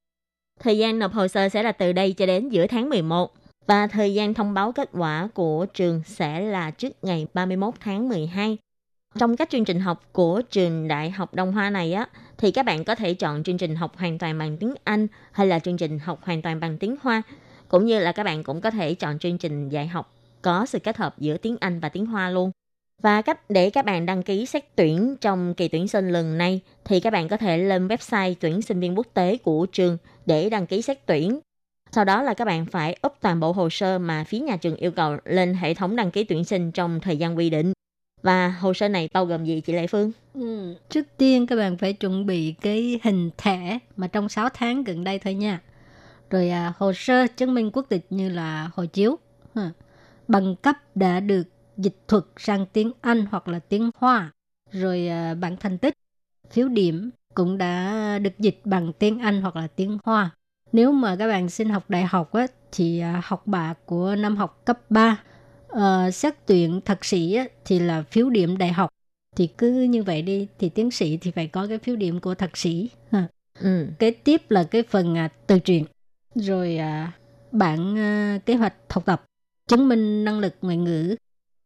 Thời 0.59 0.77
gian 0.77 0.99
nộp 0.99 1.13
hồ 1.13 1.27
sơ 1.27 1.49
sẽ 1.49 1.63
là 1.63 1.71
từ 1.71 1.93
đây 1.93 2.13
cho 2.13 2.25
đến 2.25 2.49
giữa 2.49 2.67
tháng 2.67 2.89
11 2.89 3.33
và 3.67 3.87
thời 3.87 4.13
gian 4.13 4.33
thông 4.33 4.53
báo 4.53 4.71
kết 4.71 4.89
quả 4.93 5.29
của 5.33 5.65
trường 5.73 6.01
sẽ 6.05 6.39
là 6.39 6.71
trước 6.71 7.03
ngày 7.03 7.27
31 7.33 7.73
tháng 7.79 8.09
12. 8.09 8.57
Trong 9.19 9.37
các 9.37 9.49
chương 9.49 9.65
trình 9.65 9.79
học 9.79 10.03
của 10.11 10.41
trường 10.51 10.87
Đại 10.87 11.09
học 11.09 11.33
Đông 11.35 11.51
Hoa 11.51 11.69
này 11.69 11.93
á 11.93 12.07
thì 12.39 12.51
các 12.51 12.65
bạn 12.65 12.83
có 12.83 12.95
thể 12.95 13.13
chọn 13.13 13.43
chương 13.43 13.57
trình 13.57 13.75
học 13.75 13.97
hoàn 13.97 14.17
toàn 14.17 14.37
bằng 14.37 14.57
tiếng 14.57 14.73
Anh 14.83 15.07
hay 15.31 15.47
là 15.47 15.59
chương 15.59 15.77
trình 15.77 15.99
học 15.99 16.19
hoàn 16.23 16.41
toàn 16.41 16.59
bằng 16.59 16.77
tiếng 16.77 16.95
Hoa 17.01 17.21
cũng 17.67 17.85
như 17.85 17.99
là 17.99 18.11
các 18.11 18.23
bạn 18.23 18.43
cũng 18.43 18.61
có 18.61 18.71
thể 18.71 18.93
chọn 18.93 19.19
chương 19.19 19.37
trình 19.37 19.69
dạy 19.69 19.87
học 19.87 20.13
có 20.41 20.65
sự 20.65 20.79
kết 20.79 20.97
hợp 20.97 21.19
giữa 21.19 21.37
tiếng 21.37 21.57
Anh 21.59 21.79
và 21.79 21.89
tiếng 21.89 22.05
Hoa 22.05 22.29
luôn. 22.29 22.51
Và 23.01 23.21
cách 23.21 23.49
để 23.49 23.69
các 23.69 23.85
bạn 23.85 24.05
đăng 24.05 24.23
ký 24.23 24.45
xét 24.45 24.75
tuyển 24.75 25.15
trong 25.21 25.53
kỳ 25.53 25.67
tuyển 25.67 25.87
sinh 25.87 26.09
lần 26.09 26.37
này, 26.37 26.61
thì 26.85 26.99
các 26.99 27.13
bạn 27.13 27.27
có 27.27 27.37
thể 27.37 27.57
lên 27.57 27.87
website 27.87 28.35
tuyển 28.39 28.61
sinh 28.61 28.79
viên 28.79 28.97
quốc 28.97 29.07
tế 29.13 29.37
của 29.37 29.65
trường 29.65 29.97
để 30.25 30.49
đăng 30.49 30.67
ký 30.67 30.81
xét 30.81 31.05
tuyển. 31.05 31.39
Sau 31.91 32.05
đó 32.05 32.21
là 32.21 32.33
các 32.33 32.45
bạn 32.45 32.65
phải 32.65 32.95
up 33.07 33.13
toàn 33.21 33.39
bộ 33.39 33.51
hồ 33.51 33.69
sơ 33.69 33.99
mà 33.99 34.23
phía 34.23 34.39
nhà 34.39 34.57
trường 34.57 34.75
yêu 34.75 34.91
cầu 34.91 35.17
lên 35.25 35.53
hệ 35.53 35.73
thống 35.73 35.95
đăng 35.95 36.11
ký 36.11 36.23
tuyển 36.23 36.43
sinh 36.43 36.71
trong 36.71 36.99
thời 36.99 37.17
gian 37.17 37.37
quy 37.37 37.49
định. 37.49 37.73
Và 38.21 38.49
hồ 38.59 38.73
sơ 38.73 38.87
này 38.87 39.09
bao 39.13 39.25
gồm 39.25 39.45
gì 39.45 39.61
chị 39.61 39.73
Lệ 39.73 39.87
Phương? 39.87 40.11
Ừ. 40.33 40.75
Trước 40.89 41.07
tiên 41.17 41.47
các 41.47 41.55
bạn 41.55 41.77
phải 41.77 41.93
chuẩn 41.93 42.25
bị 42.25 42.53
cái 42.61 42.99
hình 43.03 43.29
thẻ 43.37 43.79
mà 43.95 44.07
trong 44.07 44.29
6 44.29 44.49
tháng 44.53 44.83
gần 44.83 45.03
đây 45.03 45.19
thôi 45.19 45.33
nha. 45.33 45.61
Rồi 46.29 46.49
à, 46.49 46.73
hồ 46.77 46.93
sơ 46.93 47.27
chứng 47.37 47.53
minh 47.53 47.71
quốc 47.73 47.85
tịch 47.89 48.05
như 48.09 48.29
là 48.29 48.69
hộ 48.73 48.85
chiếu, 48.85 49.17
ha. 49.55 49.71
bằng 50.27 50.55
cấp 50.55 50.75
đã 50.95 51.19
được 51.19 51.43
dịch 51.77 51.97
thuật 52.07 52.23
sang 52.37 52.65
tiếng 52.65 52.91
Anh 53.01 53.25
hoặc 53.31 53.47
là 53.47 53.59
tiếng 53.59 53.91
Hoa. 53.95 54.31
Rồi 54.71 55.07
à, 55.07 55.33
bản 55.33 55.57
thành 55.59 55.77
tích, 55.77 55.93
phiếu 56.51 56.67
điểm 56.67 57.09
cũng 57.33 57.57
đã 57.57 58.19
được 58.19 58.39
dịch 58.39 58.61
bằng 58.65 58.93
tiếng 58.93 59.19
Anh 59.19 59.41
hoặc 59.41 59.55
là 59.55 59.67
tiếng 59.67 59.97
Hoa. 60.03 60.29
Nếu 60.71 60.91
mà 60.91 61.15
các 61.15 61.27
bạn 61.27 61.49
xin 61.49 61.69
học 61.69 61.89
đại 61.89 62.03
học 62.03 62.33
á, 62.33 62.47
thì 62.71 62.99
à, 62.99 63.21
học 63.25 63.47
bạ 63.47 63.73
của 63.85 64.15
năm 64.15 64.37
học 64.37 64.61
cấp 64.65 64.79
3 64.89 65.23
ờ, 65.69 66.11
xét 66.11 66.33
tuyển 66.45 66.81
thạc 66.85 67.05
sĩ 67.05 67.33
á, 67.33 67.45
thì 67.65 67.79
là 67.79 68.03
phiếu 68.11 68.29
điểm 68.29 68.57
đại 68.57 68.71
học 68.73 68.89
thì 69.35 69.47
cứ 69.47 69.81
như 69.81 70.03
vậy 70.03 70.21
đi 70.21 70.47
thì 70.59 70.69
tiến 70.69 70.91
sĩ 70.91 71.17
thì 71.17 71.31
phải 71.31 71.47
có 71.47 71.67
cái 71.67 71.77
phiếu 71.79 71.95
điểm 71.95 72.19
của 72.19 72.35
thạc 72.35 72.57
sĩ 72.57 72.89
ha. 73.11 73.27
Ừ. 73.59 73.87
kế 73.99 74.11
tiếp 74.11 74.41
là 74.49 74.63
cái 74.63 74.83
phần 74.83 75.17
à, 75.17 75.29
từ 75.47 75.59
truyện 75.59 75.85
rồi 76.35 76.77
à, 76.77 77.11
bản 77.51 77.97
à, 77.97 78.39
kế 78.45 78.55
hoạch 78.55 78.73
học 78.89 79.05
tập 79.05 79.23
chứng 79.67 79.89
minh 79.89 80.25
năng 80.25 80.39
lực 80.39 80.55
ngoại 80.61 80.77
ngữ 80.77 81.15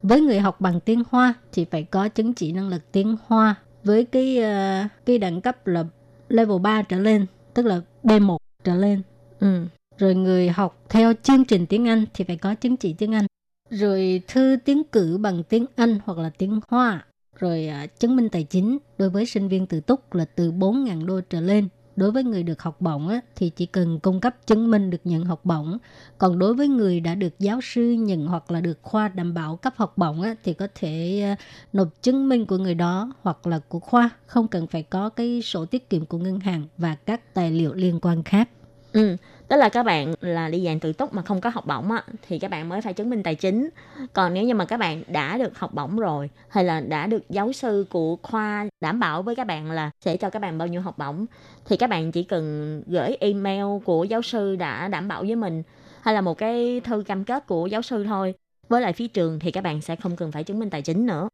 với 0.01 0.21
người 0.21 0.39
học 0.39 0.61
bằng 0.61 0.79
tiếng 0.79 1.03
Hoa 1.09 1.33
thì 1.51 1.65
phải 1.65 1.83
có 1.83 2.09
chứng 2.09 2.33
chỉ 2.33 2.51
năng 2.51 2.69
lực 2.69 2.91
tiếng 2.91 3.17
Hoa 3.27 3.55
với 3.83 4.05
cái 4.05 4.37
à, 4.43 4.89
cái 5.05 5.17
đẳng 5.17 5.41
cấp 5.41 5.67
là 5.67 5.83
level 6.29 6.59
3 6.61 6.81
trở 6.81 6.99
lên 6.99 7.25
tức 7.53 7.65
là 7.65 7.81
B1 8.03 8.37
trở 8.63 8.75
lên 8.75 9.01
Ừ. 9.39 9.65
rồi 9.97 10.15
người 10.15 10.49
học 10.49 10.83
theo 10.89 11.13
chương 11.23 11.45
trình 11.45 11.65
tiếng 11.65 11.87
Anh 11.87 12.05
thì 12.13 12.23
phải 12.23 12.37
có 12.37 12.55
chứng 12.55 12.77
chỉ 12.77 12.93
tiếng 12.93 13.13
Anh 13.15 13.25
rồi 13.73 14.21
thư 14.27 14.57
tiến 14.65 14.83
cử 14.83 15.17
bằng 15.17 15.43
tiếng 15.43 15.65
Anh 15.75 15.99
hoặc 16.05 16.17
là 16.17 16.29
tiếng 16.37 16.59
Hoa. 16.67 17.05
Rồi 17.39 17.67
à, 17.67 17.85
chứng 17.85 18.15
minh 18.15 18.29
tài 18.29 18.43
chính 18.43 18.77
đối 18.97 19.09
với 19.09 19.25
sinh 19.25 19.47
viên 19.47 19.67
tự 19.67 19.79
túc 19.79 20.13
là 20.13 20.25
từ 20.25 20.51
4.000 20.51 21.05
đô 21.05 21.21
trở 21.21 21.41
lên. 21.41 21.67
Đối 21.95 22.11
với 22.11 22.23
người 22.23 22.43
được 22.43 22.61
học 22.61 22.81
bổng 22.81 23.07
á, 23.07 23.21
thì 23.35 23.49
chỉ 23.49 23.65
cần 23.65 23.99
cung 23.99 24.19
cấp 24.19 24.35
chứng 24.47 24.71
minh 24.71 24.89
được 24.89 25.01
nhận 25.03 25.25
học 25.25 25.45
bổng. 25.45 25.77
Còn 26.17 26.39
đối 26.39 26.53
với 26.53 26.67
người 26.67 26.99
đã 26.99 27.15
được 27.15 27.39
giáo 27.39 27.59
sư 27.61 27.91
nhận 27.91 28.27
hoặc 28.27 28.51
là 28.51 28.61
được 28.61 28.79
khoa 28.81 29.07
đảm 29.07 29.33
bảo 29.33 29.55
cấp 29.55 29.73
học 29.77 29.97
bổng 29.97 30.21
á, 30.21 30.35
thì 30.43 30.53
có 30.53 30.67
thể 30.75 31.21
à, 31.23 31.35
nộp 31.73 31.87
chứng 32.01 32.29
minh 32.29 32.45
của 32.45 32.57
người 32.57 32.75
đó 32.75 33.13
hoặc 33.21 33.47
là 33.47 33.59
của 33.59 33.79
khoa. 33.79 34.09
Không 34.25 34.47
cần 34.47 34.67
phải 34.67 34.83
có 34.83 35.09
cái 35.09 35.41
sổ 35.41 35.65
tiết 35.65 35.89
kiệm 35.89 36.05
của 36.05 36.17
ngân 36.17 36.39
hàng 36.39 36.67
và 36.77 36.95
các 36.95 37.33
tài 37.33 37.51
liệu 37.51 37.73
liên 37.73 37.99
quan 37.99 38.23
khác. 38.23 38.49
Ừ. 38.93 39.17
Tức 39.53 39.59
là 39.59 39.69
các 39.69 39.83
bạn 39.83 40.13
là 40.21 40.49
đi 40.49 40.65
dạng 40.65 40.79
tự 40.79 40.93
túc 40.93 41.13
mà 41.13 41.21
không 41.21 41.41
có 41.41 41.49
học 41.49 41.65
bổng 41.65 41.91
á, 41.91 42.03
thì 42.27 42.39
các 42.39 42.51
bạn 42.51 42.69
mới 42.69 42.81
phải 42.81 42.93
chứng 42.93 43.09
minh 43.09 43.23
tài 43.23 43.35
chính. 43.35 43.69
Còn 44.13 44.33
nếu 44.33 44.43
như 44.43 44.53
mà 44.53 44.65
các 44.65 44.77
bạn 44.77 45.03
đã 45.07 45.37
được 45.37 45.59
học 45.59 45.73
bổng 45.73 45.99
rồi 45.99 46.29
hay 46.49 46.63
là 46.63 46.81
đã 46.81 47.07
được 47.07 47.29
giáo 47.29 47.51
sư 47.51 47.85
của 47.89 48.15
khoa 48.23 48.67
đảm 48.81 48.99
bảo 48.99 49.21
với 49.21 49.35
các 49.35 49.47
bạn 49.47 49.71
là 49.71 49.91
sẽ 50.05 50.17
cho 50.17 50.29
các 50.29 50.41
bạn 50.41 50.57
bao 50.57 50.67
nhiêu 50.67 50.81
học 50.81 50.97
bổng 50.97 51.25
thì 51.65 51.77
các 51.77 51.89
bạn 51.89 52.11
chỉ 52.11 52.23
cần 52.23 52.83
gửi 52.87 53.17
email 53.19 53.65
của 53.85 54.03
giáo 54.03 54.21
sư 54.21 54.55
đã 54.55 54.87
đảm 54.87 55.07
bảo 55.07 55.21
với 55.21 55.35
mình 55.35 55.63
hay 56.01 56.13
là 56.13 56.21
một 56.21 56.37
cái 56.37 56.81
thư 56.83 57.03
cam 57.07 57.23
kết 57.23 57.47
của 57.47 57.67
giáo 57.67 57.81
sư 57.81 58.03
thôi. 58.03 58.33
Với 58.69 58.81
lại 58.81 58.93
phía 58.93 59.07
trường 59.07 59.39
thì 59.39 59.51
các 59.51 59.63
bạn 59.63 59.81
sẽ 59.81 59.95
không 59.95 60.15
cần 60.15 60.31
phải 60.31 60.43
chứng 60.43 60.59
minh 60.59 60.69
tài 60.69 60.81
chính 60.81 61.05
nữa. 61.05 61.29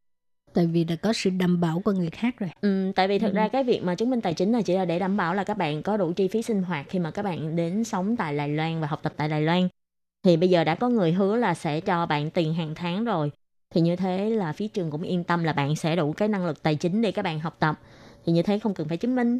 Tại 0.54 0.66
vì 0.66 0.84
đã 0.84 0.96
có 0.96 1.12
sự 1.12 1.30
đảm 1.30 1.60
bảo 1.60 1.80
của 1.80 1.92
người 1.92 2.10
khác 2.10 2.34
rồi. 2.38 2.50
Ừ, 2.60 2.92
tại 2.96 3.08
vì 3.08 3.18
thực 3.18 3.32
Ừ. 3.32 3.36
ra 3.36 3.48
cái 3.48 3.64
việc 3.64 3.82
mà 3.82 3.94
chứng 3.94 4.10
minh 4.10 4.20
tài 4.20 4.34
chính 4.34 4.52
là 4.52 4.62
chỉ 4.62 4.74
là 4.74 4.84
để 4.84 4.98
đảm 4.98 5.16
bảo 5.16 5.34
là 5.34 5.44
các 5.44 5.56
bạn 5.56 5.82
có 5.82 5.96
đủ 5.96 6.12
chi 6.12 6.28
phí 6.28 6.42
sinh 6.42 6.62
hoạt 6.62 6.86
khi 6.88 6.98
mà 6.98 7.10
các 7.10 7.22
bạn 7.22 7.56
đến 7.56 7.84
sống 7.84 8.16
tại 8.16 8.36
Đài 8.36 8.48
Loan 8.48 8.80
và 8.80 8.86
học 8.86 9.00
tập 9.02 9.12
tại 9.16 9.28
Đài 9.28 9.42
Loan. 9.42 9.68
Thì 10.24 10.36
bây 10.36 10.50
giờ 10.50 10.64
đã 10.64 10.74
có 10.74 10.88
người 10.88 11.12
hứa 11.12 11.36
là 11.36 11.54
sẽ 11.54 11.80
cho 11.80 12.06
bạn 12.06 12.30
tiền 12.30 12.54
hàng 12.54 12.74
tháng 12.74 13.04
rồi. 13.04 13.30
Thì 13.70 13.80
như 13.80 13.96
thế 13.96 14.30
là 14.30 14.52
phía 14.52 14.68
trường 14.68 14.90
cũng 14.90 15.02
yên 15.02 15.24
tâm 15.24 15.44
là 15.44 15.52
bạn 15.52 15.76
sẽ 15.76 15.96
đủ 15.96 16.12
cái 16.12 16.28
năng 16.28 16.46
lực 16.46 16.62
tài 16.62 16.74
chính 16.74 17.02
để 17.02 17.12
các 17.12 17.22
bạn 17.22 17.40
học 17.40 17.56
tập. 17.58 17.80
Thì 18.26 18.32
như 18.32 18.42
thế 18.42 18.58
không 18.58 18.74
cần 18.74 18.88
phải 18.88 18.96
chứng 18.96 19.16
minh. 19.16 19.38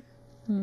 Ừ. 0.49 0.55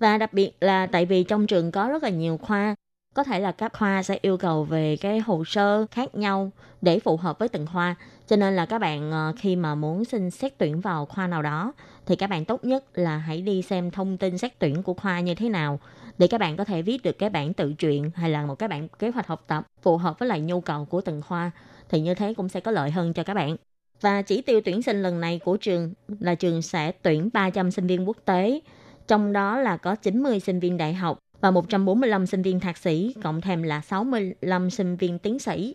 Và 0.00 0.18
đặc 0.18 0.32
biệt 0.32 0.52
là 0.60 0.86
tại 0.86 1.06
vì 1.06 1.24
trong 1.24 1.46
trường 1.46 1.70
có 1.70 1.88
rất 1.88 2.02
là 2.02 2.08
nhiều 2.08 2.38
khoa, 2.38 2.74
có 3.14 3.24
thể 3.24 3.40
là 3.40 3.52
các 3.52 3.72
khoa 3.72 4.02
sẽ 4.02 4.18
yêu 4.22 4.36
cầu 4.36 4.64
về 4.64 4.96
cái 4.96 5.18
hồ 5.18 5.44
sơ 5.46 5.86
khác 5.90 6.14
nhau 6.14 6.50
để 6.82 6.98
phù 6.98 7.16
hợp 7.16 7.38
với 7.38 7.48
từng 7.48 7.66
khoa. 7.66 7.94
Cho 8.26 8.36
nên 8.36 8.56
là 8.56 8.66
các 8.66 8.78
bạn 8.78 9.10
ờ, 9.10 9.32
khi 9.38 9.56
mà 9.56 9.74
muốn 9.74 10.04
xin 10.04 10.30
xét 10.30 10.58
tuyển 10.58 10.80
vào 10.80 11.06
khoa 11.06 11.26
nào 11.26 11.42
đó 11.42 11.72
thì 12.06 12.16
các 12.16 12.30
bạn 12.30 12.44
tốt 12.44 12.64
nhất 12.64 12.84
là 12.94 13.16
hãy 13.16 13.42
đi 13.42 13.62
xem 13.62 13.90
thông 13.90 14.18
tin 14.18 14.38
xét 14.38 14.58
tuyển 14.58 14.82
của 14.82 14.94
khoa 14.94 15.20
như 15.20 15.34
thế 15.34 15.48
nào 15.48 15.80
để 16.18 16.26
các 16.26 16.38
bạn 16.38 16.56
có 16.56 16.64
thể 16.64 16.82
viết 16.82 17.02
được 17.02 17.18
cái 17.18 17.30
bản 17.30 17.54
tự 17.54 17.72
truyện 17.72 18.10
hay 18.14 18.30
là 18.30 18.46
một 18.46 18.54
cái 18.54 18.68
bản 18.68 18.88
kế 18.88 19.10
hoạch 19.10 19.26
học 19.26 19.44
tập 19.46 19.66
phù 19.82 19.96
hợp 19.96 20.18
với 20.18 20.28
lại 20.28 20.40
nhu 20.40 20.60
cầu 20.60 20.84
của 20.84 21.00
từng 21.00 21.22
khoa 21.22 21.50
thì 21.88 22.00
như 22.00 22.14
thế 22.14 22.34
cũng 22.34 22.48
sẽ 22.48 22.60
có 22.60 22.70
lợi 22.70 22.90
hơn 22.90 23.12
cho 23.12 23.22
các 23.22 23.34
bạn. 23.34 23.56
Và 24.00 24.22
chỉ 24.22 24.42
tiêu 24.42 24.60
tuyển 24.64 24.82
sinh 24.82 25.02
lần 25.02 25.20
này 25.20 25.40
của 25.44 25.56
trường 25.56 25.92
là 26.20 26.34
trường 26.34 26.62
sẽ 26.62 26.92
tuyển 26.92 27.28
300 27.32 27.70
sinh 27.70 27.86
viên 27.86 28.08
quốc 28.08 28.16
tế, 28.24 28.60
trong 29.08 29.32
đó 29.32 29.58
là 29.58 29.76
có 29.76 29.94
90 29.94 30.40
sinh 30.40 30.60
viên 30.60 30.76
đại 30.76 30.94
học 30.94 31.18
và 31.40 31.50
145 31.50 32.26
sinh 32.26 32.42
viên 32.42 32.60
thạc 32.60 32.76
sĩ, 32.78 33.14
cộng 33.22 33.40
thêm 33.40 33.62
là 33.62 33.80
65 33.80 34.70
sinh 34.70 34.96
viên 34.96 35.18
tiến 35.18 35.38
sĩ. 35.38 35.74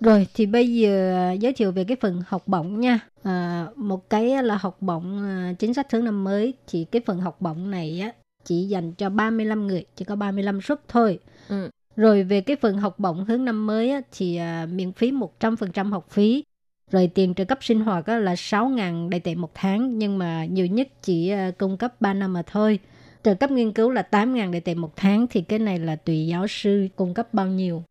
Rồi 0.00 0.26
thì 0.34 0.46
bây 0.46 0.74
giờ 0.74 1.14
à, 1.14 1.32
giới 1.32 1.52
thiệu 1.52 1.72
về 1.72 1.84
cái 1.84 1.96
phần 2.00 2.22
học 2.26 2.48
bổng 2.48 2.80
nha. 2.80 3.00
À, 3.22 3.66
một 3.76 4.10
cái 4.10 4.42
là 4.42 4.56
học 4.56 4.76
bổng 4.82 5.22
à, 5.22 5.52
chính 5.58 5.74
sách 5.74 5.92
hướng 5.92 6.04
năm 6.04 6.24
mới 6.24 6.54
thì 6.66 6.84
cái 6.84 7.02
phần 7.06 7.20
học 7.20 7.40
bổng 7.40 7.70
này 7.70 8.00
á 8.00 8.12
chỉ 8.44 8.64
dành 8.64 8.92
cho 8.92 9.10
35 9.10 9.66
người, 9.66 9.84
chỉ 9.96 10.04
có 10.04 10.16
35 10.16 10.60
suất 10.60 10.88
thôi. 10.88 11.18
Ừ. 11.48 11.70
Rồi 11.96 12.22
về 12.22 12.40
cái 12.40 12.56
phần 12.56 12.78
học 12.78 12.98
bổng 12.98 13.24
hướng 13.24 13.44
năm 13.44 13.66
mới 13.66 13.90
á, 13.90 14.00
thì 14.12 14.36
à, 14.36 14.66
miễn 14.72 14.92
phí 14.92 15.12
100% 15.12 15.90
học 15.90 16.06
phí. 16.10 16.44
Rồi 16.90 17.10
tiền 17.14 17.34
trợ 17.34 17.44
cấp 17.44 17.58
sinh 17.60 17.80
hoạt 17.80 18.06
á, 18.06 18.18
là 18.18 18.34
6.000 18.34 19.08
đại 19.08 19.20
tệ 19.20 19.34
một 19.34 19.50
tháng 19.54 19.98
nhưng 19.98 20.18
mà 20.18 20.44
nhiều 20.44 20.66
nhất 20.66 20.88
chỉ 21.02 21.28
à, 21.28 21.50
cung 21.58 21.76
cấp 21.76 22.00
3 22.00 22.14
năm 22.14 22.32
mà 22.32 22.42
thôi. 22.42 22.78
Trợ 23.22 23.34
cấp 23.34 23.50
nghiên 23.50 23.72
cứu 23.72 23.90
là 23.90 24.08
8.000 24.10 24.52
đại 24.52 24.60
tệ 24.60 24.74
một 24.74 24.96
tháng 24.96 25.26
thì 25.30 25.42
cái 25.42 25.58
này 25.58 25.78
là 25.78 25.96
tùy 25.96 26.26
giáo 26.26 26.46
sư 26.46 26.88
cung 26.96 27.14
cấp 27.14 27.34
bao 27.34 27.46
nhiêu. 27.46 27.82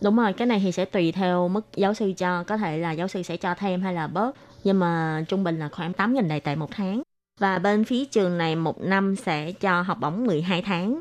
Đúng 0.00 0.16
rồi, 0.16 0.32
cái 0.32 0.46
này 0.46 0.60
thì 0.60 0.72
sẽ 0.72 0.84
tùy 0.84 1.12
theo 1.12 1.48
mức 1.48 1.66
giáo 1.76 1.94
sư 1.94 2.12
cho, 2.16 2.44
có 2.44 2.56
thể 2.56 2.78
là 2.78 2.92
giáo 2.92 3.08
sư 3.08 3.22
sẽ 3.22 3.36
cho 3.36 3.54
thêm 3.54 3.82
hay 3.82 3.94
là 3.94 4.06
bớt, 4.06 4.36
nhưng 4.64 4.80
mà 4.80 5.24
trung 5.28 5.44
bình 5.44 5.58
là 5.58 5.68
khoảng 5.68 5.92
8.000 5.92 6.28
đại 6.28 6.40
tệ 6.40 6.56
một 6.56 6.70
tháng. 6.70 7.02
Và 7.40 7.58
bên 7.58 7.84
phía 7.84 8.04
trường 8.04 8.38
này 8.38 8.56
một 8.56 8.80
năm 8.80 9.16
sẽ 9.16 9.52
cho 9.52 9.82
học 9.82 9.98
bổng 10.00 10.26
12 10.26 10.62
tháng. 10.62 11.00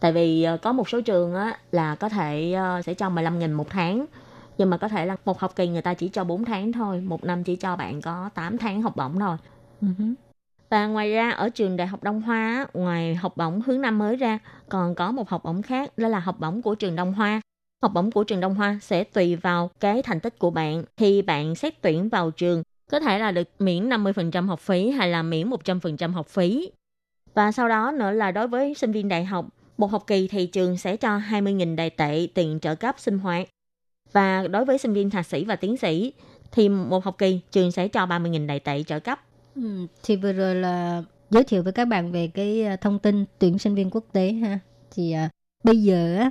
Tại 0.00 0.12
vì 0.12 0.42
ờ, 0.42 0.56
có 0.56 0.72
một 0.72 0.88
số 0.88 1.00
trường 1.00 1.34
á, 1.34 1.58
là 1.70 1.94
có 1.94 2.08
thể 2.08 2.52
ờ, 2.52 2.82
sẽ 2.82 2.94
cho 2.94 3.08
15.000 3.08 3.52
một 3.52 3.70
tháng. 3.70 4.06
Nhưng 4.58 4.70
mà 4.70 4.76
có 4.76 4.88
thể 4.88 5.06
là 5.06 5.16
một 5.24 5.38
học 5.38 5.56
kỳ 5.56 5.68
người 5.68 5.82
ta 5.82 5.94
chỉ 5.94 6.08
cho 6.08 6.24
4 6.24 6.44
tháng 6.44 6.72
thôi, 6.72 7.00
một 7.00 7.24
năm 7.24 7.44
chỉ 7.44 7.56
cho 7.56 7.76
bạn 7.76 8.00
có 8.00 8.30
8 8.34 8.58
tháng 8.58 8.82
học 8.82 8.96
bổng 8.96 9.20
thôi. 9.20 9.36
Ừ. 9.80 9.88
Và 10.70 10.86
ngoài 10.86 11.10
ra 11.10 11.30
ở 11.30 11.48
trường 11.48 11.76
Đại 11.76 11.86
học 11.86 12.02
Đông 12.02 12.22
Hoa, 12.22 12.66
ngoài 12.74 13.14
học 13.14 13.36
bổng 13.36 13.60
hướng 13.60 13.80
năm 13.80 13.98
mới 13.98 14.16
ra, 14.16 14.38
còn 14.68 14.94
có 14.94 15.12
một 15.12 15.28
học 15.28 15.44
bổng 15.44 15.62
khác 15.62 15.98
đó 15.98 16.08
là 16.08 16.18
học 16.18 16.36
bổng 16.40 16.62
của 16.62 16.74
trường 16.74 16.96
Đông 16.96 17.12
Hoa. 17.12 17.40
Học 17.82 17.92
bổng 17.94 18.10
của 18.10 18.24
trường 18.24 18.40
Đông 18.40 18.54
Hoa 18.54 18.78
sẽ 18.82 19.04
tùy 19.04 19.36
vào 19.36 19.70
cái 19.80 20.02
thành 20.02 20.20
tích 20.20 20.38
của 20.38 20.50
bạn. 20.50 20.84
Khi 20.96 21.22
bạn 21.22 21.54
xét 21.54 21.82
tuyển 21.82 22.08
vào 22.08 22.30
trường, 22.30 22.62
có 22.90 23.00
thể 23.00 23.18
là 23.18 23.30
được 23.30 23.48
miễn 23.58 23.88
50% 23.88 24.46
học 24.46 24.60
phí 24.60 24.90
hay 24.90 25.08
là 25.08 25.22
miễn 25.22 25.50
100% 25.50 26.12
học 26.12 26.26
phí. 26.28 26.70
Và 27.34 27.52
sau 27.52 27.68
đó 27.68 27.92
nữa 27.92 28.10
là 28.10 28.30
đối 28.30 28.48
với 28.48 28.74
sinh 28.74 28.92
viên 28.92 29.08
đại 29.08 29.24
học, 29.24 29.46
một 29.78 29.90
học 29.90 30.04
kỳ 30.06 30.28
thì 30.28 30.46
trường 30.46 30.76
sẽ 30.76 30.96
cho 30.96 31.18
20.000 31.18 31.76
đại 31.76 31.90
tệ 31.90 32.26
tiền 32.34 32.60
trợ 32.60 32.74
cấp 32.74 32.94
sinh 32.98 33.18
hoạt. 33.18 33.48
Và 34.12 34.48
đối 34.48 34.64
với 34.64 34.78
sinh 34.78 34.92
viên 34.92 35.10
thạc 35.10 35.26
sĩ 35.26 35.44
và 35.44 35.56
tiến 35.56 35.76
sĩ 35.76 36.12
thì 36.52 36.68
một 36.68 37.04
học 37.04 37.18
kỳ 37.18 37.40
trường 37.50 37.72
sẽ 37.72 37.88
cho 37.88 38.06
30.000 38.06 38.46
đại 38.46 38.60
tệ 38.60 38.82
trợ 38.82 39.00
cấp. 39.00 39.20
Ừ, 39.54 39.86
thì 40.02 40.16
vừa 40.16 40.32
rồi 40.32 40.54
là 40.54 41.02
giới 41.30 41.44
thiệu 41.44 41.62
với 41.62 41.72
các 41.72 41.88
bạn 41.88 42.12
về 42.12 42.30
cái 42.34 42.62
à, 42.62 42.76
thông 42.76 42.98
tin 42.98 43.24
tuyển 43.38 43.58
sinh 43.58 43.74
viên 43.74 43.90
quốc 43.90 44.04
tế 44.12 44.32
ha. 44.32 44.58
Thì 44.90 45.12
à, 45.12 45.28
bây 45.64 45.82
giờ 45.82 46.16
á 46.16 46.30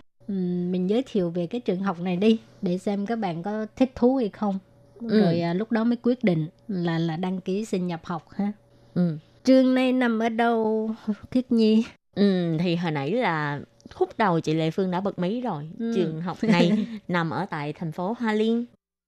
mình 0.71 0.89
giới 0.89 1.03
thiệu 1.05 1.29
về 1.29 1.47
cái 1.47 1.61
trường 1.61 1.79
học 1.79 1.99
này 1.99 2.17
đi 2.17 2.39
để 2.61 2.77
xem 2.77 3.05
các 3.05 3.15
bạn 3.15 3.43
có 3.43 3.65
thích 3.75 3.91
thú 3.95 4.15
hay 4.15 4.29
không. 4.29 4.59
Ừ. 4.99 5.21
Rồi 5.21 5.41
à, 5.41 5.53
lúc 5.53 5.71
đó 5.71 5.83
mới 5.83 5.97
quyết 6.03 6.23
định 6.23 6.47
là 6.67 6.99
là 6.99 7.17
đăng 7.17 7.41
ký 7.41 7.65
xin 7.65 7.87
nhập 7.87 8.01
học 8.03 8.29
ha. 8.29 8.51
Ừ. 8.93 9.17
Trường 9.43 9.75
này 9.75 9.93
nằm 9.93 10.19
ở 10.19 10.29
đâu 10.29 10.89
Khiết 11.31 11.51
Nhi? 11.51 11.85
Ừ, 12.15 12.57
thì 12.59 12.75
hồi 12.75 12.91
nãy 12.91 13.11
là 13.11 13.61
khúc 13.93 14.09
đầu 14.17 14.39
chị 14.39 14.53
Lê 14.53 14.71
Phương 14.71 14.91
đã 14.91 15.01
bật 15.01 15.19
mí 15.19 15.41
rồi. 15.41 15.69
Ừ. 15.79 15.93
Trường 15.95 16.21
học 16.21 16.37
này 16.41 16.87
nằm 17.07 17.29
ở 17.29 17.45
tại 17.49 17.73
thành 17.73 17.91
phố 17.91 18.15
Hoa 18.19 18.33
Liên. 18.33 18.65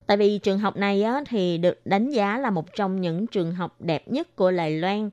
Tại 0.08 0.18
vì 0.18 0.38
trường 0.38 0.60
học 0.60 0.78
này 0.78 1.04
á, 1.04 1.24
thì 1.28 1.58
được 1.58 1.86
đánh 1.86 2.10
giá 2.10 2.38
là 2.38 2.50
một 2.50 2.76
trong 2.76 3.02
những 3.02 3.28
trường 3.28 3.52
học 3.52 3.76
đẹp 3.80 4.08
nhất 4.08 4.36
của 4.36 4.52
Đài 4.52 4.80
Loan. 4.80 5.10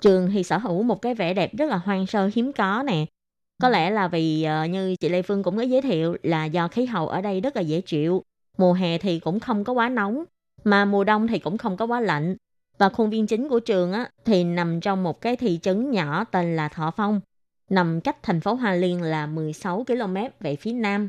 Trường 0.00 0.30
thì 0.32 0.42
sở 0.42 0.58
hữu 0.58 0.82
một 0.82 1.02
cái 1.02 1.14
vẻ 1.14 1.34
đẹp 1.34 1.56
rất 1.56 1.66
là 1.66 1.76
hoang 1.76 2.06
sơ 2.06 2.30
hiếm 2.34 2.52
có 2.52 2.82
nè. 2.86 3.06
Có 3.62 3.68
lẽ 3.68 3.90
là 3.90 4.08
vì 4.08 4.42
ờ, 4.42 4.64
như 4.64 4.96
chị 4.96 5.08
Lê 5.08 5.22
Phương 5.22 5.42
cũng 5.42 5.56
có 5.56 5.62
giới 5.62 5.82
thiệu 5.82 6.16
là 6.22 6.44
do 6.44 6.68
khí 6.68 6.84
hậu 6.84 7.08
ở 7.08 7.20
đây 7.20 7.40
rất 7.40 7.56
là 7.56 7.62
dễ 7.62 7.80
chịu. 7.80 8.22
Mùa 8.58 8.72
hè 8.72 8.98
thì 8.98 9.20
cũng 9.20 9.40
không 9.40 9.64
có 9.64 9.72
quá 9.72 9.88
nóng, 9.88 10.24
mà 10.64 10.84
mùa 10.84 11.04
đông 11.04 11.28
thì 11.28 11.38
cũng 11.38 11.58
không 11.58 11.76
có 11.76 11.86
quá 11.86 12.00
lạnh. 12.00 12.36
Và 12.78 12.88
khuôn 12.88 13.10
viên 13.10 13.26
chính 13.26 13.48
của 13.48 13.60
trường 13.60 13.92
á, 13.92 14.10
thì 14.24 14.44
nằm 14.44 14.80
trong 14.80 15.02
một 15.02 15.20
cái 15.20 15.36
thị 15.36 15.58
trấn 15.62 15.90
nhỏ 15.90 16.24
tên 16.24 16.56
là 16.56 16.68
Thọ 16.68 16.90
Phong, 16.90 17.20
nằm 17.70 18.00
cách 18.00 18.16
thành 18.22 18.40
phố 18.40 18.54
Hoa 18.54 18.74
Liên 18.74 19.02
là 19.02 19.26
16 19.26 19.84
km 19.84 20.16
về 20.40 20.56
phía 20.56 20.72
nam. 20.72 21.08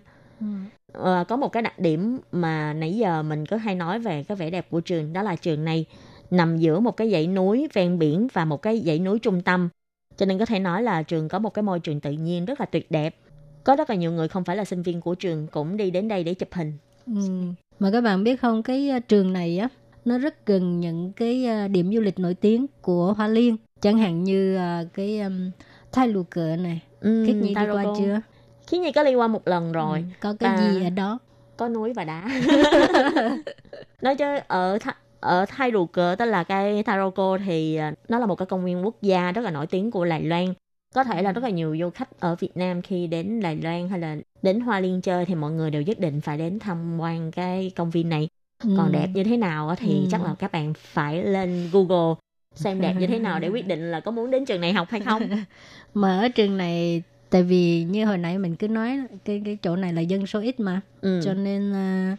Ờ, 0.94 1.24
có 1.28 1.36
một 1.36 1.52
cái 1.52 1.64
đặc 1.64 1.80
điểm 1.80 2.20
mà 2.32 2.74
nãy 2.74 2.94
giờ 2.94 3.24
mình 3.24 3.46
cứ 3.46 3.56
hay 3.56 3.76
nói 3.76 4.00
về 4.00 4.24
cái 4.24 4.38
vẻ 4.38 4.50
đẹp 4.50 4.68
của 4.70 4.80
trường, 4.80 5.14
đó 5.14 5.22
là 5.22 5.36
trường 5.36 5.66
này 5.66 5.86
nằm 6.32 6.58
giữa 6.58 6.80
một 6.80 6.98
cái 6.98 7.12
dãy 7.12 7.28
núi 7.28 7.68
ven 7.74 8.00
biển 8.00 8.28
và 8.34 8.46
một 8.46 8.62
cái 8.62 8.84
dãy 8.86 9.00
núi 9.00 9.20
trung 9.20 9.42
tâm. 9.42 9.70
Cho 10.18 10.26
nên 10.26 10.40
có 10.40 10.46
thể 10.46 10.60
nói 10.60 10.84
là 10.84 11.04
trường 11.04 11.28
có 11.30 11.40
một 11.40 11.50
cái 11.54 11.64
môi 11.64 11.80
trường 11.80 12.00
tự 12.00 12.12
nhiên 12.12 12.46
rất 12.46 12.60
là 12.60 12.66
tuyệt 12.66 12.92
đẹp. 12.92 13.16
Có 13.64 13.76
rất 13.76 13.90
là 13.90 13.96
nhiều 13.96 14.12
người 14.12 14.28
không 14.28 14.44
phải 14.44 14.56
là 14.56 14.66
sinh 14.66 14.82
viên 14.82 15.02
của 15.02 15.16
trường 15.16 15.48
cũng 15.48 15.78
đi 15.78 15.92
đến 15.92 16.08
đây 16.08 16.24
để 16.24 16.34
chụp 16.34 16.50
hình. 16.52 16.74
Ừ. 17.08 17.44
Mà 17.80 17.90
các 17.92 18.02
bạn 18.02 18.24
biết 18.24 18.42
không 18.42 18.64
cái 18.64 18.90
à, 18.90 19.00
trường 19.00 19.34
này 19.34 19.58
á 19.58 19.68
nó 20.06 20.18
rất 20.18 20.46
gần 20.46 20.80
những 20.80 21.12
cái 21.14 21.46
à, 21.46 21.68
điểm 21.68 21.94
du 21.94 22.02
lịch 22.02 22.20
nổi 22.20 22.34
tiếng 22.34 22.66
của 22.82 23.14
Hoa 23.14 23.28
Liên. 23.28 23.58
Chẳng 23.82 23.98
hạn 23.98 24.24
như 24.24 24.56
à, 24.56 24.84
cái 24.94 25.20
um, 25.20 25.52
Thái 25.92 26.08
Lù 26.08 26.24
Cờ 26.30 26.56
này. 26.56 26.82
Ừ, 27.00 27.24
Khiết 27.28 27.36
Nhi 27.36 27.48
đi 27.48 27.54
qua 27.72 27.84
cô. 27.84 27.96
chưa? 28.00 28.22
Khiết 28.68 28.82
Nhi 28.82 28.92
có 28.92 29.04
đi 29.04 29.16
qua 29.16 29.28
một 29.28 29.48
lần 29.48 29.72
rồi. 29.72 29.98
Ừ, 30.00 30.04
có 30.22 30.36
cái 30.40 30.58
Và- 30.58 30.72
gì 30.74 30.84
ở 30.84 30.90
đó? 30.90 31.20
có 31.58 31.70
núi 31.70 31.94
và 31.94 32.04
đá 32.04 32.30
nói 34.02 34.16
chứ 34.16 34.26
ở 34.48 34.78
Tha- 34.82 34.98
ở 35.24 35.46
Thái 35.50 35.72
Rù 35.74 35.86
Cờ 35.86 36.16
tức 36.20 36.26
là 36.26 36.44
cái 36.44 36.84
Taroko 36.84 37.38
thì 37.46 37.76
à, 37.76 37.94
nó 38.10 38.20
là 38.20 38.26
một 38.26 38.36
cái 38.36 38.46
công 38.46 38.66
viên 38.66 38.86
quốc 38.86 39.02
gia 39.02 39.32
rất 39.32 39.42
là 39.42 39.52
nổi 39.52 39.68
tiếng 39.68 39.92
của 39.92 40.06
Đài 40.06 40.24
Loan 40.24 40.54
có 40.96 41.04
thể 41.04 41.22
là 41.22 41.32
rất 41.32 41.44
là 41.44 41.50
nhiều 41.50 41.78
du 41.80 41.90
khách 41.90 42.20
ở 42.20 42.36
Việt 42.36 42.58
Nam 42.58 42.82
khi 42.82 43.08
đến 43.08 43.42
Đài 43.42 43.56
Loan 43.56 43.90
hay 43.90 44.00
là 44.00 44.18
đến 44.42 44.60
Hoa 44.60 44.80
Liên 44.80 45.02
chơi 45.02 45.26
thì 45.26 45.36
mọi 45.36 45.52
người 45.52 45.72
đều 45.72 45.82
nhất 45.82 46.00
định 46.00 46.22
phải 46.22 46.38
đến 46.38 46.60
tham 46.60 46.98
quan 47.00 47.32
cái 47.32 47.72
công 47.76 47.90
viên 47.92 48.10
này 48.10 48.30
còn 48.62 48.88
Ừ. 48.88 48.92
đẹp 48.94 49.08
như 49.14 49.24
thế 49.24 49.38
nào 49.38 49.76
thì 49.78 49.88
Ừ. 49.94 50.08
chắc 50.12 50.22
là 50.24 50.36
các 50.40 50.52
bạn 50.52 50.74
phải 50.78 51.24
lên 51.24 51.70
Google 51.74 52.16
xem 52.56 52.82
đẹp 52.82 52.96
như 53.00 53.08
thế 53.08 53.20
nào 53.20 53.40
để 53.40 53.48
quyết 53.50 53.68
định 53.68 53.92
là 53.92 54.00
có 54.00 54.12
muốn 54.12 54.32
đến 54.32 54.46
trường 54.46 54.62
này 54.62 54.74
học 54.74 54.88
hay 54.92 55.02
không 55.02 55.22
Mà 55.94 56.20
ở 56.20 56.28
trường 56.30 56.58
này 56.58 57.04
tại 57.30 57.44
vì 57.44 57.84
như 57.84 58.06
hồi 58.06 58.18
nãy 58.18 58.38
mình 58.38 58.56
cứ 58.56 58.68
nói 58.68 59.00
cái 59.26 59.42
cái 59.46 59.58
chỗ 59.62 59.76
này 59.76 59.94
là 59.94 60.02
dân 60.02 60.28
số 60.28 60.40
ít 60.40 60.60
mà 60.60 60.82
ừ. 61.02 61.22
cho 61.26 61.34
nên 61.34 61.74
à, 61.74 62.18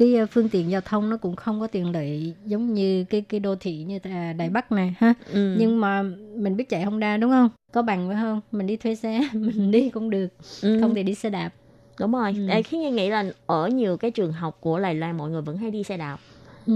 cái 0.00 0.16
à, 0.16 0.26
phương 0.26 0.48
tiện 0.48 0.70
giao 0.70 0.80
thông 0.80 1.10
nó 1.10 1.16
cũng 1.16 1.36
không 1.36 1.60
có 1.60 1.66
tiện 1.66 1.92
lợi 1.92 2.34
giống 2.46 2.74
như 2.74 3.04
cái 3.10 3.20
cái 3.20 3.40
đô 3.40 3.54
thị 3.56 3.84
như 3.84 3.98
Đài 4.38 4.50
Bắc 4.50 4.72
này 4.72 4.94
ha. 4.98 5.14
ừ. 5.32 5.54
Nhưng 5.58 5.80
mà 5.80 6.02
mình 6.36 6.56
biết 6.56 6.68
chạy 6.68 6.82
Honda 6.84 7.16
đúng 7.16 7.30
không? 7.30 7.48
Có 7.72 7.82
bằng 7.82 8.08
phải 8.08 8.16
không? 8.22 8.40
Mình 8.52 8.66
đi 8.66 8.76
thuê 8.76 8.94
xe, 8.94 9.20
mình 9.34 9.70
đi 9.70 9.90
cũng 9.90 10.10
được, 10.10 10.28
ừ. 10.62 10.80
không 10.80 10.94
thì 10.94 11.02
đi 11.02 11.14
xe 11.14 11.30
đạp. 11.30 11.50
đúng 11.98 12.12
rồi 12.12 12.34
Ừ. 12.36 12.48
ừ. 12.48 12.62
khiến 12.64 12.80
như 12.80 12.90
nghĩ 12.92 13.10
là 13.10 13.24
ở 13.46 13.68
nhiều 13.68 13.96
cái 13.96 14.10
trường 14.10 14.32
học 14.32 14.56
của 14.60 14.80
Đài 14.80 14.94
Loan 14.94 15.16
mọi 15.18 15.30
người 15.30 15.42
vẫn 15.42 15.56
hay 15.56 15.70
đi 15.70 15.82
xe 15.84 15.96
đạp 15.96 16.18
Ừ. 16.66 16.72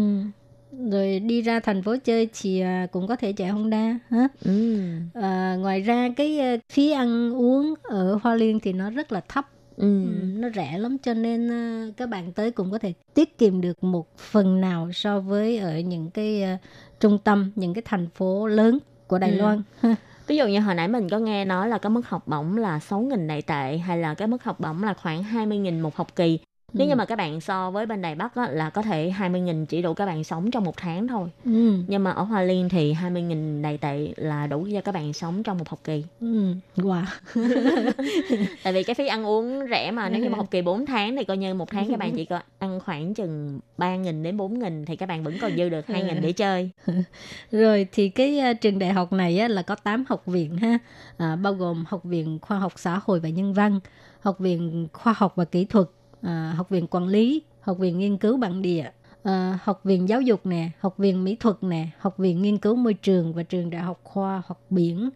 Rồi 0.91 1.21
đi 1.21 1.43
ra 1.43 1.61
thành 1.61 1.83
phố 1.83 1.97
chơi 2.05 2.29
thì 2.35 2.61
à, 2.61 2.87
cũng 2.93 3.07
có 3.07 3.17
thể 3.17 3.33
chạy 3.33 3.49
Honda 3.49 3.99
ha. 4.11 4.29
ừ. 4.45 4.79
À, 5.13 5.57
ngoài 5.61 5.81
ra 5.81 6.09
cái 6.17 6.39
à, 6.41 6.57
phí 6.73 6.91
ăn 6.91 7.35
uống 7.35 7.75
ở 7.83 8.19
Hoa 8.23 8.35
Liên 8.35 8.61
thì 8.61 8.73
nó 8.73 8.91
rất 8.91 9.13
là 9.13 9.21
thấp 9.29 9.47
Ừ. 9.77 9.85
Ừ, 10.03 10.09
nó 10.41 10.49
rẻ 10.55 10.79
lắm 10.79 10.99
cho 10.99 11.15
nên 11.15 11.49
ờ, 11.49 11.93
các 11.97 12.09
bạn 12.09 12.33
tới 12.33 12.51
cũng 12.51 12.71
có 12.71 12.79
thể 12.79 12.93
tiết 13.15 13.39
kiệm 13.39 13.61
được 13.61 13.85
một 13.85 14.19
phần 14.19 14.61
nào 14.61 14.93
so 14.93 15.21
với 15.21 15.59
ở 15.59 15.79
những 15.79 16.11
cái 16.11 16.43
ờ, 16.43 16.57
trung 17.01 17.19
tâm 17.25 17.51
những 17.57 17.75
cái 17.75 17.83
thành 17.85 18.09
phố 18.15 18.47
lớn 18.47 18.79
của 19.07 19.19
Đài 19.19 19.31
Ừ. 19.31 19.37
Loan 19.37 19.63
Ví 20.27 20.37
dụ 20.37 20.47
như 20.47 20.61
hồi 20.61 20.75
nãy 20.75 20.89
mình 20.89 21.09
có 21.09 21.19
nghe 21.19 21.45
nói 21.45 21.69
là 21.69 21.79
cái 21.79 21.91
mức 21.91 22.09
học 22.09 22.29
bổng 22.29 22.57
là 22.57 22.81
6.000 22.81 23.27
đại 23.29 23.43
tệ 23.43 23.79
hay 23.79 23.99
là 23.99 24.15
cái 24.15 24.29
mức 24.29 24.45
học 24.45 24.61
bổng 24.61 24.83
là 24.83 24.95
khoảng 24.95 25.23
20.000 25.23 25.81
một 25.83 25.97
học 25.97 26.17
kỳ. 26.17 26.39
Nếu 26.77 26.87
Ừ. 26.87 26.89
như 26.89 26.95
mà 26.97 27.05
các 27.05 27.17
bạn 27.19 27.41
so 27.41 27.71
với 27.71 27.87
bên 27.87 28.03
Đài 28.03 28.15
Bắc 28.15 28.35
á, 28.35 28.49
là 28.51 28.71
có 28.71 28.83
thể 28.83 29.11
20.000 29.11 29.67
chỉ 29.67 29.83
đủ 29.83 29.95
các 29.95 30.07
bạn 30.07 30.25
sống 30.25 30.51
trong 30.51 30.65
một 30.65 30.77
tháng 30.77 31.09
thôi. 31.09 31.29
ừ, 31.45 31.73
Nhưng 31.87 32.05
mà 32.05 32.11
ở 32.11 32.23
Hoa 32.23 32.43
Liên 32.43 32.69
thì 32.69 32.93
20.000 32.93 33.63
đại 33.63 33.79
tệ 33.79 34.09
là 34.17 34.47
đủ 34.47 34.69
cho 34.73 34.81
các 34.81 34.93
bạn 34.93 35.13
sống 35.13 35.43
trong 35.43 35.59
một 35.59 35.69
học 35.69 35.81
kỳ. 35.85 36.05
ừ, 36.21 36.55
wow 36.77 37.05
Tại 38.63 38.73
vì 38.73 38.83
cái 38.83 38.95
phí 38.95 39.07
ăn 39.07 39.27
uống 39.27 39.61
rẻ 39.71 39.91
mà 39.91 40.09
nếu 40.09 40.23
như 40.23 40.29
mà 40.31 40.37
học 40.37 40.47
kỳ 40.51 40.63
4 40.63 40.87
tháng 40.87 41.17
thì 41.17 41.25
coi 41.25 41.37
như 41.37 41.55
một 41.55 41.71
tháng 41.71 41.91
các 41.91 41.99
bạn 41.99 42.13
chỉ 42.17 42.25
có 42.25 42.41
ăn 42.59 42.81
khoảng 42.81 43.15
chừng 43.15 43.61
3.000 43.79 44.23
đến 44.23 44.37
4.000 44.37 44.85
thì 44.85 44.97
các 44.97 45.09
bạn 45.09 45.25
vẫn 45.25 45.39
còn 45.39 45.57
dư 45.57 45.69
được 45.69 45.87
2.000 45.87 46.21
để 46.21 46.33
chơi. 46.33 46.71
Rồi 47.53 47.87
thì 47.93 48.09
cái 48.09 48.39
ờ, 48.39 48.53
trường 48.55 48.79
đại 48.79 48.93
học 48.93 49.13
này 49.13 49.39
á, 49.39 49.49
là 49.49 49.63
có 49.63 49.75
8 49.75 50.05
học 50.09 50.27
viện 50.27 50.57
ha, 50.57 50.79
à, 51.17 51.37
bao 51.37 51.53
gồm 51.53 51.85
học 51.89 52.05
viện 52.05 52.39
khoa 52.43 52.59
học 52.59 52.73
xã 52.77 53.01
hội 53.05 53.21
và 53.21 53.29
nhân 53.29 53.53
văn, 53.55 53.81
học 54.21 54.39
viện 54.39 54.89
khoa 54.93 55.15
học 55.17 55.33
và 55.37 55.45
kỹ 55.45 55.65
thuật, 55.65 55.87
à, 56.25 56.55
học 56.57 56.69
viện 56.69 56.87
quản 56.91 57.09
lý, 57.09 57.43
học 57.61 57.79
viện 57.79 57.99
nghiên 57.99 58.19
cứu 58.19 58.37
bản 58.37 58.63
địa, 58.63 58.91
à, 59.23 59.59
học 59.63 59.81
viện 59.85 60.09
giáo 60.09 60.21
dục 60.21 60.47
nè, 60.47 60.71
học 60.81 60.99
viện 60.99 61.25
mỹ 61.25 61.37
thuật 61.41 61.57
nè, 61.63 61.89
học 61.99 62.19
viện 62.19 62.43
nghiên 62.43 62.59
cứu 62.59 62.77
môi 62.77 62.95
trường 62.95 63.33
và 63.35 63.43
trường 63.43 63.71
đại 63.71 63.83
học 63.83 64.01
khoa 64.05 64.43
học 64.47 64.61
biển. 64.71 65.11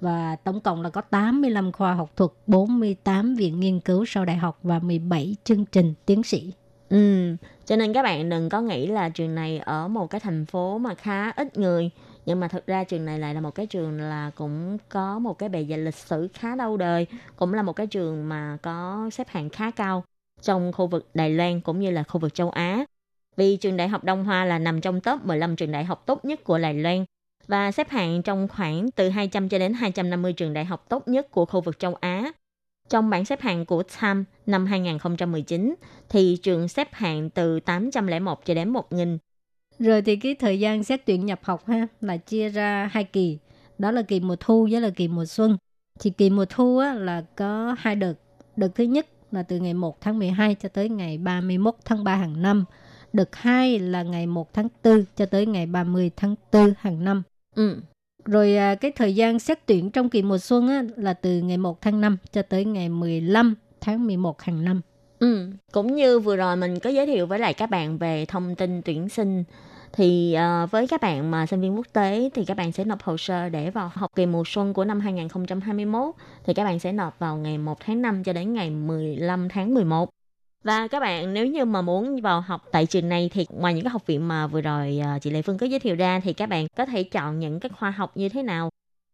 Và 0.00 0.36
tổng 0.36 0.60
cộng 0.60 0.82
là 0.82 0.90
có 0.90 1.00
85 1.00 1.72
khoa 1.72 1.94
học 1.94 2.16
thuật, 2.16 2.30
48 2.46 3.34
viện 3.34 3.60
nghiên 3.60 3.80
cứu 3.80 4.04
sau 4.04 4.24
đại 4.24 4.36
học 4.36 4.58
và 4.62 4.78
17 4.78 5.36
chương 5.44 5.64
trình 5.64 5.94
tiến 6.06 6.22
sĩ. 6.22 6.52
Ừ, 6.88 7.36
cho 7.66 7.76
nên 7.76 7.92
các 7.92 8.02
bạn 8.02 8.28
đừng 8.28 8.48
có 8.48 8.60
nghĩ 8.60 8.86
là 8.86 9.08
trường 9.08 9.34
này 9.34 9.58
ở 9.58 9.88
một 9.88 10.10
cái 10.10 10.20
thành 10.20 10.46
phố 10.46 10.78
mà 10.78 10.94
khá 10.94 11.30
ít 11.30 11.58
người 11.58 11.90
nhưng 12.26 12.40
mà 12.40 12.48
thực 12.48 12.66
ra 12.66 12.84
trường 12.84 13.04
này 13.04 13.18
lại 13.18 13.34
là 13.34 13.40
một 13.40 13.50
cái 13.54 13.66
trường 13.66 14.00
là 14.00 14.30
cũng 14.34 14.78
có 14.88 15.18
một 15.18 15.38
cái 15.38 15.48
bề 15.48 15.64
dày 15.64 15.78
lịch 15.78 15.94
sử 15.94 16.28
khá 16.34 16.56
lâu 16.56 16.76
đời 16.76 17.06
cũng 17.36 17.54
là 17.54 17.62
một 17.62 17.72
cái 17.72 17.86
trường 17.86 18.28
mà 18.28 18.58
có 18.62 19.08
xếp 19.12 19.28
hạng 19.28 19.50
khá 19.50 19.70
cao 19.70 20.04
trong 20.42 20.72
khu 20.72 20.86
vực 20.86 21.10
Đài 21.14 21.30
Loan 21.30 21.60
cũng 21.60 21.80
như 21.80 21.90
là 21.90 22.02
khu 22.02 22.20
vực 22.20 22.34
châu 22.34 22.50
Á 22.50 22.84
vì 23.36 23.56
trường 23.56 23.76
đại 23.76 23.88
học 23.88 24.04
Đông 24.04 24.24
Hoa 24.24 24.44
là 24.44 24.58
nằm 24.58 24.80
trong 24.80 25.00
top 25.00 25.24
15 25.24 25.56
trường 25.56 25.72
đại 25.72 25.84
học 25.84 26.02
tốt 26.06 26.24
nhất 26.24 26.44
của 26.44 26.58
Đài 26.58 26.74
Loan 26.74 27.04
và 27.46 27.72
xếp 27.72 27.90
hạng 27.90 28.22
trong 28.22 28.48
khoảng 28.48 28.90
từ 28.90 29.08
200 29.08 29.48
cho 29.48 29.58
đến 29.58 29.74
250 29.74 30.32
trường 30.32 30.52
đại 30.52 30.64
học 30.64 30.86
tốt 30.88 31.08
nhất 31.08 31.30
của 31.30 31.44
khu 31.44 31.60
vực 31.60 31.78
châu 31.78 31.94
Á. 31.94 32.32
Trong 32.88 33.10
bảng 33.10 33.24
xếp 33.24 33.40
hạng 33.40 33.66
của 33.66 33.82
Time 33.82 34.24
năm 34.46 34.66
2019 34.66 35.74
thì 36.08 36.36
trường 36.42 36.68
xếp 36.68 36.88
hạng 36.92 37.30
từ 37.30 37.60
801 37.60 38.44
cho 38.44 38.54
đến 38.54 38.68
1000. 38.68 39.18
Rồi 39.78 40.02
thì 40.02 40.16
cái 40.16 40.34
thời 40.34 40.60
gian 40.60 40.84
xét 40.84 41.06
tuyển 41.06 41.26
nhập 41.26 41.40
học 41.42 41.66
ha 41.66 41.86
là 42.00 42.16
chia 42.16 42.48
ra 42.48 42.90
hai 42.92 43.04
kỳ. 43.04 43.38
Đó 43.78 43.90
là 43.90 44.02
kỳ 44.02 44.20
mùa 44.20 44.36
thu 44.40 44.68
với 44.70 44.80
là 44.80 44.90
kỳ 44.96 45.08
mùa 45.08 45.24
xuân. 45.24 45.56
Thì 46.00 46.10
kỳ 46.10 46.30
mùa 46.30 46.44
thu 46.48 46.78
á, 46.78 46.94
là 46.94 47.22
có 47.36 47.76
hai 47.78 47.96
đợt. 47.96 48.14
Đợt 48.56 48.68
thứ 48.74 48.84
nhất 48.84 49.06
là 49.32 49.42
từ 49.42 49.58
ngày 49.58 49.74
1 49.74 50.00
tháng 50.00 50.18
12 50.18 50.54
cho 50.54 50.68
tới 50.68 50.88
ngày 50.88 51.18
31 51.18 51.74
tháng 51.84 52.04
3 52.04 52.16
hàng 52.16 52.42
năm. 52.42 52.64
Đợt 53.12 53.36
2 53.36 53.78
là 53.78 54.02
ngày 54.02 54.26
1 54.26 54.54
tháng 54.54 54.68
4 54.84 55.04
cho 55.16 55.26
tới 55.26 55.46
ngày 55.46 55.66
30 55.66 56.10
tháng 56.16 56.34
4 56.52 56.74
hàng 56.78 57.04
năm. 57.04 57.22
Ừ. 57.56 57.76
Rồi 58.24 58.56
à, 58.56 58.74
cái 58.74 58.90
thời 58.90 59.14
gian 59.14 59.38
xét 59.38 59.66
tuyển 59.66 59.90
trong 59.90 60.08
kỳ 60.08 60.22
mùa 60.22 60.38
xuân 60.38 60.68
á, 60.68 60.82
là 60.96 61.14
từ 61.14 61.40
ngày 61.40 61.56
1 61.56 61.80
tháng 61.80 62.00
5 62.00 62.16
cho 62.32 62.42
tới 62.42 62.64
ngày 62.64 62.88
15 62.88 63.54
tháng 63.80 64.06
11 64.06 64.42
hàng 64.42 64.64
năm. 64.64 64.80
Ừ, 65.18 65.50
cũng 65.72 65.94
như 65.94 66.18
vừa 66.18 66.36
rồi 66.36 66.56
mình 66.56 66.78
có 66.78 66.90
giới 66.90 67.06
thiệu 67.06 67.26
với 67.26 67.38
lại 67.38 67.54
các 67.54 67.70
bạn 67.70 67.98
về 67.98 68.26
thông 68.28 68.54
tin 68.54 68.82
tuyển 68.82 69.08
sinh 69.08 69.44
thì 69.92 70.36
uh, 70.64 70.70
với 70.70 70.86
các 70.86 71.00
bạn 71.00 71.30
mà 71.30 71.46
sinh 71.46 71.60
viên 71.60 71.76
quốc 71.76 71.86
tế 71.92 72.30
thì 72.34 72.44
các 72.44 72.56
bạn 72.56 72.72
sẽ 72.72 72.84
nộp 72.84 73.02
hồ 73.02 73.16
sơ 73.16 73.48
để 73.48 73.70
vào 73.70 73.90
học 73.94 74.10
kỳ 74.14 74.26
mùa 74.26 74.42
xuân 74.46 74.74
của 74.74 74.84
năm 74.84 75.00
2021 75.00 76.14
thì 76.44 76.54
các 76.54 76.64
bạn 76.64 76.78
sẽ 76.78 76.92
nộp 76.92 77.18
vào 77.18 77.36
ngày 77.36 77.58
1 77.58 77.80
tháng 77.80 78.02
5 78.02 78.24
cho 78.24 78.32
đến 78.32 78.52
ngày 78.52 78.70
15 78.70 79.48
tháng 79.48 79.74
11. 79.74 80.10
Và 80.64 80.88
các 80.88 81.00
bạn 81.00 81.34
nếu 81.34 81.46
như 81.46 81.64
mà 81.64 81.82
muốn 81.82 82.20
vào 82.20 82.40
học 82.40 82.62
tại 82.72 82.86
trường 82.86 83.08
này 83.08 83.30
thì 83.32 83.46
ngoài 83.50 83.74
những 83.74 83.84
cái 83.84 83.90
học 83.90 84.06
viện 84.06 84.28
mà 84.28 84.46
vừa 84.46 84.60
rồi 84.60 85.00
ờ, 85.04 85.18
chị 85.22 85.30
Lệ 85.30 85.42
Phương 85.42 85.58
có 85.58 85.66
giới 85.66 85.80
thiệu 85.80 85.96
ra 85.96 86.20
thì 86.20 86.32
các 86.32 86.48
bạn 86.48 86.66
có 86.76 86.86
thể 86.86 87.02
chọn 87.02 87.38
những 87.38 87.60
cái 87.60 87.70
khoa 87.78 87.90
học 87.90 88.16
như 88.16 88.28
thế 88.28 88.42
nào. 88.42 88.70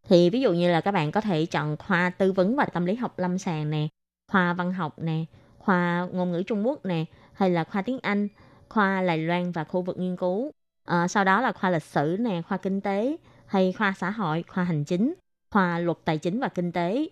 Thì 0.08 0.30
ví 0.30 0.40
dụ 0.40 0.52
như 0.52 0.72
là 0.72 0.80
các 0.80 0.92
bạn 0.92 1.12
có 1.12 1.20
thể 1.20 1.46
chọn 1.46 1.76
khoa 1.76 2.10
tư 2.10 2.32
vấn 2.32 2.56
và 2.56 2.64
tâm 2.64 2.86
lý 2.86 2.94
học 2.94 3.18
lâm 3.18 3.38
sàng 3.38 3.70
nè, 3.70 3.88
khoa 4.32 4.52
văn 4.52 4.72
học 4.72 4.98
nè, 4.98 5.24
khoa 5.58 6.08
ngôn 6.12 6.32
ngữ 6.32 6.42
Trung 6.42 6.66
Quốc 6.66 6.86
nè, 6.86 7.04
hay 7.32 7.50
là 7.50 7.64
khoa 7.64 7.82
tiếng 7.82 7.98
Anh, 8.02 8.28
khoa 8.68 9.02
Lài 9.02 9.18
Loan 9.18 9.52
và 9.52 9.64
khu 9.64 9.82
vực 9.82 9.98
nghiên 9.98 10.16
cứu 10.16 10.50
à, 10.88 11.08
sau 11.08 11.24
đó 11.24 11.40
là 11.40 11.52
khoa 11.52 11.70
lịch 11.70 11.82
sử 11.82 12.16
nè, 12.20 12.42
khoa 12.48 12.58
kinh 12.58 12.80
tế, 12.80 13.16
hay 13.46 13.72
khoa 13.72 13.94
xã 13.98 14.10
hội, 14.10 14.44
khoa 14.48 14.64
hành 14.64 14.84
chính, 14.84 15.14
khoa 15.50 15.78
luật 15.78 15.96
tài 16.04 16.18
chính 16.18 16.40
và 16.40 16.48
kinh 16.48 16.72
tế. 16.72 17.08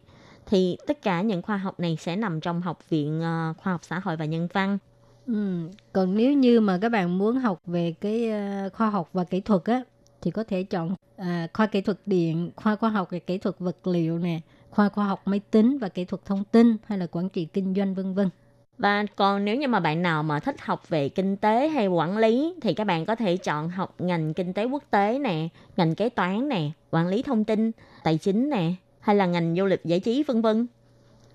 Thì 0.47 0.77
tất 0.87 1.03
cả 1.03 1.23
những 1.23 1.43
khoa 1.43 1.57
học 1.57 1.81
này 1.81 1.97
sẽ 2.01 2.17
nằm 2.17 2.41
trong 2.41 2.63
học 2.63 2.79
viện 2.89 3.19
uh, 3.19 3.57
khoa 3.57 3.73
học 3.73 3.81
xã 3.85 3.99
hội 3.99 4.17
và 4.17 4.25
nhân 4.25 4.49
văn. 4.53 4.79
Ừ. 5.27 5.69
Còn 5.93 6.17
nếu 6.17 6.33
như 6.33 6.61
mà 6.61 6.79
các 6.83 6.89
bạn 6.89 7.19
muốn 7.19 7.37
học 7.37 7.61
về 7.67 7.95
cái 8.01 8.31
uh, 8.67 8.73
khoa 8.73 8.91
học 8.91 9.09
và 9.13 9.25
kỹ 9.25 9.41
thuật 9.41 9.65
á 9.65 9.83
thì 10.23 10.31
có 10.31 10.45
thể 10.45 10.63
chọn 10.63 10.93
uh, 10.93 11.27
khoa 11.55 11.67
kỹ 11.67 11.81
thuật 11.81 11.99
điện, 12.07 12.51
khoa 12.57 12.77
khoa 12.77 12.91
học 12.91 13.11
về 13.11 13.19
kỹ 13.19 13.39
thuật 13.39 13.59
vật 13.59 13.87
liệu 13.87 14.19
nè, 14.19 14.41
khoa 14.71 14.89
khoa 14.89 15.07
học 15.07 15.23
máy 15.25 15.41
tính 15.51 15.79
và 15.79 15.89
kỹ 15.89 16.05
thuật 16.05 16.25
thông 16.25 16.45
tin 16.45 16.77
hay 16.87 16.99
là 16.99 17.07
quản 17.07 17.29
trị 17.29 17.45
kinh 17.45 17.75
doanh 17.75 17.95
vân 17.95 18.15
vân. 18.15 18.29
Và 18.79 19.05
còn 19.17 19.45
nếu 19.45 19.57
như 19.57 19.69
mà 19.69 19.81
bạn 19.81 20.03
nào 20.03 20.23
mà 20.23 20.41
thích 20.41 20.57
học 20.61 20.89
về 20.89 21.09
kinh 21.09 21.37
tế 21.37 21.69
hay 21.69 21.87
quản 21.87 22.19
lý 22.19 22.55
thì 22.63 22.75
các 22.75 22.85
bạn 22.85 23.07
có 23.07 23.15
thể 23.17 23.37
chọn 23.37 23.69
học 23.69 23.95
ngành 23.99 24.35
kinh 24.35 24.53
tế 24.53 24.65
quốc 24.65 24.83
tế 24.91 25.19
nè, 25.19 25.49
ngành 25.77 25.95
kế 25.95 26.09
toán 26.09 26.49
nè, 26.49 26.71
quản 26.91 27.09
lý 27.09 27.23
thông 27.23 27.45
tin, 27.45 27.71
tài 28.05 28.19
chính 28.19 28.51
nè, 28.51 28.73
hay 29.01 29.17
là 29.17 29.27
ngành 29.27 29.55
du 29.57 29.65
lịch 29.65 29.85
giải 29.85 30.01
trí 30.01 30.23
vân 30.23 30.43
vân. 30.43 30.67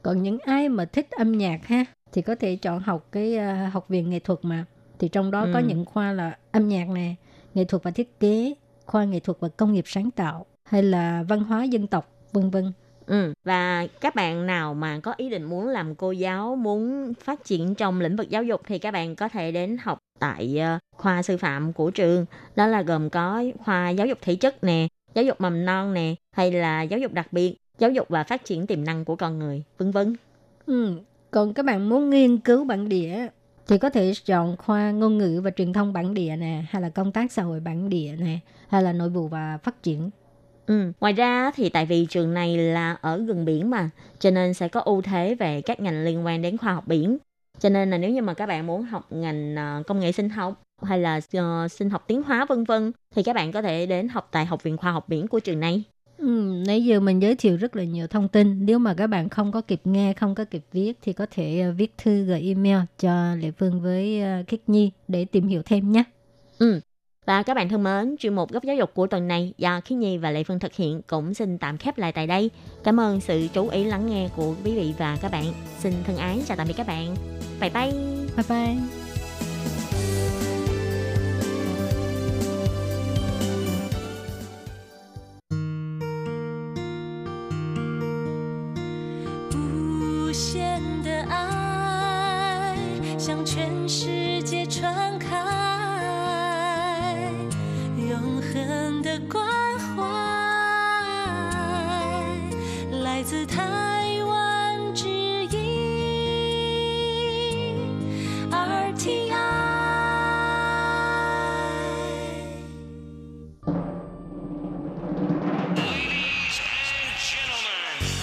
Còn 0.02 0.24
những 0.24 0.38
ai 0.40 0.70
mà 0.70 0.86
thích 0.86 1.12
âm 1.12 1.32
nhạc 1.38 1.68
ha 1.68 1.86
thì 2.12 2.22
có 2.22 2.36
thể 2.36 2.56
chọn 2.56 2.80
học 2.80 3.08
cái 3.12 3.36
ờ, 3.38 3.66
học 3.68 3.90
viện 3.90 4.10
nghệ 4.10 4.20
thuật 4.20 4.40
mà. 4.42 4.66
Thì 5.00 5.08
trong 5.08 5.32
đó 5.32 5.48
có 5.54 5.60
Ừ. 5.60 5.66
những 5.66 5.86
khoa 5.86 6.12
là 6.12 6.38
âm 6.52 6.68
nhạc 6.68 6.90
nè, 6.90 7.16
nghệ 7.54 7.64
thuật 7.66 7.84
và 7.84 7.92
thiết 7.92 8.20
kế, 8.20 8.54
khoa 8.86 9.04
nghệ 9.04 9.20
thuật 9.20 9.38
và 9.40 9.48
công 9.48 9.74
nghiệp 9.74 9.84
sáng 9.88 10.12
tạo 10.12 10.46
hay 10.64 10.84
là 10.84 11.24
văn 11.24 11.40
hóa 11.40 11.64
dân 11.64 11.88
tộc 11.88 12.10
vân 12.32 12.50
vân. 12.50 12.72
Ừ. 13.12 13.34
Và 13.44 13.88
các 14.02 14.16
bạn 14.16 14.48
nào 14.48 14.74
mà 14.74 15.00
có 15.00 15.14
ý 15.18 15.30
định 15.30 15.44
muốn 15.44 15.68
làm 15.68 15.96
cô 15.96 16.12
giáo, 16.12 16.56
muốn 16.56 17.14
phát 17.24 17.44
triển 17.44 17.76
trong 17.76 18.02
lĩnh 18.02 18.16
vực 18.16 18.30
giáo 18.30 18.44
dục 18.44 18.62
thì 18.68 18.80
các 18.80 18.92
bạn 18.92 19.16
có 19.16 19.30
thể 19.30 19.52
đến 19.52 19.78
học 19.82 20.00
tại 20.20 20.60
ờ, 20.60 20.80
khoa 20.98 21.22
sư 21.22 21.38
phạm 21.38 21.74
của 21.74 21.92
trường. 21.92 22.26
Đó 22.56 22.68
là 22.68 22.82
gồm 22.82 23.10
có 23.10 23.44
khoa 23.66 23.90
giáo 23.90 24.08
dục 24.08 24.18
thể 24.22 24.36
chất 24.36 24.64
nè, 24.64 24.88
giáo 25.14 25.26
dục 25.26 25.42
mầm 25.42 25.66
non 25.66 25.94
nè, 25.94 26.16
hay 26.32 26.52
là 26.52 26.82
giáo 26.82 27.00
dục 27.00 27.14
đặc 27.14 27.34
biệt, 27.34 27.56
giáo 27.80 27.90
dục 27.90 28.10
và 28.10 28.24
phát 28.24 28.46
triển 28.46 28.68
tiềm 28.68 28.84
năng 28.84 29.06
của 29.06 29.16
con 29.16 29.40
người, 29.40 29.64
vân 29.78 29.92
vân. 29.92 30.16
Ừ. 30.66 31.00
Còn 31.32 31.54
các 31.54 31.66
bạn 31.66 31.90
muốn 31.90 32.10
nghiên 32.10 32.38
cứu 32.38 32.66
bản 32.66 32.90
địa 32.90 33.28
thì 33.68 33.78
có 33.78 33.90
thể 33.90 34.14
chọn 34.26 34.58
khoa 34.58 34.92
ngôn 34.92 35.18
ngữ 35.18 35.42
và 35.44 35.52
truyền 35.52 35.74
thông 35.74 35.94
bản 35.94 36.14
địa 36.14 36.36
nè, 36.36 36.64
hay 36.70 36.82
là 36.82 36.90
công 36.90 37.12
tác 37.12 37.32
xã 37.32 37.44
hội 37.44 37.60
bản 37.60 37.90
địa 37.90 38.16
nè, 38.20 38.40
hay 38.68 38.84
là 38.84 38.94
nội 38.94 39.10
vụ 39.10 39.28
và 39.28 39.58
phát 39.64 39.84
triển. 39.84 40.10
Ừ. 40.68 40.92
Ngoài 41.00 41.14
ra 41.14 41.52
thì 41.56 41.70
tại 41.70 41.86
vì 41.86 42.06
trường 42.10 42.34
này 42.34 42.58
là 42.58 42.94
ở 43.02 43.18
gần 43.18 43.46
biển 43.46 43.70
mà, 43.70 43.90
cho 44.20 44.32
nên 44.32 44.54
sẽ 44.54 44.68
có 44.68 44.80
ưu 44.80 45.02
thế 45.02 45.36
về 45.36 45.62
các 45.62 45.80
ngành 45.80 46.04
liên 46.04 46.26
quan 46.26 46.42
đến 46.42 46.58
khoa 46.58 46.74
học 46.74 46.88
biển. 46.88 47.18
Cho 47.60 47.70
nên 47.70 47.90
là 47.90 47.98
nếu 47.98 48.10
như 48.10 48.22
mà 48.22 48.34
các 48.34 48.46
bạn 48.46 48.68
muốn 48.68 48.84
học 48.84 49.08
ngành 49.10 49.56
ờ, 49.56 49.84
công 49.88 50.00
nghệ 50.00 50.12
sinh 50.12 50.30
học 50.30 50.62
hay 50.84 51.00
là 51.00 51.20
ờ, 51.34 51.68
sinh 51.68 51.90
học 51.90 52.04
tiến 52.08 52.24
hóa 52.24 52.46
vân 52.46 52.64
vân 52.64 52.92
thì 53.16 53.24
các 53.24 53.36
bạn 53.36 53.52
có 53.52 53.62
thể 53.62 53.86
đến 53.86 54.10
học 54.10 54.30
tại 54.32 54.46
Học 54.46 54.64
viện 54.64 54.78
Khoa 54.78 54.92
học 54.92 55.10
Biển 55.10 55.28
của 55.28 55.40
trường 55.40 55.60
này. 55.60 55.84
Ừ, 56.18 56.62
nãy 56.68 56.84
giờ 56.84 57.00
mình 57.00 57.22
giới 57.22 57.36
thiệu 57.36 57.58
rất 57.58 57.76
là 57.76 57.84
nhiều 57.84 58.08
thông 58.08 58.28
tin. 58.28 58.66
Nếu 58.66 58.80
mà 58.80 58.94
các 58.94 59.08
bạn 59.08 59.30
không 59.30 59.52
có 59.52 59.62
kịp 59.62 59.82
nghe, 59.84 60.14
không 60.14 60.36
có 60.36 60.46
kịp 60.46 60.64
viết 60.72 60.98
thì 61.02 61.14
có 61.14 61.26
thể 61.32 61.60
ờ, 61.60 61.72
viết 61.72 61.98
thư 61.98 62.24
gửi 62.24 62.42
email 62.42 62.78
cho 63.00 63.36
Lệ 63.36 63.52
Phương 63.52 63.82
với 63.82 64.22
uh, 64.42 64.48
Khiết 64.48 64.60
Nhi 64.68 64.92
để 65.08 65.26
tìm 65.26 65.48
hiểu 65.48 65.62
thêm 65.66 65.92
nhé. 65.92 66.04
Và 67.26 67.44
các 67.44 67.54
bạn 67.54 67.70
thân 67.70 67.84
mến, 67.84 68.16
chuyên 68.20 68.36
mục 68.36 68.52
góc 68.52 68.64
giáo 68.64 68.76
dục 68.76 68.94
của 68.94 69.08
tuần 69.08 69.28
này 69.28 69.54
do 69.58 69.82
Khiết 69.86 69.98
Nhi 69.98 70.18
và 70.18 70.32
Lệ 70.32 70.44
Phương 70.44 70.60
thực 70.60 70.74
hiện 70.74 71.02
cũng 71.08 71.34
xin 71.34 71.58
tạm 71.58 71.78
khép 71.78 71.98
lại 71.98 72.12
tại 72.12 72.28
đây. 72.28 72.50
Cảm 72.84 73.00
ơn 73.00 73.22
sự 73.22 73.48
chú 73.54 73.68
ý 73.68 73.84
lắng 73.84 74.10
nghe 74.10 74.30
của 74.36 74.56
quý 74.64 74.72
vị 74.76 74.94
và 74.98 75.18
các 75.22 75.32
bạn. 75.32 75.46
Xin 75.80 75.94
thân 76.04 76.18
ái 76.18 76.42
chào 76.48 76.58
tạm 76.58 76.68
biệt 76.68 76.74
các 76.78 76.88
bạn. 76.88 77.16
Bye 77.60 77.70
bye! 77.70 77.92
Bye 78.36 78.46
bye. 78.50 79.01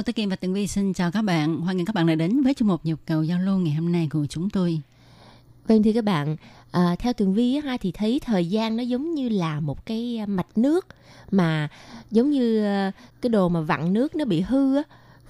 Hello, 0.00 0.06
Tất 0.06 0.14
Kim 0.14 0.28
và 0.28 0.36
Tường 0.36 0.54
Vi 0.54 0.66
xin 0.66 0.92
chào 0.92 1.10
các 1.10 1.22
bạn. 1.22 1.60
Hoan 1.60 1.76
nghênh 1.76 1.86
các 1.86 1.94
bạn 1.94 2.06
đã 2.06 2.14
đến 2.14 2.42
với 2.42 2.54
chương 2.54 2.68
mục 2.68 2.80
nhịp 2.84 2.96
cầu 3.06 3.22
giao 3.22 3.38
lưu 3.38 3.58
ngày 3.58 3.74
hôm 3.74 3.92
nay 3.92 4.08
của 4.12 4.26
chúng 4.26 4.50
tôi. 4.50 4.80
Vâng 5.66 5.82
thưa 5.82 5.92
các 5.92 6.04
bạn, 6.04 6.36
à, 6.70 6.96
theo 6.98 7.12
Tường 7.12 7.34
Vi 7.34 7.56
ha 7.56 7.76
thì 7.80 7.92
thấy 7.92 8.20
thời 8.24 8.46
gian 8.46 8.76
nó 8.76 8.82
giống 8.82 9.14
như 9.14 9.28
là 9.28 9.60
một 9.60 9.86
cái 9.86 10.26
mạch 10.26 10.58
nước 10.58 10.86
mà 11.30 11.68
giống 12.10 12.30
như 12.30 12.64
à, 12.64 12.92
cái 13.20 13.30
đồ 13.30 13.48
mà 13.48 13.60
vặn 13.60 13.92
nước 13.92 14.16
nó 14.16 14.24
bị 14.24 14.40
hư 14.40 14.76
á, 14.76 14.82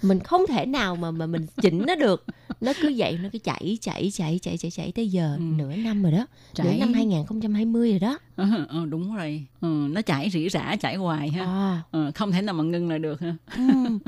mình 0.02 0.20
không 0.20 0.46
thể 0.46 0.66
nào 0.66 0.96
mà 0.96 1.10
mà 1.10 1.26
mình 1.26 1.46
chỉnh 1.62 1.84
nó 1.86 1.94
được. 1.94 2.24
Nó 2.60 2.72
cứ 2.80 2.92
vậy 2.96 3.18
nó 3.22 3.28
cứ 3.32 3.38
chảy 3.38 3.78
chảy 3.80 4.10
chảy 4.12 4.38
chảy 4.42 4.58
chảy 4.58 4.70
chảy 4.70 4.92
tới 4.92 5.08
giờ 5.08 5.34
Ừ. 5.38 5.42
nửa 5.42 5.76
năm 5.76 6.02
rồi 6.02 6.12
đó. 6.12 6.18
Nửa 6.18 6.64
Chảy. 6.64 6.78
năm 6.78 6.92
2020 6.92 7.90
rồi 7.90 7.98
đó. 7.98 8.18
Ờ, 8.36 8.46
ờ, 8.68 8.86
đúng 8.86 9.16
rồi. 9.16 9.46
Ừ, 9.60 9.66
nó 9.90 10.02
chảy 10.02 10.30
rỉ 10.30 10.48
rả, 10.48 10.76
chảy 10.80 10.96
hoài 10.96 11.28
ha. 11.30 11.44
À, 11.44 11.82
Ờ, 11.90 12.10
không 12.14 12.32
thể 12.32 12.42
nào 12.42 12.54
mà 12.54 12.64
ngưng 12.64 12.88
lại 12.88 12.98
được 12.98 13.20
ha. 13.20 13.36
ừm. 13.56 13.98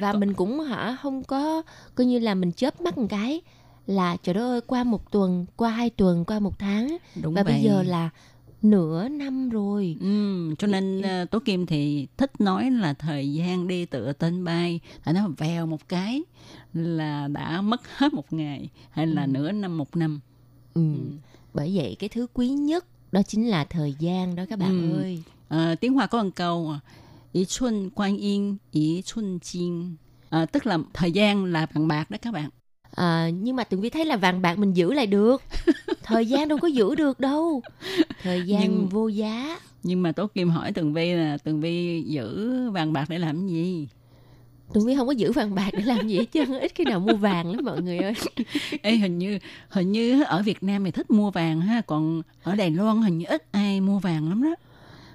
và 0.00 0.12
mình 0.12 0.34
cũng 0.34 0.60
hả 0.60 0.96
không 1.02 1.24
có 1.24 1.62
coi 1.94 2.06
như 2.06 2.18
là 2.18 2.34
mình 2.34 2.52
chớp 2.52 2.80
mắt 2.80 2.98
một 2.98 3.06
cái 3.08 3.40
là 3.86 4.16
trời 4.22 4.34
đất 4.34 4.40
ơi 4.50 4.60
qua 4.66 4.84
một 4.84 5.12
tuần, 5.12 5.46
qua 5.56 5.70
hai 5.70 5.90
tuần, 5.90 6.24
qua 6.24 6.38
một 6.40 6.58
tháng 6.58 6.96
Đúng 7.22 7.34
và 7.34 7.42
vậy. 7.42 7.52
bây 7.52 7.62
giờ 7.62 7.82
là 7.82 8.10
nửa 8.62 9.08
năm 9.08 9.48
rồi. 9.50 9.96
Ừ, 10.00 10.06
cho 10.60 10.66
nên 10.66 11.02
ờ, 11.02 11.24
Tố 11.24 11.38
Kim 11.38 11.66
thì 11.66 12.06
thích 12.16 12.40
nói 12.40 12.70
là 12.70 12.92
thời 12.94 13.32
gian 13.32 13.68
đi 13.68 13.84
tựa 13.84 14.12
tên 14.12 14.44
bay 14.44 14.80
tại 15.04 15.14
nó 15.14 15.28
vèo 15.38 15.66
một 15.66 15.88
cái 15.88 16.22
là 16.74 17.28
đã 17.28 17.60
mất 17.60 17.80
hết 17.96 18.14
một 18.14 18.32
ngày 18.32 18.68
hay 18.90 19.06
là 19.06 19.26
nửa 19.26 19.52
năm 19.52 19.78
một 19.78 19.96
năm 19.96 20.20
Ừ. 20.74 20.82
Bởi 21.54 21.70
vậy 21.74 21.96
cái 21.98 22.08
thứ 22.08 22.26
quý 22.34 22.48
nhất 22.48 22.86
đó 23.12 23.22
chính 23.22 23.48
là 23.48 23.64
thời 23.64 23.94
gian 23.98 24.36
đó 24.36 24.44
các 24.50 24.58
bạn 24.58 24.92
Ừ. 24.92 24.98
ơi. 24.98 25.22
Ờ, 25.48 25.74
tiếng 25.74 25.92
Hoa 25.92 26.06
có 26.06 26.22
một 26.22 26.30
câu 26.34 26.70
à, 26.70 26.80
ý 27.32 27.44
xuân 27.44 27.90
quan 27.94 28.16
yên 28.16 28.56
ý 28.70 29.02
xuân 29.06 29.38
chiên 29.40 29.96
Ờ, 30.30 30.46
tức 30.46 30.66
là 30.66 30.78
thời 30.92 31.12
gian 31.12 31.44
là 31.44 31.66
bằng 31.74 31.88
bạc 31.88 32.10
đó 32.10 32.18
các 32.22 32.34
bạn 32.34 32.50
À, 32.96 33.28
nhưng 33.34 33.56
mà 33.56 33.64
Tường 33.64 33.80
Vi 33.80 33.90
thấy 33.90 34.04
là 34.04 34.16
vàng 34.16 34.42
bạc 34.42 34.58
mình 34.58 34.72
giữ 34.72 34.92
lại 34.92 35.06
được. 35.06 35.42
thời 36.10 36.26
gian 36.26 36.48
đâu 36.48 36.58
có 36.58 36.68
giữ 36.68 36.94
được 36.94 37.20
đâu. 37.20 37.62
Thời 38.22 38.42
gian 38.46 38.60
Nhưng- 38.62 38.88
vô 38.88 39.08
giá. 39.08 39.58
nhưng 39.82 40.02
mà 40.02 40.12
Tố 40.12 40.26
Kim 40.26 40.48
hỏi 40.50 40.72
Tường 40.72 40.92
Vi 40.92 41.12
là 41.14 41.36
Tường 41.44 41.60
Vi 41.60 42.02
giữ 42.06 42.54
vàng 42.70 42.92
bạc 42.92 43.04
để 43.08 43.18
làm 43.18 43.48
gì 43.48 43.88
Tường 44.72 44.86
Vi 44.86 44.94
không 44.96 45.06
có 45.06 45.12
giữ 45.12 45.32
vàng 45.32 45.54
bạc 45.54 45.70
để 45.72 45.82
làm 45.82 46.08
gì 46.08 46.16
hết 46.18 46.24
trơn. 46.32 46.58
Ít 46.60 46.72
khi 46.74 46.84
nào 46.84 47.00
mua 47.00 47.14
vàng 47.14 47.50
lắm 47.52 47.64
mọi 47.64 47.82
người 47.82 47.98
ơi. 47.98 48.14
Ê, 48.82 48.96
hình 48.96 49.18
như 49.18 49.38
hình 49.68 49.92
như 49.92 50.22
ở 50.22 50.42
Việt 50.42 50.62
Nam 50.62 50.84
thì 50.84 50.90
thích 50.90 51.10
mua 51.10 51.30
vàng 51.30 51.60
ha 51.60 51.80
còn 51.80 52.22
ở 52.42 52.54
Đài 52.54 52.70
Loan 52.70 53.02
hình 53.02 53.18
như 53.18 53.24
ít 53.28 53.46
ai 53.52 53.80
mua 53.80 53.98
vàng 53.98 54.28
lắm 54.28 54.42
đó 54.42 54.54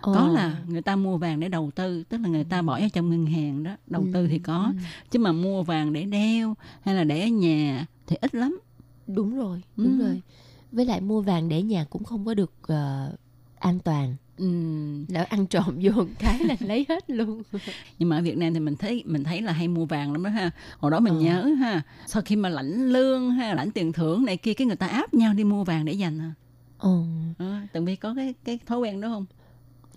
có 0.01 0.13
Ờ. 0.13 0.33
là 0.33 0.55
người 0.67 0.81
ta 0.81 0.95
mua 0.95 1.17
vàng 1.17 1.39
để 1.39 1.49
đầu 1.49 1.71
tư 1.75 2.03
tức 2.09 2.17
là 2.23 2.29
người 2.29 2.43
ta 2.43 2.61
bỏ 2.61 2.79
vào 2.79 2.89
trong 2.93 3.09
ngân 3.09 3.25
hàng 3.25 3.63
đó 3.63 3.71
đầu 3.87 4.01
Ừ, 4.01 4.07
tư 4.13 4.27
thì 4.27 4.39
có 4.39 4.73
chứ 5.11 5.19
mà 5.19 5.31
mua 5.31 5.63
vàng 5.63 5.93
để 5.93 6.03
đeo 6.03 6.55
hay 6.81 6.95
là 6.95 7.03
để 7.03 7.21
ở 7.21 7.27
nhà 7.27 7.85
thì 8.07 8.15
ít 8.21 8.35
lắm 8.35 8.59
Đúng 9.07 9.37
rồi, 9.37 9.61
đúng 9.77 9.99
Ừ. 9.99 10.05
rồi. 10.05 10.21
Với 10.71 10.85
lại 10.85 11.01
mua 11.01 11.21
vàng 11.21 11.49
để 11.49 11.61
nhà 11.61 11.85
cũng 11.89 12.03
không 12.03 12.25
có 12.25 12.33
được 12.33 12.51
ờ, 12.67 13.11
an 13.59 13.79
toàn. 13.79 14.15
Lỡ 15.07 15.25
ăn 15.29 15.45
trộm 15.47 15.77
vô 15.81 15.91
một 15.91 16.05
cái 16.19 16.39
là 16.39 16.55
lấy 16.59 16.85
hết 16.89 17.09
luôn. 17.09 17.41
nhưng 17.99 18.09
mà 18.09 18.17
ở 18.17 18.21
Việt 18.21 18.37
Nam 18.37 18.53
thì 18.53 18.59
mình 18.59 18.75
thấy 18.75 19.03
mình 19.05 19.23
thấy 19.23 19.41
là 19.41 19.51
hay 19.51 19.67
mua 19.67 19.85
vàng 19.85 20.11
lắm 20.11 20.23
đó 20.23 20.29
ha 20.29 20.51
hồi 20.79 20.91
đó 20.91 20.99
mình 20.99 21.13
Ờ. 21.13 21.19
nhớ 21.21 21.43
ha 21.59 21.81
sau 22.07 22.21
khi 22.25 22.35
mà 22.35 22.49
lãnh 22.49 22.89
lương 22.89 23.37
là 23.39 23.53
lãnh 23.53 23.71
tiền 23.71 23.93
thưởng 23.93 24.25
này 24.25 24.37
kia 24.37 24.53
cái 24.53 24.67
người 24.67 24.75
ta 24.75 24.87
áp 24.87 25.13
nhau 25.13 25.33
đi 25.33 25.43
mua 25.43 25.63
vàng 25.63 25.85
để 25.85 25.93
dành 25.93 26.19
à 26.21 26.31
Ồ. 26.77 27.03
Ờ, 27.37 27.55
từng 27.73 27.85
biết 27.85 27.95
có 27.95 28.13
cái 28.15 28.33
cái 28.45 28.59
thói 28.65 28.79
quen 28.79 29.01
đó 29.01 29.07
không 29.09 29.25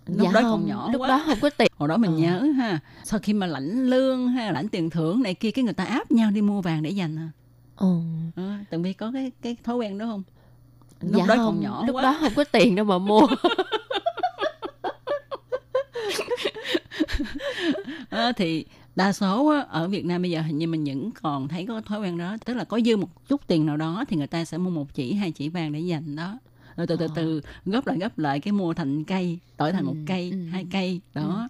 lúc 0.07 0.19
dạ 0.25 0.33
đó 0.33 0.41
không, 0.43 0.61
còn 0.61 0.67
nhỏ 0.69 0.89
lúc 0.93 1.01
quá 1.03 1.09
đó 1.09 1.23
không 1.27 1.39
có 1.43 1.51
tiền. 1.51 1.69
hồi 1.77 1.89
đó 1.89 1.97
mình 1.97 2.11
Ờ. 2.11 2.19
nhớ 2.19 2.41
ha 2.57 2.81
sau 3.05 3.21
khi 3.23 3.33
mà 3.33 3.47
lãnh 3.47 3.87
lương 3.87 4.35
là 4.37 4.53
lãnh 4.53 4.69
tiền 4.69 4.91
thưởng 4.91 5.23
này 5.23 5.35
kia 5.35 5.51
cái 5.51 5.65
người 5.65 5.75
ta 5.75 5.85
áp 5.85 6.11
nhau 6.11 6.31
đi 6.31 6.43
mua 6.43 6.61
vàng 6.61 6.83
để 6.83 6.91
dành 6.91 7.17
à 7.19 7.31
Ồ. 7.77 8.01
Ờ, 8.37 8.53
từng 8.71 8.83
biết 8.83 8.93
có 8.93 9.11
cái 9.15 9.33
cái 9.43 9.57
thói 9.65 9.77
quen 9.77 9.99
đó 9.99 10.07
không 10.07 10.23
lúc 11.01 11.13
dạ 11.17 11.27
đó 11.27 11.35
không, 11.37 11.45
còn 11.45 11.61
nhỏ 11.61 11.85
lúc 11.87 11.97
quá 11.97 12.03
đó 12.03 12.17
không 12.21 12.33
có 12.37 12.45
tiền 12.45 12.75
đâu 12.75 12.85
mà 12.85 12.99
mua. 12.99 13.27
Ờ, 18.11 18.33
thì 18.33 18.65
đa 18.97 19.13
số 19.13 19.47
á, 19.49 19.61
ở 19.71 19.89
Việt 19.89 20.05
Nam 20.05 20.23
bây 20.23 20.31
giờ 20.31 20.41
hình 20.43 20.59
như 20.59 20.67
mình 20.67 20.85
vẫn 20.85 21.11
còn 21.23 21.49
thấy 21.49 21.67
có 21.67 21.81
thói 21.81 22.01
quen 22.01 22.19
đó 22.19 22.37
tức 22.45 22.55
là 22.55 22.65
có 22.65 22.81
dư 22.81 22.97
một 22.97 23.29
chút 23.29 23.41
tiền 23.47 23.67
nào 23.67 23.77
đó 23.77 24.05
thì 24.09 24.17
người 24.17 24.27
ta 24.27 24.45
sẽ 24.45 24.59
mua 24.59 24.71
một 24.71 24.95
chỉ 24.95 25.15
hai 25.15 25.31
chỉ 25.31 25.49
vàng 25.49 25.73
để 25.73 25.81
dành 25.81 26.17
đó 26.17 26.39
rồi 26.77 26.87
từ 26.87 26.97
từ 26.97 27.07
Ờ. 27.07 27.13
từ 27.15 27.41
góp 27.67 27.87
lại 27.87 27.99
góp 27.99 28.19
lại 28.19 28.41
cái 28.41 28.53
mua 28.53 28.75
thành 28.75 29.05
cây 29.05 29.39
đổi 29.59 29.73
thành 29.73 29.85
một 29.85 29.93
Ừ, 29.95 30.05
cây 30.07 30.31
ừ. 30.31 30.37
hai 30.53 30.67
cây 30.73 31.01
đó 31.15 31.49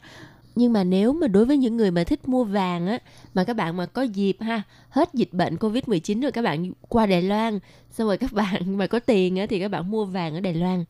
Nhưng 0.59 0.73
mà 0.73 0.85
nếu 0.85 1.13
mà 1.13 1.29
đối 1.29 1.45
với 1.45 1.57
những 1.57 1.77
người 1.77 1.91
mà 1.91 2.05
thích 2.05 2.29
mua 2.29 2.45
vàng 2.45 2.87
á 2.87 2.99
mà 3.35 3.45
các 3.45 3.57
bạn 3.57 3.77
mà 3.77 3.87
có 3.87 4.03
dịp 4.03 4.37
ha, 4.41 4.63
hết 4.89 5.15
dịch 5.15 5.33
bệnh 5.33 5.57
Covid-19 5.57 6.23
rồi 6.23 6.33
các 6.33 6.43
bạn 6.43 6.73
qua 6.89 7.07
Đài 7.07 7.23
Loan, 7.23 7.59
xong 7.91 8.07
rồi 8.07 8.17
các 8.19 8.33
bạn 8.41 8.77
mà 8.77 8.87
có 8.87 8.99
tiền 8.99 9.37
á 9.39 9.47
thì 9.49 9.61
các 9.61 9.69
bạn 9.71 9.91
mua 9.91 10.05
vàng 10.05 10.35
ở 10.35 10.41
Đài 10.41 10.55
Loan 10.55 10.85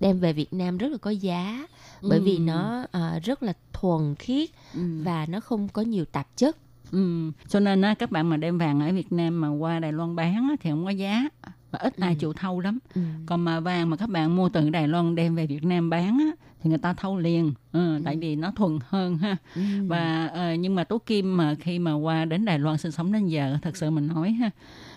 đem 0.00 0.18
về 0.20 0.32
Việt 0.32 0.52
Nam 0.52 0.78
rất 0.78 0.88
là 0.92 0.98
có 0.98 1.10
giá 1.10 1.66
bởi 2.02 2.20
vì 2.20 2.36
Ừ. 2.36 2.40
nó 2.40 2.86
à, 2.92 3.18
rất 3.24 3.42
là 3.42 3.52
thuần 3.72 4.14
khiết 4.14 4.50
Ừ. 4.74 4.80
và 5.02 5.26
nó 5.28 5.40
không 5.40 5.68
có 5.68 5.82
nhiều 5.82 6.04
tạp 6.04 6.36
chất. 6.36 6.56
Ừ. 6.92 7.30
cho 7.48 7.60
nên 7.60 7.82
á, 7.82 7.94
các 7.94 8.10
bạn 8.10 8.28
mà 8.30 8.36
đem 8.36 8.58
vàng 8.58 8.80
ở 8.80 8.92
Việt 8.92 9.12
Nam 9.12 9.40
mà 9.40 9.48
qua 9.48 9.78
Đài 9.78 9.92
Loan 9.92 10.16
bán 10.16 10.34
á, 10.50 10.56
thì 10.60 10.70
không 10.70 10.84
có 10.84 10.90
giá 10.90 11.28
và 11.74 11.78
ít 11.82 11.96
ai 12.00 12.12
Ừ. 12.14 12.18
chịu 12.20 12.32
thâu 12.32 12.60
lắm 12.60 12.78
Ừ. 12.94 13.00
còn 13.26 13.44
mà 13.44 13.60
vàng 13.60 13.90
mà 13.90 13.96
các 13.96 14.08
bạn 14.10 14.36
mua 14.36 14.48
từ 14.48 14.70
Đài 14.70 14.88
Loan 14.88 15.14
đem 15.14 15.34
về 15.34 15.46
Việt 15.46 15.64
Nam 15.64 15.90
bán 15.90 16.18
á, 16.18 16.30
thì 16.62 16.68
người 16.70 16.78
ta 16.78 16.94
thâu 16.94 17.18
liền 17.18 17.52
ừ, 17.72 17.98
tại 18.04 18.16
vì 18.16 18.36
nó 18.36 18.50
thuần 18.56 18.78
hơn 18.88 19.16
ha 19.18 19.36
Ừ. 19.54 19.60
và 19.86 20.26
ờ, 20.26 20.54
nhưng 20.54 20.74
mà 20.74 20.84
Tố 20.84 20.98
Kim 20.98 21.36
mà 21.36 21.54
khi 21.60 21.78
mà 21.78 21.94
qua 21.94 22.24
đến 22.24 22.44
Đài 22.44 22.58
Loan 22.58 22.78
sinh 22.78 22.92
sống 22.92 23.12
đến 23.12 23.26
giờ 23.26 23.58
thật 23.62 23.76
sự 23.76 23.90
mình 23.90 24.06
nói 24.06 24.30
ha 24.32 24.50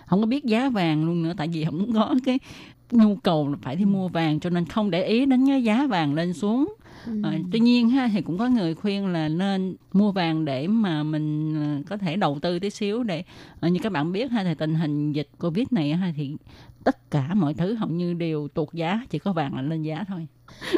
không 0.05 0.19
có 0.21 0.25
biết 0.25 0.45
giá 0.45 0.69
vàng 0.69 1.05
luôn 1.05 1.23
nữa 1.23 1.33
tại 1.37 1.47
vì 1.47 1.65
không 1.65 1.93
có 1.93 2.15
cái 2.25 2.39
nhu 2.91 3.15
cầu 3.15 3.47
là 3.49 3.57
phải 3.61 3.75
đi 3.75 3.85
mua 3.85 4.07
vàng 4.07 4.39
cho 4.39 4.49
nên 4.49 4.65
không 4.65 4.91
để 4.91 5.03
ý 5.03 5.25
đến 5.25 5.47
cái 5.47 5.63
giá 5.63 5.87
vàng 5.87 6.13
lên 6.13 6.33
xuống 6.33 6.73
Ừ. 7.05 7.13
Ờ, 7.23 7.33
tuy 7.51 7.59
nhiên 7.59 7.89
ha 7.89 8.09
thì 8.13 8.21
cũng 8.21 8.37
có 8.37 8.47
người 8.47 8.75
khuyên 8.75 9.07
là 9.07 9.29
nên 9.29 9.75
mua 9.93 10.11
vàng 10.11 10.45
để 10.45 10.67
mà 10.67 11.03
mình 11.03 11.55
ờ, 11.55 11.83
có 11.89 11.97
thể 11.97 12.15
đầu 12.15 12.39
tư 12.41 12.59
tí 12.59 12.69
xíu 12.69 13.03
để 13.03 13.23
như 13.61 13.79
các 13.83 13.91
bạn 13.91 14.11
biết 14.11 14.31
ha 14.31 14.43
thì 14.43 14.53
tình 14.55 14.75
hình 14.75 15.11
dịch 15.13 15.29
covid 15.39 15.67
này 15.71 15.93
ha 15.95 16.13
thì 16.17 16.35
tất 16.83 17.11
cả 17.11 17.33
mọi 17.33 17.53
thứ 17.53 17.73
hầu 17.73 17.89
như 17.89 18.13
đều 18.13 18.47
tuột 18.47 18.73
giá 18.73 19.01
chỉ 19.09 19.19
có 19.19 19.33
vàng 19.33 19.55
là 19.55 19.61
lên 19.61 19.83
giá 19.83 20.05
thôi 20.07 20.27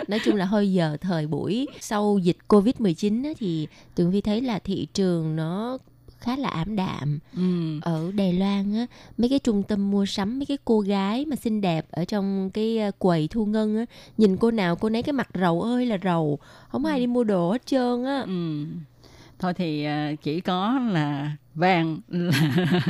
nói 0.07 0.19
chung 0.19 0.35
là 0.35 0.45
hơi 0.45 0.73
giờ 0.73 0.97
thời 1.01 1.27
buổi 1.27 1.67
sau 1.79 2.17
dịch 2.23 2.37
Covid-19 2.47 3.23
á, 3.25 3.29
thì 3.37 3.67
Tường 3.95 4.11
Vi 4.11 4.21
thấy 4.21 4.41
là 4.41 4.59
thị 4.59 4.87
trường 4.93 5.35
nó 5.35 5.77
khá 6.19 6.35
là 6.37 6.49
ảm 6.49 6.75
đạm 6.75 7.19
ừ. 7.35 7.79
ở 7.81 8.11
Đài 8.15 8.33
Loan 8.33 8.73
á 8.73 8.85
mấy 9.17 9.29
cái 9.29 9.39
trung 9.39 9.63
tâm 9.63 9.91
mua 9.91 10.05
sắm 10.05 10.39
mấy 10.39 10.45
cái 10.45 10.57
cô 10.65 10.79
gái 10.79 11.25
mà 11.25 11.35
xinh 11.35 11.61
đẹp 11.61 11.85
ở 11.91 12.05
trong 12.05 12.49
cái 12.53 12.77
ờ, 12.77 12.91
quầy 12.99 13.27
thu 13.27 13.45
ngân 13.45 13.77
á 13.77 13.85
nhìn 14.17 14.37
cô 14.37 14.51
nào 14.51 14.75
cô 14.75 14.89
nấy 14.89 15.03
cái 15.03 15.13
mặt 15.13 15.29
rầu 15.39 15.61
ơi 15.61 15.85
là 15.85 15.97
rầu 16.03 16.39
không 16.69 16.85
ai 16.85 16.99
đi 16.99 17.07
mua 17.07 17.23
đồ 17.23 17.51
hết 17.51 17.65
trơn 17.65 18.03
á 18.05 18.23
Ừ. 18.27 18.65
thôi 19.39 19.53
thì 19.53 19.83
ờ, 19.85 20.15
chỉ 20.23 20.41
có 20.41 20.79
là 20.91 21.31
vàng 21.60 21.97
là 22.07 22.82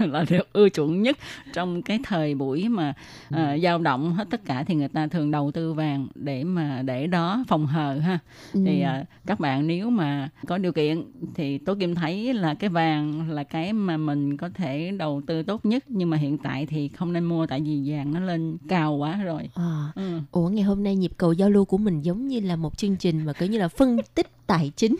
là 0.00 0.24
được 0.28 0.52
ưa 0.52 0.68
chuộng 0.68 1.02
nhất 1.02 1.18
trong 1.52 1.82
cái 1.82 1.98
thời 2.04 2.34
buổi 2.34 2.68
mà 2.68 2.94
ờ, 3.30 3.58
dao 3.62 3.78
động 3.78 4.12
hết 4.12 4.30
tất 4.30 4.44
cả 4.44 4.64
thì 4.64 4.74
người 4.74 4.88
ta 4.88 5.06
thường 5.06 5.30
đầu 5.30 5.50
tư 5.50 5.72
vàng 5.72 6.08
để 6.14 6.44
mà 6.44 6.82
để 6.82 7.06
đó 7.06 7.44
phòng 7.48 7.66
hờ 7.66 7.98
ha. 7.98 8.18
Ừ. 8.52 8.62
thì 8.66 8.80
ờ, 8.80 9.04
các 9.26 9.40
bạn 9.40 9.66
nếu 9.66 9.90
mà 9.90 10.28
có 10.46 10.58
điều 10.58 10.72
kiện 10.72 11.02
thì 11.34 11.58
tố 11.58 11.74
kim 11.74 11.94
thấy 11.94 12.34
là 12.34 12.54
cái 12.54 12.70
vàng 12.70 13.30
là 13.30 13.44
cái 13.44 13.72
mà 13.72 13.96
mình 13.96 14.36
có 14.36 14.48
thể 14.48 14.92
đầu 14.98 15.22
tư 15.26 15.42
tốt 15.42 15.64
nhất 15.64 15.84
nhưng 15.88 16.10
mà 16.10 16.16
hiện 16.16 16.38
tại 16.38 16.66
thì 16.66 16.88
không 16.88 17.12
nên 17.12 17.24
mua 17.24 17.46
tại 17.46 17.60
vì 17.60 17.82
vàng 17.86 18.14
nó 18.14 18.20
lên 18.20 18.56
cao 18.68 18.94
quá 18.94 19.22
rồi. 19.24 19.48
À, 19.54 19.92
ừ. 19.94 20.20
ủa 20.30 20.48
ngày 20.48 20.62
hôm 20.62 20.82
nay 20.82 20.96
nhịp 20.96 21.12
cầu 21.16 21.32
giao 21.32 21.50
lưu 21.50 21.64
của 21.64 21.78
mình 21.78 22.02
giống 22.02 22.28
như 22.28 22.40
là 22.40 22.56
một 22.56 22.78
chương 22.78 22.96
trình 22.96 23.24
mà 23.24 23.32
coi 23.32 23.48
như 23.48 23.58
là 23.58 23.68
phân 23.68 23.98
tích 24.14 24.26
tài 24.46 24.72
chính 24.76 24.96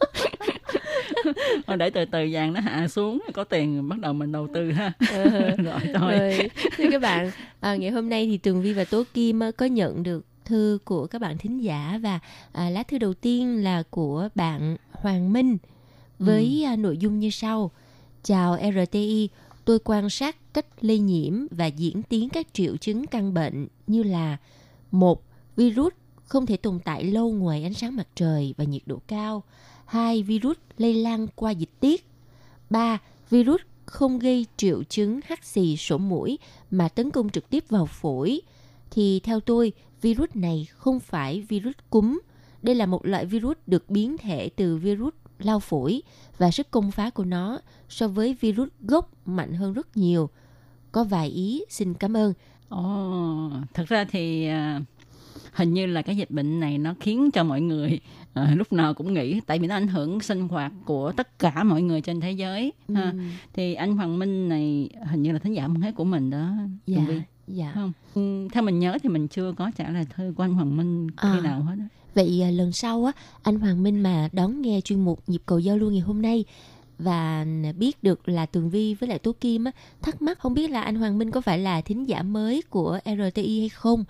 thôi 1.66 1.76
để 1.76 1.90
từ 1.90 2.04
từ 2.04 2.18
vàng 2.32 2.52
nó 2.52 2.60
hạ 2.60 2.88
xuống 2.88 3.22
có 3.34 3.44
tiền 3.44 3.88
bắt 3.88 3.98
đầu 3.98 4.12
mình 4.12 4.32
đầu 4.32 4.48
tư 4.54 4.72
ha 4.72 4.92
Ờ. 5.10 5.30
rồi 5.64 5.80
thôi 5.94 6.12
Rồi, 6.18 6.50
thưa 6.76 6.84
các 6.90 7.02
bạn, 7.02 7.30
À, 7.60 7.76
ngày 7.76 7.90
hôm 7.90 8.08
nay 8.08 8.26
thì 8.26 8.36
Tường 8.38 8.62
Vi 8.62 8.72
và 8.72 8.84
Tố 8.84 9.02
Kim 9.14 9.40
á, 9.40 9.50
có 9.50 9.66
nhận 9.66 10.02
được 10.02 10.26
thư 10.44 10.78
của 10.84 11.06
các 11.06 11.20
bạn 11.20 11.38
thính 11.38 11.62
giả 11.62 11.98
và 12.02 12.18
à, 12.52 12.70
lá 12.70 12.82
thư 12.82 12.98
đầu 12.98 13.14
tiên 13.14 13.64
là 13.64 13.82
của 13.90 14.28
bạn 14.34 14.76
Hoàng 14.92 15.32
Minh 15.32 15.56
với 16.18 16.64
à, 16.66 16.76
nội 16.76 16.98
dung 16.98 17.20
như 17.20 17.30
sau. 17.30 17.70
Chào 18.22 18.56
RTI, 18.86 19.28
tôi 19.64 19.78
quan 19.84 20.10
sát 20.10 20.36
cách 20.54 20.66
lây 20.80 20.98
nhiễm 20.98 21.46
và 21.50 21.66
diễn 21.66 22.02
tiến 22.02 22.28
các 22.28 22.46
triệu 22.52 22.76
chứng 22.76 23.06
căn 23.06 23.34
bệnh 23.34 23.66
như 23.86 24.02
là 24.02 24.36
một 24.90 25.22
virus 25.56 25.92
không 26.24 26.46
thể 26.46 26.56
tồn 26.56 26.78
tại 26.84 27.04
lâu 27.04 27.30
ngoài 27.30 27.62
ánh 27.62 27.74
sáng 27.74 27.96
mặt 27.96 28.06
trời 28.14 28.54
và 28.56 28.64
nhiệt 28.64 28.82
độ 28.86 28.98
cao 29.06 29.42
hai 29.90 30.22
Virus 30.22 30.56
lây 30.76 30.94
lan 30.94 31.26
qua 31.34 31.50
dịch 31.50 31.80
tiết. 31.80 32.06
3. 32.70 32.98
Virus 33.30 33.60
không 33.86 34.18
gây 34.18 34.46
triệu 34.56 34.82
chứng 34.82 35.20
hắt 35.24 35.44
xì 35.44 35.76
sổ 35.76 35.98
mũi 35.98 36.38
mà 36.70 36.88
tấn 36.88 37.10
công 37.10 37.30
trực 37.30 37.50
tiếp 37.50 37.64
vào 37.68 37.86
phổi. 37.86 38.40
Thì 38.90 39.20
theo 39.20 39.40
tôi, 39.40 39.72
virus 40.02 40.30
này 40.34 40.66
không 40.72 41.00
phải 41.00 41.40
virus 41.48 41.74
cúm. 41.90 42.20
Đây 42.62 42.74
là 42.74 42.86
một 42.86 43.06
loại 43.06 43.26
virus 43.26 43.56
được 43.66 43.90
biến 43.90 44.18
thể 44.18 44.50
từ 44.56 44.76
virus 44.76 45.14
lao 45.38 45.60
phổi 45.60 46.02
và 46.38 46.50
sức 46.50 46.70
công 46.70 46.90
phá 46.90 47.10
của 47.10 47.24
nó 47.24 47.58
so 47.88 48.08
với 48.08 48.36
virus 48.40 48.68
gốc 48.80 49.10
mạnh 49.26 49.54
hơn 49.54 49.72
rất 49.72 49.96
nhiều. 49.96 50.30
Có 50.92 51.04
vài 51.04 51.28
ý, 51.28 51.64
xin 51.68 51.94
cảm 51.94 52.16
ơn. 52.16 52.32
Ồ, 52.68 53.50
thật 53.74 53.84
ra 53.88 54.04
thì 54.04 54.46
à, 54.46 54.80
hình 55.52 55.74
như 55.74 55.86
là 55.86 56.02
cái 56.02 56.16
dịch 56.16 56.30
bệnh 56.30 56.60
này 56.60 56.78
nó 56.78 56.94
khiến 57.00 57.30
cho 57.30 57.44
mọi 57.44 57.60
người 57.60 58.00
à, 58.34 58.54
lúc 58.56 58.72
nào 58.72 58.94
cũng 58.94 59.14
nghĩ 59.14 59.40
tại 59.46 59.58
vì 59.58 59.66
nó 59.66 59.74
ảnh 59.76 59.88
hưởng 59.88 60.20
sinh 60.20 60.48
hoạt 60.48 60.72
của 60.84 61.12
tất 61.12 61.38
cả 61.38 61.62
mọi 61.64 61.82
người 61.82 62.00
trên 62.00 62.20
thế 62.20 62.32
giới 62.32 62.72
ha. 62.94 63.12
thì 63.52 63.74
anh 63.74 63.96
Hoàng 63.96 64.18
Minh 64.18 64.48
này 64.48 64.88
hình 65.10 65.22
như 65.22 65.32
là 65.32 65.38
thính 65.38 65.54
giả 65.54 65.68
mới 65.68 65.82
hết 65.82 65.94
của 65.94 66.04
mình 66.04 66.30
đó 66.30 66.50
Dạ, 66.86 66.96
Tường 66.96 67.06
Vi, 67.06 67.20
dạ. 67.46 67.72
không 67.74 67.92
Ừ, 68.14 68.48
theo 68.52 68.62
mình 68.62 68.78
nhớ 68.78 68.98
thì 69.02 69.08
mình 69.08 69.28
chưa 69.28 69.52
có 69.52 69.70
trả 69.76 69.90
lời 69.90 70.06
thư 70.16 70.32
của 70.36 70.42
anh 70.44 70.54
Hoàng 70.54 70.76
Minh 70.76 71.08
khi 71.10 71.28
À. 71.28 71.40
nào 71.42 71.62
hết. 71.62 71.76
Vậy 72.14 72.42
à, 72.42 72.50
lần 72.50 72.72
sau 72.72 73.04
á, 73.04 73.12
anh 73.42 73.60
Hoàng 73.60 73.82
Minh 73.82 74.02
mà 74.02 74.28
đón 74.32 74.62
nghe 74.62 74.80
chuyên 74.80 75.00
mục 75.04 75.22
nhịp 75.26 75.42
cầu 75.46 75.58
giao 75.58 75.76
lưu 75.76 75.90
ngày 75.90 76.00
hôm 76.00 76.22
nay 76.22 76.44
và 77.02 77.46
biết 77.78 78.02
được 78.02 78.28
là 78.28 78.46
Tường 78.46 78.70
Vi 78.70 78.94
với 78.94 79.08
lại 79.08 79.18
Tố 79.18 79.32
Kim 79.40 79.64
á, 79.64 79.72
thắc 80.02 80.22
mắc 80.22 80.38
không 80.38 80.54
biết 80.54 80.70
là 80.70 80.82
anh 80.82 80.94
Hoàng 80.94 81.18
Minh 81.18 81.30
có 81.30 81.40
phải 81.40 81.58
là 81.58 81.80
thính 81.80 82.08
giả 82.08 82.22
mới 82.22 82.62
của 82.70 82.98
RTI 83.04 83.60
hay 83.60 83.68
không 83.68 84.04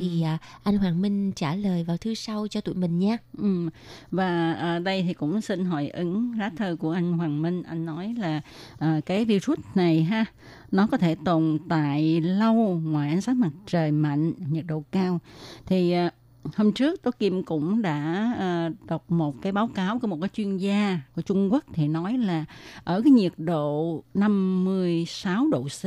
thì 0.00 0.22
à, 0.22 0.38
anh 0.62 0.78
Hoàng 0.78 1.02
Minh 1.02 1.32
trả 1.32 1.54
lời 1.54 1.84
vào 1.84 1.96
thư 1.96 2.14
sau 2.14 2.48
cho 2.48 2.60
tụi 2.60 2.74
mình 2.74 2.98
nha. 2.98 3.18
Ừ. 3.38 3.68
Và 4.10 4.52
à, 4.52 4.78
đây 4.78 5.02
thì 5.02 5.14
cũng 5.14 5.40
xin 5.40 5.64
hỏi 5.64 5.88
ứng 5.88 6.38
lá 6.38 6.50
thư 6.56 6.76
của 6.76 6.90
anh 6.90 7.12
Hoàng 7.12 7.42
Minh. 7.42 7.62
Anh 7.62 7.86
nói 7.86 8.14
là 8.18 8.40
à, 8.78 9.00
cái 9.06 9.24
virus 9.24 9.58
này 9.74 10.02
ha, 10.02 10.24
nó 10.70 10.86
có 10.86 10.96
thể 10.96 11.16
tồn 11.24 11.58
tại 11.68 12.20
lâu 12.20 12.54
ngoài 12.84 13.08
ánh 13.08 13.20
sáng 13.20 13.40
mặt 13.40 13.50
trời 13.66 13.90
mạnh, 13.90 14.32
nhiệt 14.50 14.64
độ 14.66 14.84
cao. 14.92 15.18
Thì 15.66 15.92
à, 15.92 16.10
hôm 16.56 16.72
trước 16.72 17.02
Tố 17.02 17.10
Kim 17.10 17.42
cũng 17.42 17.82
đã 17.82 18.32
ờ, 18.38 18.70
đọc 18.86 19.10
một 19.10 19.42
cái 19.42 19.52
báo 19.52 19.68
cáo 19.74 19.98
của 19.98 20.06
một 20.06 20.18
cái 20.20 20.28
chuyên 20.32 20.56
gia 20.56 21.00
của 21.16 21.22
Trung 21.22 21.52
Quốc 21.52 21.64
thì 21.72 21.88
nói 21.88 22.18
là 22.18 22.44
ở 22.84 23.00
cái 23.02 23.10
nhiệt 23.10 23.32
độ 23.36 24.02
56 24.14 25.48
độ 25.48 25.62
C 25.62 25.84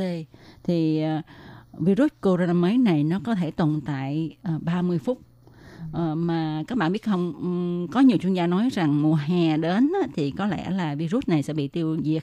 thì 0.64 1.02
ờ, 1.02 1.22
virus 1.78 2.10
corona 2.22 2.52
mới 2.52 2.78
này 2.78 3.04
nó 3.04 3.20
có 3.24 3.34
thể 3.34 3.50
tồn 3.50 3.80
tại 3.86 4.36
ờ, 4.42 4.52
à, 4.54 4.58
30 4.62 4.98
phút 4.98 5.20
Ờ, 5.92 6.14
mà 6.14 6.62
các 6.66 6.78
bạn 6.78 6.92
biết 6.92 7.04
không 7.04 7.88
có 7.92 8.00
nhiều 8.00 8.18
chuyên 8.18 8.34
gia 8.34 8.46
nói 8.46 8.68
rằng 8.72 9.02
mùa 9.02 9.14
hè 9.14 9.56
đến 9.56 9.90
thì 10.14 10.30
có 10.30 10.46
lẽ 10.46 10.70
là 10.70 10.94
virus 10.94 11.28
này 11.28 11.42
sẽ 11.42 11.52
bị 11.52 11.68
tiêu 11.68 11.96
diệt. 12.04 12.22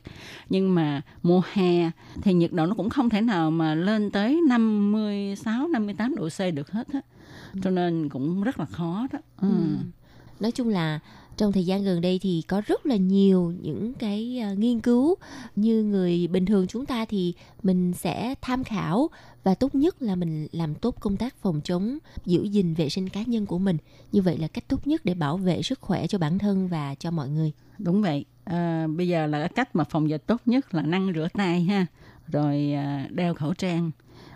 Nhưng 0.49 0.75
mà 0.75 1.01
mùa 1.23 1.41
hè 1.53 1.91
thì 2.21 2.33
nhiệt 2.33 2.53
độ 2.53 2.65
nó 2.65 2.75
cũng 2.75 2.89
không 2.89 3.09
thể 3.09 3.21
nào 3.21 3.51
mà 3.51 3.75
lên 3.75 4.11
tới 4.11 4.41
56 4.49 5.67
58 5.67 6.15
độ 6.15 6.29
C 6.29 6.55
được 6.55 6.71
hết 6.71 6.87
á. 6.93 7.01
Cho 7.61 7.69
nên 7.69 8.09
cũng 8.09 8.43
rất 8.43 8.59
là 8.59 8.65
khó 8.65 9.07
đó. 9.13 9.19
Ừ. 9.41 9.49
Nói 10.39 10.51
chung 10.51 10.69
là 10.69 10.99
trong 11.37 11.51
thời 11.51 11.65
gian 11.65 11.83
gần 11.83 12.01
đây 12.01 12.19
thì 12.21 12.43
có 12.47 12.61
rất 12.65 12.85
là 12.85 12.95
nhiều 12.95 13.53
những 13.61 13.93
cái 13.93 14.39
ờ, 14.43 14.55
nghiên 14.55 14.79
cứu. 14.79 15.15
Như 15.55 15.83
người 15.83 16.27
bình 16.27 16.45
thường 16.45 16.67
chúng 16.67 16.85
ta 16.85 17.05
thì 17.05 17.33
mình 17.63 17.93
sẽ 17.93 18.35
tham 18.41 18.63
khảo 18.63 19.09
và 19.43 19.55
tốt 19.55 19.75
nhất 19.75 20.01
là 20.01 20.15
mình 20.15 20.47
làm 20.51 20.75
tốt 20.75 20.95
công 20.99 21.17
tác 21.17 21.35
phòng 21.41 21.61
chống 21.63 21.97
giữ 22.25 22.43
gìn 22.43 22.73
vệ 22.73 22.89
sinh 22.89 23.09
cá 23.09 23.23
nhân 23.23 23.45
của 23.45 23.57
mình. 23.57 23.77
Như 24.11 24.21
vậy 24.21 24.37
là 24.37 24.47
cách 24.47 24.67
tốt 24.67 24.87
nhất 24.87 25.05
để 25.05 25.13
bảo 25.13 25.37
vệ 25.37 25.61
sức 25.61 25.81
khỏe 25.81 26.07
cho 26.07 26.17
bản 26.17 26.39
thân 26.39 26.67
và 26.67 26.95
cho 26.95 27.11
mọi 27.11 27.29
người. 27.29 27.51
Đúng 27.77 28.01
vậy. 28.01 28.25
À, 28.43 28.87
bây 28.87 29.07
giờ 29.07 29.27
là 29.27 29.47
cách 29.47 29.75
mà 29.75 29.83
phòng 29.83 30.09
dịch 30.09 30.23
tốt 30.27 30.41
nhất 30.45 30.73
là 30.73 30.81
năng 30.81 31.13
rửa 31.15 31.27
tay 31.33 31.63
ha 31.63 31.85
rồi 32.27 32.73
ờ, 32.73 33.07
đeo 33.09 33.33
khẩu 33.33 33.53
trang 33.53 33.91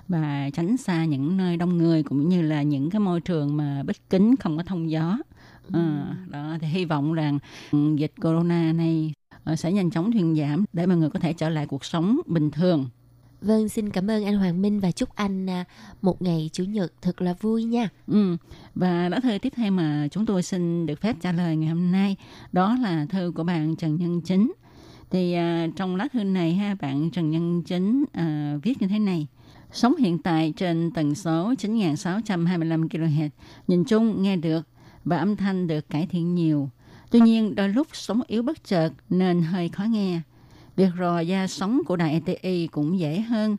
và 0.07 0.49
tránh 0.53 0.77
xa 0.77 1.05
những 1.05 1.37
nơi 1.37 1.57
đông 1.57 1.77
người 1.77 2.03
cũng 2.03 2.29
như 2.29 2.41
là 2.41 2.61
những 2.61 2.89
cái 2.89 2.99
môi 2.99 3.21
trường 3.21 3.57
mà 3.57 3.83
bích 3.83 4.09
kính 4.09 4.35
không 4.35 4.57
có 4.57 4.63
thông 4.63 4.91
gió 4.91 5.17
à, 5.73 6.15
đó 6.27 6.57
thì 6.61 6.67
hy 6.67 6.85
vọng 6.85 7.13
rằng 7.13 7.39
ừ, 7.71 7.95
dịch 7.95 8.13
corona 8.21 8.73
này 8.73 9.13
ờ, 9.43 9.55
sẽ 9.55 9.71
nhanh 9.71 9.91
chóng 9.91 10.11
thuyên 10.11 10.35
giảm 10.35 10.65
để 10.73 10.85
mọi 10.85 10.97
người 10.97 11.09
có 11.09 11.19
thể 11.19 11.33
trở 11.33 11.49
lại 11.49 11.67
cuộc 11.67 11.85
sống 11.85 12.19
bình 12.25 12.51
thường 12.51 12.89
Vâng, 13.41 13.69
xin 13.69 13.89
cảm 13.89 14.07
ơn 14.07 14.25
anh 14.25 14.37
Hoàng 14.37 14.61
Minh 14.61 14.79
và 14.79 14.91
chúc 14.91 15.15
anh 15.15 15.49
à, 15.49 15.65
một 16.01 16.21
ngày 16.21 16.49
chủ 16.53 16.63
nhật 16.63 16.93
thật 17.01 17.21
là 17.21 17.33
vui 17.41 17.63
nha. 17.63 17.89
Ừ. 18.07 18.37
Và 18.75 19.09
lá 19.09 19.19
thư 19.19 19.37
tiếp 19.41 19.53
theo 19.55 19.71
mà 19.71 20.07
chúng 20.11 20.25
tôi 20.25 20.43
xin 20.43 20.85
được 20.85 21.01
phép 21.01 21.15
trả 21.21 21.31
lời 21.31 21.55
ngày 21.55 21.69
hôm 21.69 21.91
nay 21.91 22.15
đó 22.51 22.77
là 22.81 23.05
thư 23.09 23.31
của 23.35 23.43
bạn 23.43 23.75
Trần 23.75 23.95
Nhân 23.95 24.21
Chính. 24.21 24.53
Thì 25.09 25.33
à, 25.33 25.67
trong 25.75 25.95
lá 25.95 26.07
thư 26.13 26.23
này 26.23 26.53
ha 26.53 26.75
bạn 26.81 27.11
Trần 27.11 27.29
Nhân 27.29 27.63
Chính 27.63 28.05
à, 28.13 28.57
viết 28.63 28.81
như 28.81 28.87
thế 28.87 28.99
này. 28.99 29.27
Sống 29.71 29.95
hiện 29.95 30.17
tại 30.17 30.53
trên 30.57 30.91
tần 30.91 31.15
số 31.15 31.53
9.625 31.53 32.87
kHz, 32.87 33.29
nhìn 33.67 33.83
chung 33.83 34.21
nghe 34.21 34.35
được 34.35 34.67
và 35.07 35.17
âm 35.17 35.35
thanh 35.35 35.67
được 35.67 35.89
cải 35.89 36.07
thiện 36.07 36.35
nhiều. 36.35 36.69
Tuy 37.11 37.19
nhiên 37.19 37.55
đôi 37.55 37.69
lúc 37.69 37.87
sóng 37.93 38.21
yếu 38.27 38.43
bất 38.43 38.63
chợt 38.63 38.89
nên 39.09 39.41
hơi 39.41 39.69
khó 39.69 39.83
nghe. 39.83 40.21
Việc 40.75 40.89
rò 40.99 41.19
da 41.19 41.47
sóng 41.47 41.81
của 41.85 41.95
đài 41.95 42.11
ETI 42.11 42.67
cũng 42.67 42.99
dễ 42.99 43.19
hơn. 43.19 43.57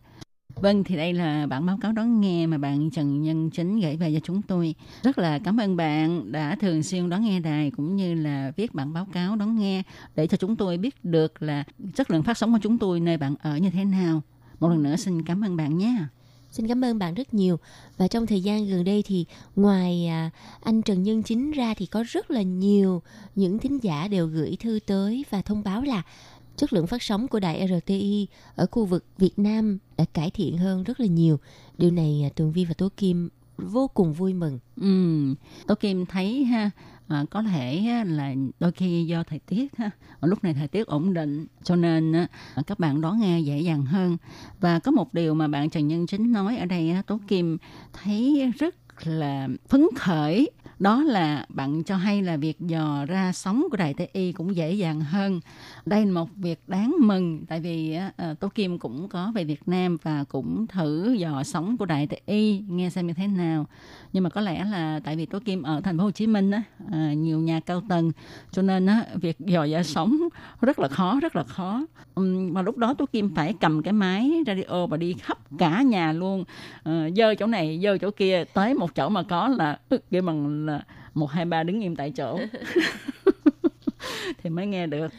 Vâng, 0.54 0.84
thì 0.84 0.96
đây 0.96 1.12
là 1.12 1.46
bản 1.46 1.66
báo 1.66 1.78
cáo 1.80 1.92
đón 1.92 2.20
nghe 2.20 2.46
mà 2.46 2.58
bạn 2.58 2.90
Trần 2.90 3.22
Nhân 3.22 3.50
Chính 3.50 3.80
gửi 3.80 3.96
về 3.96 4.12
cho 4.14 4.20
chúng 4.24 4.42
tôi. 4.42 4.74
Rất 5.02 5.18
là 5.18 5.38
cảm 5.38 5.60
ơn 5.60 5.76
bạn 5.76 6.32
đã 6.32 6.56
thường 6.60 6.82
xuyên 6.82 7.08
đón 7.08 7.24
nghe 7.24 7.40
đài 7.40 7.70
cũng 7.70 7.96
như 7.96 8.14
là 8.14 8.52
viết 8.56 8.74
bản 8.74 8.92
báo 8.92 9.06
cáo 9.12 9.36
đón 9.36 9.58
nghe 9.58 9.82
để 10.14 10.26
cho 10.26 10.36
chúng 10.36 10.56
tôi 10.56 10.78
biết 10.78 11.04
được 11.04 11.42
là 11.42 11.64
chất 11.94 12.10
lượng 12.10 12.22
phát 12.22 12.38
sóng 12.38 12.52
của 12.52 12.58
chúng 12.62 12.78
tôi 12.78 13.00
nơi 13.00 13.16
bạn 13.16 13.34
ở 13.42 13.56
như 13.56 13.70
thế 13.70 13.84
nào. 13.84 14.22
Một 14.60 14.68
lần 14.68 14.82
nữa 14.82 14.96
xin 14.96 15.22
cảm 15.22 15.44
ơn 15.44 15.56
bạn 15.56 15.78
nhé. 15.78 15.96
Xin 16.50 16.68
cảm 16.68 16.84
ơn 16.84 16.98
bạn 16.98 17.14
rất 17.14 17.34
nhiều. 17.34 17.56
Và 17.96 18.08
trong 18.08 18.26
thời 18.26 18.40
gian 18.40 18.66
gần 18.66 18.84
đây 18.84 19.02
thì 19.06 19.26
ngoài 19.56 20.06
à, 20.06 20.30
anh 20.60 20.82
Trần 20.82 21.02
Nhân 21.02 21.22
Chính 21.22 21.50
ra 21.50 21.74
thì 21.74 21.86
có 21.86 22.04
rất 22.08 22.30
là 22.30 22.42
nhiều 22.42 23.02
những 23.34 23.58
thính 23.58 23.78
giả 23.82 24.08
đều 24.08 24.26
gửi 24.26 24.56
thư 24.60 24.78
tới 24.86 25.24
và 25.30 25.42
thông 25.42 25.62
báo 25.64 25.82
là 25.82 26.02
chất 26.56 26.72
lượng 26.72 26.86
phát 26.86 27.02
sóng 27.02 27.28
của 27.28 27.40
đài 27.40 27.68
RTI 27.68 28.26
ở 28.54 28.66
khu 28.70 28.84
vực 28.84 29.04
Việt 29.18 29.38
Nam 29.38 29.78
đã 29.96 30.04
cải 30.12 30.30
thiện 30.30 30.58
hơn 30.58 30.84
rất 30.84 31.00
là 31.00 31.06
nhiều. 31.06 31.38
Điều 31.78 31.90
này 31.90 32.22
à, 32.24 32.30
Tường 32.34 32.52
Vi 32.52 32.64
và 32.64 32.74
Tố 32.74 32.88
Kim 32.96 33.28
vô 33.58 33.88
cùng 33.88 34.12
vui 34.12 34.34
mừng. 34.34 34.58
Ừ, 34.76 35.34
Tố 35.66 35.74
Kim 35.74 36.06
thấy 36.06 36.44
ha, 36.44 36.70
à, 37.08 37.24
có 37.30 37.42
thể 37.42 37.82
là 38.06 38.34
đôi 38.60 38.72
khi 38.72 39.04
do 39.06 39.22
thời 39.22 39.38
tiết 39.38 39.76
ha, 39.76 39.90
lúc 40.20 40.44
này 40.44 40.54
thời 40.54 40.68
tiết 40.68 40.86
ổn 40.86 41.14
định 41.14 41.46
cho 41.62 41.76
nên 41.76 42.26
các 42.66 42.78
bạn 42.78 43.00
đón 43.00 43.20
nghe 43.20 43.40
dễ 43.40 43.60
dàng 43.60 43.84
hơn. 43.84 44.16
Và 44.60 44.78
có 44.78 44.90
một 44.90 45.14
điều 45.14 45.34
mà 45.34 45.48
bạn 45.48 45.70
Trần 45.70 45.88
Nhân 45.88 46.06
Chính 46.06 46.32
nói 46.32 46.56
ở 46.56 46.66
đây 46.66 46.94
Tố 47.06 47.20
Kim 47.28 47.58
thấy 47.92 48.52
rất 48.58 48.74
là 49.06 49.48
phấn 49.68 49.86
khởi 49.96 50.50
đó 50.78 51.02
là 51.02 51.46
bạn 51.48 51.82
cho 51.82 51.96
hay 51.96 52.22
là 52.22 52.36
việc 52.36 52.60
dò 52.60 53.04
ra 53.08 53.32
sóng 53.32 53.64
của 53.70 53.76
đài 53.76 53.94
TI 53.94 54.32
cũng 54.32 54.56
dễ 54.56 54.72
dàng 54.72 55.00
hơn. 55.00 55.40
Đây 55.86 56.06
là 56.06 56.12
một 56.12 56.28
việc 56.36 56.60
đáng 56.66 56.96
mừng 57.00 57.46
tại 57.48 57.60
vì 57.60 57.98
uh, 58.30 58.40
Tố 58.40 58.48
Kim 58.48 58.78
cũng 58.78 59.08
có 59.08 59.32
về 59.34 59.44
Việt 59.44 59.68
Nam 59.68 59.96
và 60.02 60.24
cũng 60.28 60.66
thử 60.66 61.12
dò 61.12 61.42
sóng 61.42 61.76
của 61.76 61.84
đài 61.84 62.06
TI 62.06 62.62
nghe 62.68 62.90
xem 62.90 63.06
như 63.06 63.12
thế 63.12 63.26
nào. 63.26 63.66
Nhưng 64.12 64.24
mà 64.24 64.30
có 64.30 64.40
lẽ 64.40 64.64
là 64.64 65.00
tại 65.04 65.16
vì 65.16 65.26
Tố 65.26 65.38
Kim 65.44 65.62
ở 65.62 65.80
thành 65.80 65.98
phố 65.98 66.04
Hồ 66.04 66.10
Chí 66.10 66.26
Minh 66.26 66.50
á, 66.50 66.62
uh, 66.84 67.16
nhiều 67.16 67.40
nhà 67.40 67.60
cao 67.60 67.82
tầng 67.88 68.12
cho 68.50 68.62
nên 68.62 68.86
á, 68.86 69.04
việc 69.14 69.38
dò 69.38 69.66
ra 69.66 69.82
sóng 69.82 70.18
rất 70.60 70.78
là 70.78 70.88
khó, 70.88 71.20
rất 71.20 71.36
là 71.36 71.42
khó. 71.42 71.86
um, 72.14 72.54
mà 72.54 72.62
lúc 72.62 72.76
đó 72.76 72.94
Tố 72.94 73.06
Kim 73.06 73.34
phải 73.34 73.54
cầm 73.60 73.82
cái 73.82 73.92
máy 73.92 74.32
radio 74.46 74.86
và 74.86 74.96
đi 74.96 75.12
khắp 75.12 75.38
cả 75.58 75.82
nhà 75.82 76.12
luôn. 76.12 76.40
uh, 76.40 77.16
dơ 77.16 77.34
chỗ 77.34 77.46
này, 77.46 77.80
dơ 77.82 77.98
chỗ 77.98 78.10
kia, 78.10 78.44
tới 78.54 78.74
một 78.74 78.94
chỗ 78.94 79.08
mà 79.08 79.22
có 79.22 79.48
là 79.48 79.78
kêu 80.10 80.22
bằng 80.22 80.67
là 80.68 80.82
một 81.14 81.26
hai 81.26 81.44
ba 81.44 81.62
đứng 81.62 81.80
im 81.80 81.96
tại 81.96 82.10
chỗ 82.10 82.40
thì 84.42 84.50
mới 84.50 84.66
nghe 84.66 84.86
được 84.86 85.12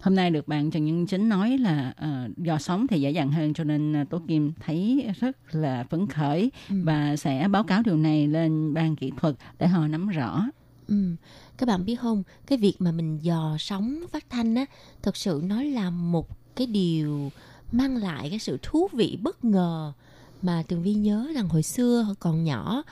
hôm 0.00 0.14
nay 0.14 0.30
được 0.30 0.48
bạn 0.48 0.70
Trần 0.70 0.84
Nhân 0.84 1.06
Chính 1.06 1.28
nói 1.28 1.58
là 1.58 1.94
uh, 2.04 2.38
do 2.38 2.58
sống 2.58 2.86
thì 2.86 3.00
dễ 3.00 3.10
dàng 3.10 3.32
hơn 3.32 3.54
cho 3.54 3.64
nên 3.64 4.02
uh, 4.02 4.10
Tố 4.10 4.20
Kim 4.28 4.52
thấy 4.66 5.06
rất 5.20 5.54
là 5.54 5.84
phấn 5.84 6.06
khởi 6.06 6.50
và 6.68 7.16
sẽ 7.16 7.48
báo 7.48 7.64
cáo 7.64 7.82
điều 7.82 7.96
này 7.96 8.26
lên 8.26 8.74
ban 8.74 8.96
kỹ 8.96 9.12
thuật 9.16 9.34
để 9.58 9.66
họ 9.66 9.86
nắm 9.86 10.08
rõ. 10.08 10.46
Ừ. 10.88 11.14
Các 11.58 11.66
bạn 11.66 11.84
biết 11.84 11.96
không, 12.00 12.22
cái 12.46 12.58
việc 12.58 12.74
mà 12.78 12.92
mình 12.92 13.18
dò 13.22 13.56
sóng 13.58 14.00
phát 14.12 14.30
thanh 14.30 14.54
á, 14.54 14.66
thật 15.02 15.16
sự 15.16 15.42
nó 15.44 15.62
là 15.62 15.90
một 15.90 16.28
cái 16.56 16.66
điều 16.66 17.30
mang 17.72 17.96
lại 17.96 18.30
cái 18.30 18.38
sự 18.38 18.58
thú 18.62 18.88
vị 18.92 19.18
bất 19.22 19.44
ngờ 19.44 19.92
mà 20.42 20.62
tường 20.68 20.82
vi 20.82 20.94
nhớ 20.94 21.28
rằng 21.34 21.48
hồi 21.48 21.62
xưa 21.62 22.14
còn 22.20 22.44
nhỏ 22.44 22.82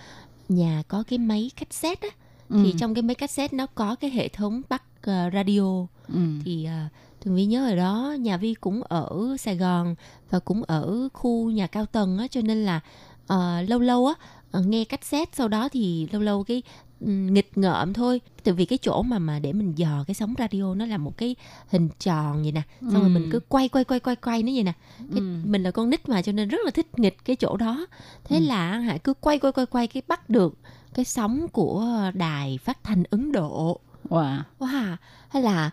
nhà 0.49 0.82
có 0.88 1.03
cái 1.09 1.18
máy 1.18 1.51
cassette 1.57 2.09
á 2.09 2.14
Ừ. 2.49 2.61
thì 2.64 2.74
trong 2.78 2.95
cái 2.95 3.03
máy 3.03 3.14
cassette 3.14 3.57
nó 3.57 3.66
có 3.74 3.95
cái 3.95 4.11
hệ 4.11 4.28
thống 4.28 4.62
bắt 4.68 4.82
ờ, 5.03 5.30
radio 5.34 5.62
ừ. 6.09 6.20
thì 6.45 6.68
uh, 6.86 6.92
tường 7.24 7.34
vi 7.36 7.45
nhớ 7.47 7.66
ở 7.68 7.76
đó 7.76 8.14
nhà 8.20 8.36
vi 8.36 8.55
cũng 8.55 8.82
ở 8.82 9.36
sài 9.40 9.57
gòn 9.57 9.95
và 10.30 10.38
cũng 10.38 10.62
ở 10.62 11.09
khu 11.12 11.51
nhà 11.51 11.66
cao 11.66 11.86
tầng 11.86 12.18
á 12.18 12.26
cho 12.30 12.40
nên 12.40 12.64
là 12.64 12.80
ờ, 13.26 13.62
lâu 13.68 13.78
lâu 13.78 14.07
á 14.07 14.14
nghe 14.61 14.84
cassette 14.84 15.30
sau 15.36 15.49
đó 15.49 15.68
thì 15.68 16.09
lâu 16.12 16.22
lâu 16.22 16.45
cái 16.45 16.62
nghịch 17.01 17.59
ngợm 17.59 17.92
thôi. 17.92 18.20
Từ 18.42 18.55
vì 18.55 18.64
cái 18.64 18.78
chỗ 18.82 19.03
mà 19.03 19.18
mà 19.18 19.38
để 19.38 19.53
mình 19.53 19.72
dò 19.76 20.05
cái 20.07 20.14
sóng 20.14 20.34
radio 20.38 20.74
nó 20.74 20.86
là 20.86 20.97
một 20.99 21.16
cái 21.16 21.36
hình 21.68 21.88
tròn 21.99 22.42
vậy 22.42 22.53
nè. 22.53 22.62
Xong 22.80 23.01
rồi 23.01 23.09
mình 23.09 23.28
cứ 23.32 23.40
quay 23.49 23.68
quay 23.68 23.84
quay 23.84 24.01
quay 24.01 24.16
quay 24.16 24.42
nó 24.42 24.53
vậy 24.55 24.62
nè. 24.64 24.72
Cái, 24.99 25.18
Ừ. 25.20 25.36
mình 25.45 25.62
là 25.62 25.70
con 25.70 25.90
nít 25.90 26.09
mà 26.09 26.22
cho 26.22 26.32
nên 26.32 26.49
rất 26.49 26.59
là 26.64 26.70
thích 26.70 26.99
nghịch 26.99 27.16
cái 27.24 27.36
chỗ 27.36 27.57
đó. 27.57 27.86
Thế 28.24 28.40
là 28.40 28.78
hả 28.78 28.97
cứ 28.99 29.14
quay 29.14 29.38
quay 29.38 29.53
quay 29.53 29.66
quay 29.66 29.86
cái 29.86 30.03
bắt 30.09 30.30
được 30.30 30.59
cái 30.95 31.05
sóng 31.05 31.49
của 31.53 31.84
đài 32.14 32.59
phát 32.59 32.84
thanh 32.84 33.03
ấn 33.11 33.32
độ. 33.32 33.80
Wow. 34.09 34.38
wow. 34.59 34.97
Hay 35.28 35.42
là 35.42 35.70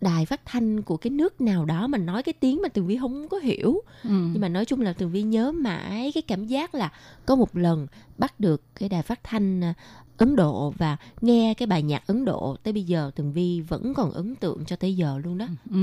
đài 0.00 0.26
phát 0.26 0.40
thanh 0.46 0.82
của 0.82 0.96
cái 0.96 1.10
nước 1.10 1.40
nào 1.40 1.64
đó 1.64 1.86
mà 1.86 1.98
nói 1.98 2.22
cái 2.22 2.32
tiếng 2.32 2.62
mà 2.62 2.68
tường 2.68 2.86
vi 2.86 2.96
không 2.96 3.28
có 3.28 3.38
hiểu. 3.38 3.80
Ừ. 4.02 4.10
nhưng 4.10 4.40
mà 4.40 4.48
nói 4.48 4.64
chung 4.64 4.80
là 4.80 4.92
tường 4.92 5.10
vi 5.10 5.22
nhớ 5.22 5.52
mãi 5.52 6.12
cái 6.14 6.22
cảm 6.22 6.46
giác 6.46 6.74
là 6.74 6.92
có 7.26 7.36
một 7.36 7.56
lần 7.56 7.86
bắt 8.18 8.40
được 8.40 8.62
cái 8.74 8.88
đài 8.88 9.02
phát 9.02 9.20
thanh 9.24 9.60
à, 9.64 9.74
Ấn 10.16 10.36
Độ 10.36 10.74
và 10.78 10.96
nghe 11.20 11.54
cái 11.54 11.66
bài 11.66 11.82
nhạc 11.82 12.06
Ấn 12.06 12.24
Độ 12.24 12.56
tới 12.62 12.72
bây 12.72 12.82
giờ 12.82 13.10
Tường 13.16 13.32
Vi 13.32 13.60
vẫn 13.60 13.94
còn 13.94 14.10
ấn 14.12 14.34
tượng 14.34 14.64
cho 14.64 14.76
tới 14.76 14.96
giờ 14.96 15.20
luôn 15.24 15.38
đó. 15.38 15.46
Ừ. 15.70 15.78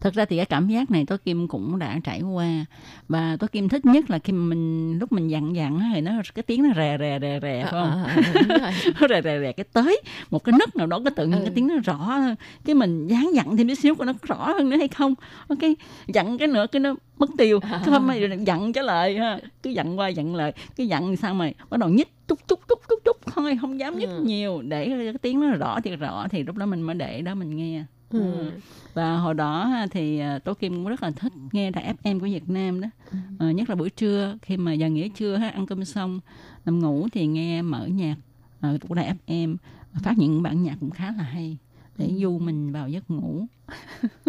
Thật 0.00 0.14
ra 0.14 0.24
thì 0.24 0.36
cái 0.36 0.46
cảm 0.46 0.68
giác 0.68 0.90
này 0.90 1.06
Tố 1.06 1.16
Kim 1.24 1.48
cũng 1.48 1.78
đã 1.78 1.98
trải 2.04 2.22
qua 2.22 2.64
và 3.08 3.36
Tố 3.40 3.46
Kim 3.46 3.68
thích 3.68 3.84
nhất 3.86 4.10
là 4.10 4.18
khi 4.18 4.32
mình 4.32 4.98
lúc 4.98 5.12
mình 5.12 5.28
dặn 5.28 5.56
dặn 5.56 5.80
thì 5.94 6.00
nó 6.00 6.12
cái 6.34 6.42
tiếng 6.42 6.62
nó 6.62 6.68
rè 6.76 6.96
rè 7.00 7.18
rè 7.20 7.38
rè 7.42 7.62
phải 7.62 7.70
không? 7.70 8.04
À, 8.04 8.16
à, 8.48 8.72
nó 9.00 9.08
rè 9.08 9.22
rè 9.22 9.40
rè 9.40 9.52
cái 9.52 9.64
tới 9.72 10.00
một 10.30 10.44
cái 10.44 10.54
nấc 10.58 10.76
nào 10.76 10.86
đó 10.86 11.00
cái 11.04 11.12
tự 11.16 11.26
nhiên 11.26 11.38
Ừ. 11.38 11.44
cái 11.44 11.52
tiếng 11.54 11.66
nó 11.66 11.74
rõ 11.84 11.94
hơn 11.96 12.34
cái 12.64 12.74
mình 12.74 13.06
dán 13.06 13.30
dặn 13.34 13.56
thêm 13.56 13.68
chút 13.68 13.74
xíu 13.74 13.94
của 13.94 14.04
nó 14.04 14.12
rõ 14.22 14.52
hơn 14.52 14.70
nữa 14.70 14.76
hay 14.76 14.88
không 14.88 15.14
cái 15.60 15.76
dặn 16.06 16.38
cái 16.38 16.48
nữa 16.48 16.66
cái 16.72 16.80
nó 16.80 16.94
mất 17.22 17.30
tiêu. 17.38 17.60
Cái 17.60 17.90
hôm 17.90 18.06
nay 18.06 18.28
dặn 18.46 18.72
trở 18.72 18.82
lại 18.82 19.16
ha. 19.18 19.38
Cứ 19.62 19.70
dặn 19.70 19.98
qua 19.98 20.08
dặn 20.08 20.34
lại 20.34 20.52
cứ 20.76 20.84
dặn 20.84 21.16
sao 21.16 21.34
mà 21.34 21.50
bắt 21.70 21.76
đầu 21.80 21.88
nhích 21.88 22.08
chút 22.28 22.38
chút 22.48 22.60
chút 22.68 22.78
chút 22.88 22.98
chút 23.04 23.16
thôi 23.26 23.58
không 23.60 23.78
dám 23.80 23.98
nhích 23.98 24.08
Ừ. 24.08 24.22
nhiều. 24.24 24.62
Để 24.62 24.86
cái 24.88 25.14
tiếng 25.22 25.40
nó 25.40 25.50
rõ 25.50 25.80
thì 25.84 25.96
rõ 25.96 26.28
thì 26.30 26.42
lúc 26.42 26.56
đó 26.56 26.66
mình 26.66 26.82
mới 26.82 26.94
để 26.94 27.22
đó 27.22 27.34
mình 27.34 27.56
nghe. 27.56 27.84
Ừ. 28.10 28.50
và 28.94 29.16
hồi 29.16 29.34
đó 29.34 29.72
thì 29.90 30.18
à, 30.18 30.38
Tố 30.38 30.54
Kim 30.54 30.72
cũng 30.72 30.86
rất 30.88 31.02
là 31.02 31.10
thích 31.10 31.32
nghe 31.52 31.70
đài 31.70 31.94
FM 32.02 32.20
của 32.20 32.26
Việt 32.26 32.50
Nam 32.50 32.80
đó. 32.80 32.88
Ừ. 33.12 33.18
Ờ, 33.38 33.50
nhất 33.50 33.68
là 33.68 33.74
buổi 33.74 33.90
trưa 33.90 34.36
khi 34.42 34.56
mà 34.56 34.72
giờ 34.72 34.88
nghỉ 34.88 35.08
trưa 35.08 35.36
ha, 35.36 35.48
ăn 35.48 35.66
cơm 35.66 35.84
xong 35.84 36.20
nằm 36.64 36.80
ngủ 36.80 37.08
thì 37.12 37.26
nghe 37.26 37.62
mở 37.62 37.86
nhạc 37.86 38.16
ờ, 38.60 38.78
của 38.88 38.94
đài 38.94 39.14
FM 39.26 39.56
phát 40.02 40.18
những 40.18 40.42
bản 40.42 40.62
nhạc 40.62 40.76
cũng 40.80 40.90
khá 40.90 41.06
là 41.16 41.22
hay 41.22 41.56
để 41.98 42.06
Ừ. 42.06 42.12
du 42.22 42.38
mình 42.38 42.72
vào 42.72 42.88
giấc 42.88 43.10
ngủ 43.10 43.46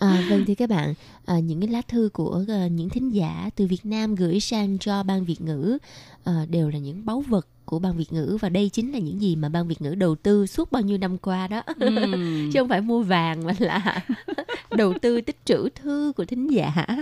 À, 0.00 0.22
vâng 0.30 0.44
thưa 0.46 0.54
các 0.54 0.70
bạn, 0.70 0.94
à, 1.26 1.38
những 1.38 1.60
cái 1.60 1.68
lá 1.68 1.82
thư 1.88 2.08
của 2.12 2.44
à, 2.48 2.66
những 2.66 2.88
thính 2.88 3.10
giả 3.10 3.50
từ 3.56 3.66
Việt 3.66 3.86
Nam 3.86 4.14
gửi 4.14 4.40
sang 4.40 4.78
cho 4.78 5.02
ban 5.02 5.24
Việt 5.24 5.40
ngữ 5.40 5.78
à, 6.24 6.32
đều 6.48 6.68
là 6.68 6.78
những 6.78 7.06
báu 7.06 7.24
vật 7.28 7.46
của 7.64 7.78
ban 7.78 7.96
Việt 7.96 8.12
ngữ 8.12 8.38
và 8.40 8.48
đây 8.48 8.68
chính 8.68 8.92
là 8.92 8.98
những 8.98 9.20
gì 9.20 9.36
mà 9.36 9.48
ban 9.48 9.68
Việt 9.68 9.82
ngữ 9.82 9.94
đầu 9.94 10.14
tư 10.14 10.46
suốt 10.46 10.72
bao 10.72 10.82
nhiêu 10.82 10.98
năm 10.98 11.18
qua 11.18 11.48
đó. 11.48 11.62
Ừm. 11.80 12.50
chứ 12.52 12.60
không 12.60 12.68
phải 12.68 12.80
mua 12.80 13.02
vàng 13.02 13.46
mà 13.46 13.52
là 13.58 14.00
đầu 14.70 14.94
tư 15.02 15.20
tích 15.20 15.36
trữ 15.44 15.68
thư 15.74 16.12
của 16.16 16.24
thính 16.24 16.46
giả 16.46 16.72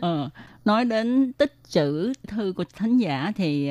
Ờ, 0.00 0.30
nói 0.64 0.84
đến 0.84 1.32
tích 1.32 1.54
trữ 1.68 2.12
thư 2.28 2.52
của 2.56 2.64
thánh 2.76 2.98
giả 2.98 3.32
thì 3.36 3.70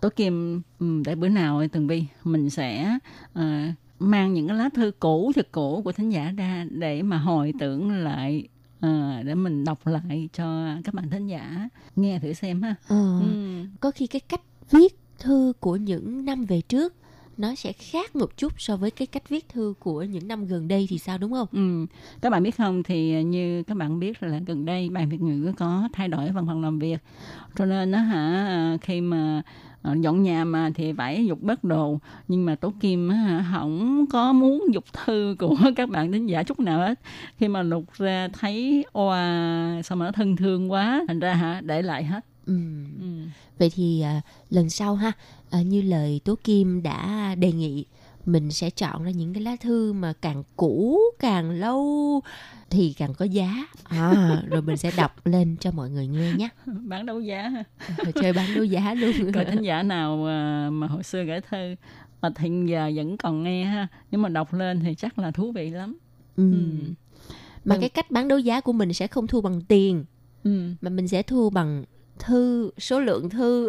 Tố 0.00 0.08
Kim 0.08 0.62
để 1.04 1.14
bữa 1.14 1.28
nào 1.28 1.62
Tường 1.72 1.86
Vi 1.86 2.04
mình 2.24 2.50
sẽ 2.50 2.98
à, 3.34 3.72
mang 4.02 4.34
những 4.34 4.48
cái 4.48 4.56
lá 4.56 4.68
thư 4.74 4.90
cũ 5.00 5.32
thật 5.34 5.48
cũ 5.52 5.82
của 5.84 5.92
thánh 5.92 6.10
giả 6.10 6.32
ra 6.36 6.66
để 6.70 7.02
mà 7.02 7.18
hồi 7.18 7.52
tưởng 7.60 7.90
lại 7.90 8.48
à, 8.80 9.22
để 9.26 9.34
mình 9.34 9.64
đọc 9.64 9.86
lại 9.86 10.28
cho 10.32 10.66
các 10.84 10.94
bạn 10.94 11.10
thính 11.10 11.26
giả 11.26 11.68
nghe 11.96 12.18
thử 12.18 12.32
xem 12.32 12.62
ha. 12.62 12.74
Ờ, 12.88 13.18
Ừm. 13.20 13.66
có 13.80 13.90
khi 13.90 14.06
cái 14.06 14.20
cách 14.20 14.40
viết 14.70 14.98
thư 15.18 15.52
của 15.60 15.76
những 15.76 16.24
năm 16.24 16.44
về 16.44 16.60
trước 16.60 16.94
nó 17.36 17.54
sẽ 17.54 17.72
khác 17.72 18.16
một 18.16 18.36
chút 18.36 18.52
so 18.58 18.76
với 18.76 18.90
cái 18.90 19.06
cách 19.06 19.28
viết 19.28 19.48
thư 19.48 19.74
của 19.78 20.02
những 20.02 20.28
năm 20.28 20.46
gần 20.46 20.68
đây 20.68 20.86
thì 20.90 20.98
sao 20.98 21.18
đúng 21.18 21.32
không 21.32 21.48
Ừ. 21.52 21.86
Các 22.20 22.30
bạn 22.30 22.42
biết 22.42 22.56
không 22.56 22.82
thì 22.82 23.22
như 23.24 23.62
các 23.62 23.76
bạn 23.76 24.00
biết 24.00 24.22
là 24.22 24.40
gần 24.46 24.64
đây 24.64 24.90
ban 24.90 25.08
Việt 25.08 25.20
ngữ 25.20 25.52
có 25.56 25.88
thay 25.92 26.08
đổi 26.08 26.30
văn 26.32 26.46
phòng 26.46 26.62
làm 26.62 26.78
việc 26.78 26.98
cho 27.56 27.66
nên 27.66 27.90
nó 27.90 27.98
hả 27.98 28.78
khi 28.82 29.00
mà 29.00 29.42
ờ, 29.46 29.71
dọn 29.84 30.22
nhà 30.22 30.44
mà 30.44 30.70
thì 30.74 30.92
phải 30.92 31.26
dục 31.26 31.42
bớt 31.42 31.64
đồ 31.64 31.98
nhưng 32.28 32.46
mà 32.46 32.54
Tố 32.54 32.72
Kim 32.80 33.10
không 33.52 34.04
có 34.12 34.32
muốn 34.32 34.64
dục 34.72 34.84
thư 34.92 35.36
của 35.38 35.56
các 35.76 35.88
bạn 35.88 36.10
đến 36.10 36.26
giả 36.26 36.42
chút 36.42 36.60
nào 36.60 36.78
hết 36.78 37.00
khi 37.38 37.48
mà 37.48 37.62
lục 37.62 37.84
ra 37.94 38.28
thấy 38.32 38.84
oà 38.92 39.82
sao 39.84 39.96
mà 39.96 40.06
nó 40.06 40.12
thân 40.12 40.36
thương 40.36 40.72
quá 40.72 41.04
thành 41.08 41.20
ra 41.20 41.34
hả 41.34 41.60
để 41.64 41.82
lại 41.82 42.04
hết 42.04 42.24
ừ. 42.46 42.60
ừ. 43.00 43.06
vậy 43.58 43.70
thì 43.74 44.00
à, 44.00 44.20
lần 44.50 44.70
sau 44.70 44.94
ha 44.94 45.12
à, 45.50 45.62
như 45.62 45.82
lời 45.82 46.20
tố 46.24 46.34
kim 46.44 46.82
đã 46.82 47.34
đề 47.38 47.52
nghị 47.52 47.84
mình 48.26 48.50
sẽ 48.50 48.70
chọn 48.70 49.04
ra 49.04 49.10
những 49.10 49.34
cái 49.34 49.42
lá 49.42 49.56
thư 49.60 49.92
mà 49.92 50.12
càng 50.20 50.42
cũ 50.56 50.98
càng 51.18 51.50
lâu 51.50 52.20
thì 52.72 52.94
càng 52.98 53.14
có 53.14 53.24
giá 53.24 53.66
à, 53.84 54.42
rồi 54.50 54.62
mình 54.62 54.76
sẽ 54.76 54.90
đọc 54.96 55.26
lên 55.26 55.56
cho 55.60 55.70
mọi 55.70 55.90
người 55.90 56.06
nghe 56.06 56.32
nhé 56.32 56.48
bán 56.66 57.06
đấu 57.06 57.20
giá 57.20 57.52
rồi 58.04 58.12
chơi 58.12 58.32
bán 58.32 58.54
đấu 58.54 58.64
giá 58.64 58.94
luôn 58.94 59.12
coi 59.34 59.44
thính 59.44 59.62
giả 59.62 59.82
nào 59.82 60.16
mà, 60.16 60.70
mà 60.70 60.86
hồi 60.86 61.02
xưa 61.02 61.24
gửi 61.24 61.40
thư 61.50 61.74
mà 62.22 62.30
hiện 62.38 62.68
giờ 62.68 62.90
vẫn 62.94 63.16
còn 63.16 63.42
nghe 63.42 63.64
ha 63.64 63.86
nếu 64.10 64.18
mà 64.20 64.28
đọc 64.28 64.54
lên 64.54 64.80
thì 64.80 64.94
chắc 64.94 65.18
là 65.18 65.30
thú 65.30 65.52
vị 65.52 65.70
lắm 65.70 65.98
ừ. 66.36 66.52
Ừ. 66.52 66.58
mà 67.64 67.74
Ừ. 67.74 67.80
cái 67.80 67.88
cách 67.88 68.10
bán 68.10 68.28
đấu 68.28 68.38
giá 68.38 68.60
của 68.60 68.72
mình 68.72 68.92
sẽ 68.92 69.06
không 69.06 69.26
thu 69.26 69.40
bằng 69.40 69.60
tiền 69.60 70.04
ừ. 70.44 70.50
mà 70.80 70.90
mình 70.90 71.08
sẽ 71.08 71.22
thu 71.22 71.50
bằng 71.50 71.84
thư 72.18 72.70
số 72.78 73.00
lượng 73.00 73.30
thư 73.30 73.68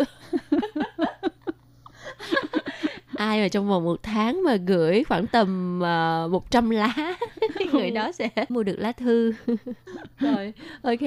ai 3.16 3.42
mà 3.42 3.48
trong 3.48 3.70
vòng 3.70 3.84
một 3.84 4.04
tháng 4.04 4.44
mà 4.44 4.56
gửi 4.56 5.04
khoảng 5.04 5.28
tầm 5.28 5.80
uh, 6.26 6.32
100 6.32 6.70
lá 6.70 7.16
người 7.74 7.92
đó 7.92 8.12
sẽ 8.12 8.30
mua 8.50 8.64
được 8.64 8.76
lá 8.80 8.92
thư. 8.92 9.34
Rồi 10.20 10.54
ok. 10.82 11.00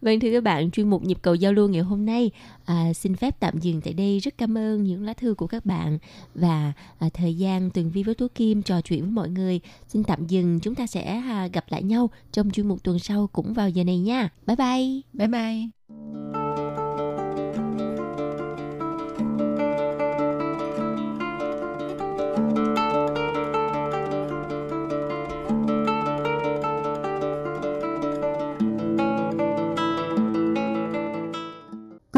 Vâng 0.00 0.20
thưa 0.20 0.32
các 0.32 0.42
bạn 0.42 0.70
chuyên 0.70 0.90
mục 0.90 1.04
nhịp 1.04 1.18
cầu 1.22 1.34
giao 1.34 1.52
lưu 1.52 1.68
ngày 1.68 1.82
hôm 1.82 2.06
nay 2.06 2.30
à, 2.64 2.92
xin 2.94 3.16
phép 3.16 3.40
tạm 3.40 3.58
dừng 3.58 3.80
tại 3.80 3.94
đây. 3.94 4.18
Rất 4.18 4.38
cảm 4.38 4.58
ơn 4.58 4.84
những 4.84 5.04
lá 5.04 5.12
thư 5.14 5.34
của 5.34 5.46
các 5.46 5.66
bạn 5.66 5.98
và 6.34 6.72
à, 6.98 7.08
thời 7.14 7.36
gian 7.36 7.70
tường 7.70 7.90
vi 7.90 8.02
với 8.02 8.14
tú 8.14 8.26
kim 8.34 8.62
trò 8.62 8.80
chuyện 8.80 9.00
với 9.02 9.10
mọi 9.10 9.28
người. 9.28 9.60
Xin 9.88 10.04
tạm 10.04 10.26
dừng 10.26 10.60
chúng 10.60 10.74
ta 10.74 10.86
sẽ 10.86 11.02
à, 11.04 11.48
gặp 11.52 11.64
lại 11.68 11.82
nhau 11.82 12.10
trong 12.32 12.50
chuyên 12.50 12.68
mục 12.68 12.82
tuần 12.82 12.98
sau 12.98 13.28
cũng 13.32 13.54
vào 13.54 13.68
giờ 13.68 13.84
này 13.84 13.98
nha. 13.98 14.28
Bye 14.46 14.56
bye. 14.56 15.00
Bye 15.12 15.28
bye 15.28 16.39